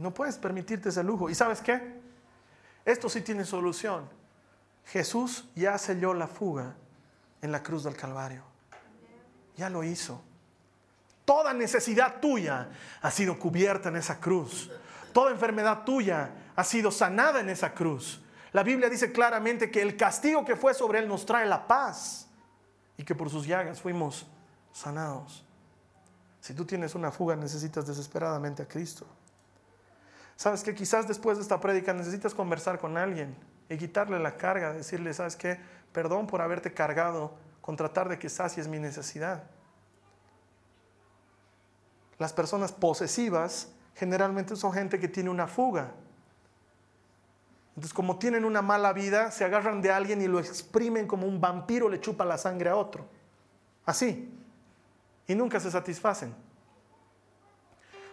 No 0.02 0.12
puedes 0.12 0.36
permitirte 0.36 0.88
ese 0.88 1.04
lujo. 1.04 1.30
¿Y 1.30 1.34
sabes 1.34 1.60
qué? 1.60 2.00
Esto 2.84 3.08
sí 3.08 3.20
tiene 3.20 3.44
solución. 3.44 4.08
Jesús 4.86 5.48
ya 5.54 5.78
selló 5.78 6.12
la 6.12 6.26
fuga 6.26 6.74
en 7.40 7.52
la 7.52 7.62
cruz 7.62 7.84
del 7.84 7.94
Calvario. 7.94 8.42
Ya 9.56 9.70
lo 9.70 9.84
hizo. 9.84 10.20
Toda 11.24 11.54
necesidad 11.54 12.20
tuya 12.20 12.68
ha 13.00 13.10
sido 13.12 13.38
cubierta 13.38 13.90
en 13.90 13.96
esa 13.96 14.18
cruz. 14.18 14.72
Toda 15.12 15.30
enfermedad 15.30 15.84
tuya 15.84 16.30
ha 16.56 16.64
sido 16.64 16.90
sanada 16.90 17.38
en 17.38 17.48
esa 17.48 17.72
cruz. 17.72 18.20
La 18.52 18.64
Biblia 18.64 18.90
dice 18.90 19.12
claramente 19.12 19.70
que 19.70 19.82
el 19.82 19.96
castigo 19.96 20.44
que 20.44 20.56
fue 20.56 20.74
sobre 20.74 20.98
él 20.98 21.06
nos 21.06 21.24
trae 21.24 21.46
la 21.46 21.68
paz 21.68 22.26
y 22.96 23.04
que 23.04 23.14
por 23.14 23.30
sus 23.30 23.46
llagas 23.46 23.80
fuimos 23.80 24.26
sanados. 24.72 25.44
Si 26.40 26.54
tú 26.54 26.64
tienes 26.64 26.96
una 26.96 27.12
fuga, 27.12 27.36
necesitas 27.36 27.86
desesperadamente 27.86 28.64
a 28.64 28.66
Cristo. 28.66 29.06
Sabes 30.36 30.62
que 30.62 30.74
quizás 30.74 31.06
después 31.06 31.36
de 31.36 31.42
esta 31.42 31.60
prédica 31.60 31.92
necesitas 31.92 32.34
conversar 32.34 32.78
con 32.78 32.96
alguien 32.96 33.36
y 33.68 33.76
quitarle 33.76 34.18
la 34.18 34.36
carga, 34.36 34.72
decirle, 34.72 35.12
¿sabes 35.14 35.36
qué? 35.36 35.58
Perdón 35.92 36.26
por 36.26 36.40
haberte 36.40 36.72
cargado 36.72 37.34
con 37.60 37.76
tratar 37.76 38.08
de 38.08 38.18
que 38.18 38.28
sacies 38.28 38.66
mi 38.66 38.78
necesidad. 38.78 39.44
Las 42.18 42.32
personas 42.32 42.72
posesivas 42.72 43.68
generalmente 43.94 44.56
son 44.56 44.72
gente 44.72 44.98
que 44.98 45.08
tiene 45.08 45.30
una 45.30 45.46
fuga. 45.46 45.92
Entonces, 47.70 47.94
como 47.94 48.18
tienen 48.18 48.44
una 48.44 48.62
mala 48.62 48.92
vida, 48.92 49.30
se 49.30 49.44
agarran 49.44 49.80
de 49.80 49.90
alguien 49.90 50.20
y 50.20 50.28
lo 50.28 50.38
exprimen 50.38 51.06
como 51.06 51.26
un 51.26 51.40
vampiro 51.40 51.88
le 51.88 52.00
chupa 52.00 52.24
la 52.24 52.36
sangre 52.36 52.68
a 52.68 52.76
otro. 52.76 53.06
Así. 53.86 54.30
Y 55.26 55.34
nunca 55.34 55.58
se 55.60 55.70
satisfacen 55.70 56.34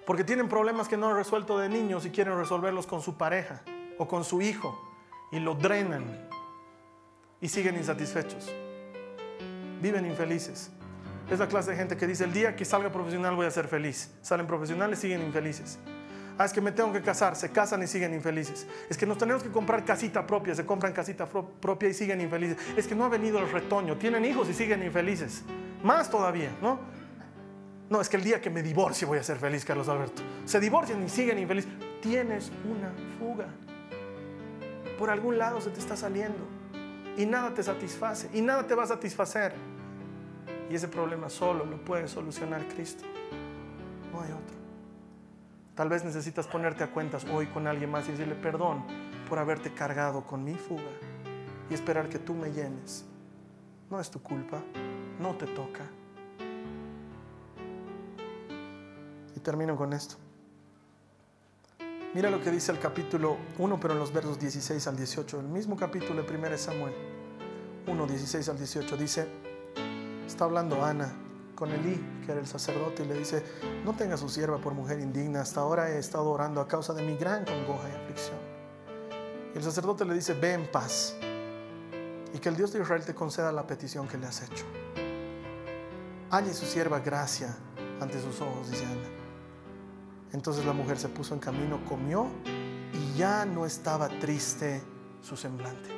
porque 0.09 0.23
tienen 0.23 0.49
problemas 0.49 0.87
que 0.87 0.97
no 0.97 1.07
han 1.07 1.15
resuelto 1.15 1.59
de 1.59 1.69
niños 1.69 2.03
y 2.03 2.09
quieren 2.09 2.35
resolverlos 2.35 2.87
con 2.87 2.99
su 2.99 3.15
pareja 3.15 3.61
o 3.99 4.07
con 4.07 4.23
su 4.23 4.41
hijo 4.41 4.75
y 5.31 5.39
lo 5.39 5.53
drenan 5.53 6.03
y 7.39 7.47
siguen 7.47 7.75
insatisfechos. 7.75 8.51
Viven 9.79 10.07
infelices. 10.07 10.71
Es 11.29 11.37
la 11.37 11.47
clase 11.47 11.69
de 11.69 11.77
gente 11.77 11.95
que 11.95 12.07
dice, 12.07 12.23
el 12.23 12.33
día 12.33 12.55
que 12.55 12.65
salga 12.65 12.91
profesional 12.91 13.35
voy 13.35 13.45
a 13.45 13.51
ser 13.51 13.67
feliz. 13.67 14.11
Salen 14.23 14.47
profesionales, 14.47 14.97
siguen 14.97 15.21
infelices. 15.21 15.77
Ah, 16.39 16.45
es 16.45 16.53
que 16.53 16.61
me 16.61 16.71
tengo 16.71 16.91
que 16.91 17.03
casar, 17.03 17.35
se 17.35 17.51
casan 17.51 17.83
y 17.83 17.85
siguen 17.85 18.11
infelices. 18.15 18.65
Es 18.89 18.97
que 18.97 19.05
nos 19.05 19.19
tenemos 19.19 19.43
que 19.43 19.51
comprar 19.51 19.85
casita 19.85 20.25
propia, 20.25 20.55
se 20.55 20.65
compran 20.65 20.91
casita 20.91 21.27
propia 21.27 21.87
y 21.87 21.93
siguen 21.93 22.19
infelices. 22.19 22.57
Es 22.75 22.87
que 22.87 22.95
no 22.95 23.05
ha 23.05 23.09
venido 23.09 23.37
el 23.37 23.51
retoño, 23.51 23.95
tienen 23.97 24.25
hijos 24.25 24.49
y 24.49 24.55
siguen 24.55 24.81
infelices. 24.81 25.43
Más 25.83 26.09
todavía, 26.09 26.49
¿no? 26.63 26.79
No, 27.89 27.99
es 27.99 28.07
que 28.07 28.17
el 28.17 28.23
día 28.23 28.39
que 28.39 28.49
me 28.49 28.61
divorcie 28.61 29.07
voy 29.07 29.17
a 29.17 29.23
ser 29.23 29.37
feliz, 29.37 29.65
Carlos 29.65 29.89
Alberto. 29.89 30.21
Se 30.45 30.59
divorcian 30.59 31.03
y 31.03 31.09
siguen 31.09 31.39
infelices. 31.39 31.71
Tienes 32.01 32.51
una 32.63 32.91
fuga. 33.17 33.47
Por 34.97 35.09
algún 35.09 35.37
lado 35.37 35.59
se 35.59 35.71
te 35.71 35.79
está 35.79 35.97
saliendo. 35.97 36.45
Y 37.17 37.25
nada 37.25 37.53
te 37.53 37.63
satisface. 37.63 38.29
Y 38.33 38.41
nada 38.41 38.67
te 38.67 38.75
va 38.75 38.83
a 38.83 38.87
satisfacer. 38.87 39.53
Y 40.69 40.75
ese 40.75 40.87
problema 40.87 41.29
solo 41.29 41.65
lo 41.65 41.83
puede 41.83 42.07
solucionar 42.07 42.67
Cristo. 42.67 43.05
No 44.13 44.21
hay 44.21 44.31
otro. 44.31 44.55
Tal 45.73 45.89
vez 45.89 46.03
necesitas 46.03 46.45
ponerte 46.45 46.83
a 46.83 46.91
cuentas 46.91 47.25
hoy 47.25 47.47
con 47.47 47.65
alguien 47.65 47.89
más 47.89 48.07
y 48.07 48.11
decirle 48.11 48.35
perdón 48.35 48.83
por 49.27 49.39
haberte 49.39 49.73
cargado 49.73 50.25
con 50.25 50.43
mi 50.43 50.53
fuga 50.53 50.91
y 51.69 51.73
esperar 51.73 52.09
que 52.09 52.19
tú 52.19 52.33
me 52.33 52.51
llenes. 52.51 53.05
No 53.89 53.99
es 53.99 54.11
tu 54.11 54.21
culpa, 54.21 54.61
no 55.19 55.35
te 55.35 55.47
toca. 55.47 55.85
Termino 59.49 59.75
con 59.75 59.93
esto. 59.93 60.13
Mira 62.13 62.29
lo 62.29 62.39
que 62.39 62.51
dice 62.51 62.71
el 62.71 62.77
capítulo 62.77 63.35
1, 63.57 63.79
pero 63.79 63.95
en 63.95 63.99
los 63.99 64.13
versos 64.13 64.37
16 64.37 64.85
al 64.85 64.95
18. 64.95 65.39
El 65.39 65.47
mismo 65.47 65.75
capítulo 65.75 66.21
de 66.21 66.37
1 66.37 66.55
Samuel 66.55 66.93
1, 67.87 68.05
16 68.05 68.47
al 68.47 68.57
18 68.57 68.95
dice, 68.95 69.27
está 70.27 70.43
hablando 70.43 70.85
Ana 70.85 71.11
con 71.55 71.71
Elí, 71.71 71.99
que 72.23 72.31
era 72.31 72.39
el 72.39 72.45
sacerdote, 72.45 73.01
y 73.01 73.07
le 73.07 73.15
dice, 73.15 73.43
no 73.83 73.95
tenga 73.95 74.17
su 74.17 74.29
sierva 74.29 74.59
por 74.59 74.75
mujer 74.75 74.99
indigna, 74.99 75.41
hasta 75.41 75.61
ahora 75.61 75.89
he 75.89 75.97
estado 75.97 76.29
orando 76.29 76.61
a 76.61 76.67
causa 76.67 76.93
de 76.93 77.01
mi 77.01 77.17
gran 77.17 77.43
congoja 77.43 77.89
y 77.89 77.95
aflicción. 78.03 78.37
El 79.55 79.63
sacerdote 79.63 80.05
le 80.05 80.13
dice, 80.13 80.35
ve 80.35 80.53
en 80.53 80.71
paz, 80.71 81.15
y 82.35 82.37
que 82.37 82.49
el 82.49 82.55
Dios 82.55 82.71
de 82.71 82.81
Israel 82.81 83.03
te 83.03 83.15
conceda 83.15 83.51
la 83.51 83.65
petición 83.65 84.07
que 84.07 84.19
le 84.19 84.27
has 84.27 84.43
hecho. 84.43 84.65
Halle 86.29 86.53
su 86.53 86.67
sierva 86.67 86.99
gracia 86.99 87.57
ante 87.99 88.21
sus 88.21 88.39
ojos, 88.41 88.69
dice 88.69 88.85
Ana. 88.85 89.18
Entonces 90.33 90.65
la 90.65 90.73
mujer 90.73 90.97
se 90.97 91.09
puso 91.09 91.33
en 91.33 91.39
camino, 91.39 91.79
comió 91.87 92.27
y 92.93 93.17
ya 93.17 93.45
no 93.45 93.65
estaba 93.65 94.07
triste 94.07 94.81
su 95.21 95.35
semblante. 95.35 95.89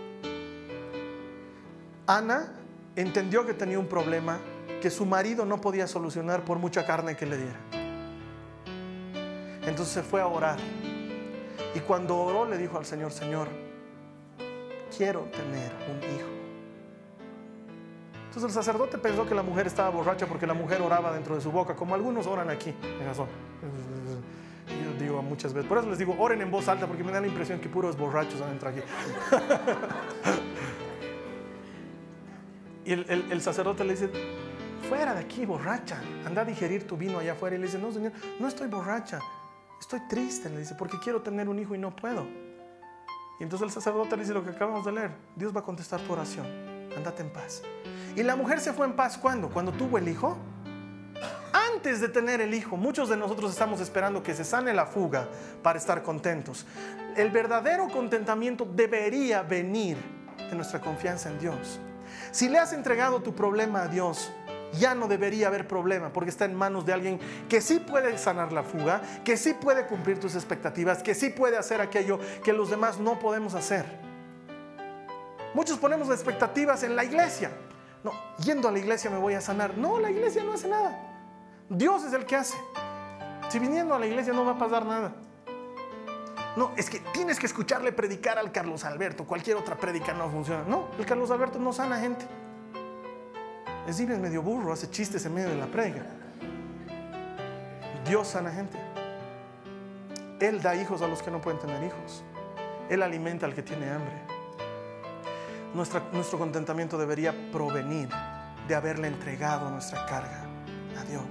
Ana 2.07 2.53
entendió 2.95 3.45
que 3.45 3.53
tenía 3.53 3.79
un 3.79 3.87
problema 3.87 4.39
que 4.81 4.89
su 4.89 5.05
marido 5.05 5.45
no 5.45 5.61
podía 5.61 5.87
solucionar 5.87 6.43
por 6.43 6.57
mucha 6.59 6.85
carne 6.85 7.15
que 7.15 7.25
le 7.25 7.37
diera. 7.37 7.59
Entonces 9.65 9.93
se 9.93 10.01
fue 10.01 10.21
a 10.21 10.27
orar. 10.27 10.59
Y 11.75 11.79
cuando 11.79 12.17
oró 12.17 12.45
le 12.45 12.57
dijo 12.57 12.77
al 12.77 12.85
Señor, 12.85 13.11
Señor, 13.11 13.47
quiero 14.95 15.21
tener 15.31 15.71
un 15.89 16.15
hijo. 16.15 16.40
Entonces 18.31 18.47
el 18.47 18.63
sacerdote 18.63 18.97
pensó 18.97 19.27
que 19.27 19.35
la 19.35 19.43
mujer 19.43 19.67
estaba 19.67 19.89
borracha 19.89 20.25
porque 20.25 20.47
la 20.47 20.53
mujer 20.53 20.81
oraba 20.81 21.11
dentro 21.11 21.35
de 21.35 21.41
su 21.41 21.51
boca, 21.51 21.75
como 21.75 21.95
algunos 21.95 22.27
oran 22.27 22.49
aquí 22.49 22.69
en 22.81 23.05
Jasón. 23.05 23.27
Yo 24.69 25.03
digo 25.03 25.21
muchas 25.21 25.53
veces, 25.53 25.67
por 25.67 25.79
eso 25.79 25.89
les 25.89 25.97
digo, 25.97 26.15
oren 26.17 26.41
en 26.41 26.49
voz 26.49 26.69
alta 26.69 26.87
porque 26.87 27.03
me 27.03 27.11
da 27.11 27.19
la 27.19 27.27
impresión 27.27 27.59
que 27.59 27.67
puros 27.67 27.97
borrachos 27.97 28.39
adentro 28.39 28.69
aquí. 28.69 28.79
y 32.85 32.93
el, 32.93 33.25
el 33.29 33.41
sacerdote 33.41 33.83
le 33.83 33.91
dice, 33.95 34.09
fuera 34.87 35.13
de 35.13 35.19
aquí, 35.19 35.45
borracha, 35.45 36.01
anda 36.25 36.43
a 36.43 36.45
digerir 36.45 36.87
tu 36.87 36.95
vino 36.95 37.19
allá 37.19 37.33
afuera. 37.33 37.57
Y 37.57 37.59
le 37.59 37.65
dice, 37.65 37.79
no, 37.79 37.91
señor, 37.91 38.13
no 38.39 38.47
estoy 38.47 38.69
borracha, 38.69 39.19
estoy 39.77 39.99
triste, 40.07 40.49
le 40.49 40.59
dice, 40.59 40.75
porque 40.75 40.97
quiero 40.99 41.21
tener 41.21 41.49
un 41.49 41.59
hijo 41.59 41.75
y 41.75 41.79
no 41.79 41.93
puedo. 41.93 42.25
Y 43.41 43.43
entonces 43.43 43.65
el 43.65 43.73
sacerdote 43.73 44.15
le 44.15 44.21
dice 44.21 44.33
lo 44.33 44.41
que 44.41 44.51
acabamos 44.51 44.85
de 44.85 44.93
leer, 44.93 45.11
Dios 45.35 45.53
va 45.53 45.59
a 45.59 45.63
contestar 45.63 45.99
tu 45.99 46.13
oración, 46.13 46.45
andate 46.95 47.23
en 47.23 47.29
paz. 47.29 47.61
Y 48.15 48.23
la 48.23 48.35
mujer 48.35 48.59
se 48.59 48.73
fue 48.73 48.85
en 48.85 48.93
paz 48.93 49.17
cuando, 49.17 49.49
cuando 49.49 49.71
tuvo 49.71 49.97
el 49.97 50.07
hijo. 50.07 50.37
Antes 51.73 52.01
de 52.01 52.09
tener 52.09 52.41
el 52.41 52.53
hijo, 52.53 52.77
muchos 52.77 53.09
de 53.09 53.17
nosotros 53.17 53.51
estamos 53.51 53.81
esperando 53.81 54.21
que 54.21 54.33
se 54.33 54.43
sane 54.43 54.73
la 54.73 54.85
fuga 54.85 55.27
para 55.63 55.79
estar 55.79 56.03
contentos. 56.03 56.65
El 57.15 57.31
verdadero 57.31 57.87
contentamiento 57.87 58.65
debería 58.65 59.41
venir 59.41 59.97
de 60.49 60.55
nuestra 60.55 60.79
confianza 60.79 61.29
en 61.29 61.39
Dios. 61.39 61.79
Si 62.31 62.49
le 62.49 62.59
has 62.59 62.73
entregado 62.73 63.21
tu 63.21 63.33
problema 63.33 63.83
a 63.83 63.87
Dios, 63.87 64.31
ya 64.73 64.95
no 64.95 65.07
debería 65.07 65.47
haber 65.47 65.67
problema 65.67 66.13
porque 66.13 66.29
está 66.29 66.45
en 66.45 66.55
manos 66.55 66.85
de 66.85 66.93
alguien 66.93 67.19
que 67.49 67.61
sí 67.61 67.79
puede 67.79 68.17
sanar 68.17 68.53
la 68.53 68.63
fuga, 68.63 69.01
que 69.23 69.37
sí 69.37 69.53
puede 69.53 69.85
cumplir 69.87 70.19
tus 70.19 70.35
expectativas, 70.35 71.03
que 71.03 71.13
sí 71.15 71.29
puede 71.29 71.57
hacer 71.57 71.81
aquello 71.81 72.19
que 72.43 72.53
los 72.53 72.69
demás 72.69 72.99
no 72.99 73.19
podemos 73.19 73.53
hacer. 73.53 73.85
Muchos 75.53 75.77
ponemos 75.77 76.09
expectativas 76.09 76.83
en 76.83 76.95
la 76.95 77.03
iglesia. 77.03 77.51
No, 78.03 78.11
yendo 78.43 78.67
a 78.67 78.71
la 78.71 78.79
iglesia 78.79 79.09
me 79.09 79.17
voy 79.17 79.33
a 79.33 79.41
sanar. 79.41 79.77
No, 79.77 79.99
la 79.99 80.09
iglesia 80.09 80.43
no 80.43 80.53
hace 80.53 80.67
nada. 80.67 80.97
Dios 81.69 82.03
es 82.03 82.13
el 82.13 82.25
que 82.25 82.35
hace. 82.35 82.57
Si 83.49 83.59
viniendo 83.59 83.93
a 83.93 83.99
la 83.99 84.07
iglesia 84.07 84.33
no 84.33 84.45
va 84.45 84.53
a 84.53 84.57
pasar 84.57 84.85
nada. 84.85 85.13
No, 86.55 86.71
es 86.75 86.89
que 86.89 86.99
tienes 87.13 87.39
que 87.39 87.45
escucharle 87.45 87.91
predicar 87.91 88.37
al 88.37 88.51
Carlos 88.51 88.83
Alberto. 88.83 89.25
Cualquier 89.25 89.57
otra 89.57 89.75
predica 89.75 90.13
no 90.13 90.29
funciona. 90.29 90.63
No, 90.67 90.87
el 90.99 91.05
Carlos 91.05 91.31
Alberto 91.31 91.59
no 91.59 91.71
sana 91.71 91.99
gente. 91.99 92.25
Es 93.87 93.99
es 93.99 94.19
medio 94.19 94.41
burro, 94.41 94.73
hace 94.73 94.89
chistes 94.89 95.25
en 95.25 95.33
medio 95.33 95.49
de 95.49 95.55
la 95.55 95.67
predica. 95.67 96.03
Dios 98.05 98.27
sana 98.27 98.51
gente. 98.51 98.77
Él 100.39 100.61
da 100.61 100.75
hijos 100.75 101.01
a 101.01 101.07
los 101.07 101.21
que 101.21 101.31
no 101.31 101.39
pueden 101.39 101.59
tener 101.59 101.83
hijos. 101.83 102.23
Él 102.89 103.01
alimenta 103.03 103.45
al 103.45 103.53
que 103.53 103.61
tiene 103.61 103.89
hambre. 103.89 104.30
Nuestro 105.73 106.37
contentamiento 106.37 106.97
debería 106.97 107.33
provenir 107.51 108.09
de 108.67 108.75
haberle 108.75 109.07
entregado 109.07 109.69
nuestra 109.69 110.05
carga 110.05 110.45
a 110.99 111.03
Dios. 111.03 111.25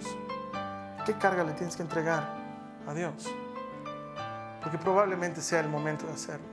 ¿Qué 1.04 1.14
carga 1.14 1.44
le 1.44 1.52
tienes 1.52 1.76
que 1.76 1.82
entregar 1.82 2.36
a 2.86 2.94
Dios? 2.94 3.28
Porque 4.62 4.78
probablemente 4.78 5.40
sea 5.40 5.60
el 5.60 5.68
momento 5.68 6.06
de 6.06 6.12
hacerlo. 6.12 6.46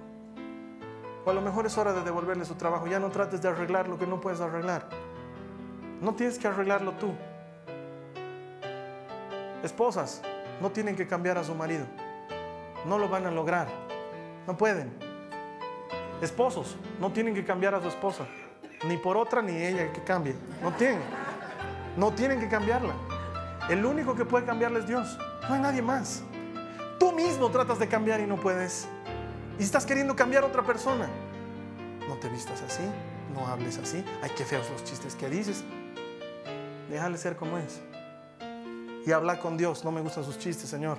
O 1.25 1.29
a 1.29 1.33
lo 1.33 1.41
mejor 1.41 1.65
es 1.65 1.77
hora 1.77 1.91
de 1.91 2.01
devolverle 2.03 2.45
su 2.45 2.55
trabajo. 2.55 2.87
Ya 2.87 2.99
no 2.99 3.09
trates 3.09 3.41
de 3.41 3.49
arreglar 3.49 3.89
lo 3.89 3.97
que 3.97 4.07
no 4.07 4.21
puedes 4.21 4.39
arreglar. 4.39 4.87
No 6.01 6.15
tienes 6.15 6.39
que 6.39 6.47
arreglarlo 6.47 6.93
tú. 6.93 7.13
Esposas 9.63 10.21
no 10.61 10.71
tienen 10.71 10.95
que 10.95 11.07
cambiar 11.07 11.37
a 11.37 11.43
su 11.43 11.53
marido. 11.53 11.85
No 12.85 12.97
lo 12.97 13.09
van 13.09 13.25
a 13.25 13.31
lograr. 13.31 13.67
No 14.45 14.55
pueden. 14.55 15.06
Esposos 16.21 16.75
no 16.99 17.11
tienen 17.11 17.35
que 17.35 17.45
cambiar 17.45 17.75
a 17.75 17.81
su 17.81 17.87
esposa. 17.87 18.25
Ni 18.87 18.97
por 18.97 19.17
otra 19.17 19.41
ni 19.41 19.55
ella 19.55 19.91
que 19.91 20.03
cambie. 20.03 20.35
No 20.61 20.71
tienen. 20.73 21.01
No 21.95 22.11
tienen 22.11 22.39
que 22.39 22.47
cambiarla. 22.47 22.93
El 23.69 23.85
único 23.85 24.15
que 24.15 24.25
puede 24.25 24.45
cambiarla 24.45 24.79
es 24.79 24.87
Dios. 24.87 25.17
No 25.47 25.55
hay 25.55 25.61
nadie 25.61 25.81
más. 25.81 26.23
Tú 26.99 27.11
mismo 27.11 27.49
tratas 27.49 27.79
de 27.79 27.87
cambiar 27.87 28.19
y 28.19 28.27
no 28.27 28.37
puedes. 28.37 28.87
Y 29.59 29.63
estás 29.63 29.85
queriendo 29.85 30.15
cambiar 30.15 30.43
a 30.43 30.47
otra 30.47 30.63
persona. 30.63 31.07
No 32.07 32.15
te 32.15 32.29
vistas 32.29 32.61
así. 32.61 32.83
No 33.33 33.45
hables 33.47 33.77
así. 33.77 34.03
Ay, 34.21 34.31
qué 34.35 34.45
feos 34.45 34.69
los 34.71 34.83
chistes 34.83 35.15
que 35.15 35.29
dices. 35.29 35.63
Déjale 36.89 37.17
ser 37.17 37.35
como 37.35 37.57
es. 37.57 37.81
Y 39.05 39.11
habla 39.11 39.39
con 39.39 39.57
Dios. 39.57 39.83
No 39.83 39.91
me 39.91 40.01
gustan 40.01 40.23
sus 40.23 40.37
chistes, 40.39 40.69
Señor. 40.69 40.97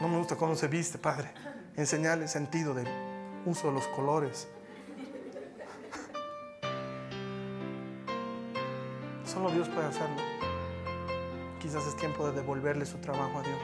No 0.00 0.08
me 0.08 0.18
gusta 0.18 0.36
cómo 0.36 0.54
se 0.54 0.68
viste, 0.68 0.98
Padre. 0.98 1.32
Enseñarle 1.78 2.24
el 2.24 2.28
sentido 2.28 2.74
del 2.74 2.86
uso 3.46 3.68
de 3.68 3.74
los 3.74 3.86
colores. 3.86 4.48
Solo 9.24 9.52
Dios 9.52 9.68
puede 9.68 9.86
hacerlo. 9.86 10.16
Quizás 11.60 11.86
es 11.86 11.94
tiempo 11.94 12.26
de 12.26 12.32
devolverle 12.32 12.84
su 12.84 12.98
trabajo 12.98 13.38
a 13.38 13.42
Dios 13.42 13.60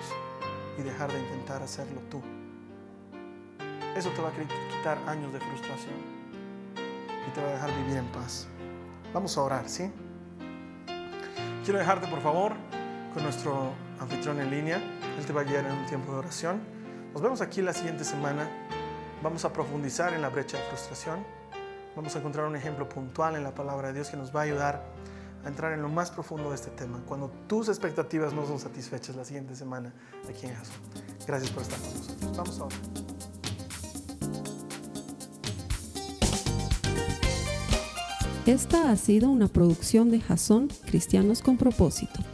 y 0.79 0.83
dejar 0.83 1.13
de 1.13 1.19
intentar 1.19 1.61
hacerlo 1.61 2.01
tú. 2.09 2.23
Eso 3.97 4.11
te 4.11 4.23
va 4.23 4.29
a 4.29 4.33
quitar 4.33 4.97
años 5.09 5.33
de 5.33 5.41
frustración 5.41 5.97
y 7.29 7.33
te 7.33 7.43
va 7.43 7.49
a 7.49 7.53
dejar 7.55 7.75
vivir 7.79 7.97
en 7.97 8.07
paz. 8.13 8.47
Vamos 9.13 9.37
a 9.37 9.43
orar, 9.43 9.69
¿sí? 9.69 9.91
Quiero 11.65 11.81
dejarte, 11.81 12.07
por 12.07 12.21
favor, 12.21 12.53
con 13.13 13.25
nuestro 13.25 13.73
anfitrión 13.99 14.39
en 14.39 14.53
línea. 14.53 14.77
Él 15.19 15.27
te 15.27 15.33
va 15.33 15.41
a 15.41 15.45
guiar 15.45 15.67
en 15.67 15.73
un 15.73 15.87
tiempo 15.87 16.13
de 16.13 16.19
oración. 16.19 16.84
Nos 17.15 17.23
vemos 17.23 17.41
aquí 17.41 17.63
la 17.63 17.73
siguiente 17.73 18.03
semana. 18.03 18.51
Vamos 19.23 19.45
a 19.45 19.53
profundizar 19.53 20.13
en 20.15 20.21
la 20.21 20.31
brecha 20.31 20.59
de 20.59 20.65
frustración. 20.65 21.25
Vamos 21.95 22.17
a 22.17 22.19
encontrar 22.19 22.45
un 22.45 22.57
ejemplo 22.57 22.89
puntual 22.89 23.37
en 23.37 23.45
la 23.45 23.55
palabra 23.55 23.89
de 23.89 23.95
Dios 23.95 24.09
que 24.11 24.17
nos 24.17 24.35
va 24.35 24.41
a 24.41 24.43
ayudar 24.43 24.85
a 25.45 25.49
entrar 25.49 25.73
en 25.75 25.81
lo 25.81 25.89
más 25.89 26.11
profundo 26.11 26.49
de 26.49 26.57
este 26.57 26.73
tema. 26.73 27.01
Cuando 27.07 27.31
tus 27.47 27.69
expectativas 27.69 28.33
no 28.33 28.45
son 28.45 28.59
satisfechas 28.59 29.15
la 29.15 29.25
siguiente 29.25 29.55
semana 29.55 29.95
aquí 30.29 30.47
en 30.47 30.57
Jesús. 30.57 30.75
Gracias 31.25 31.53
por 31.53 31.63
estar 31.63 31.79
con 31.79 31.95
nosotros. 31.95 32.37
Vamos 32.37 32.59
a 32.59 32.65
orar. 32.65 32.79
Esta 38.45 38.91
ha 38.91 38.97
sido 38.97 39.31
una 39.31 39.47
producción 39.47 40.11
de 40.11 40.21
Jason 40.21 40.69
Cristianos 40.85 41.43
con 41.43 41.59
Propósito. 41.59 42.34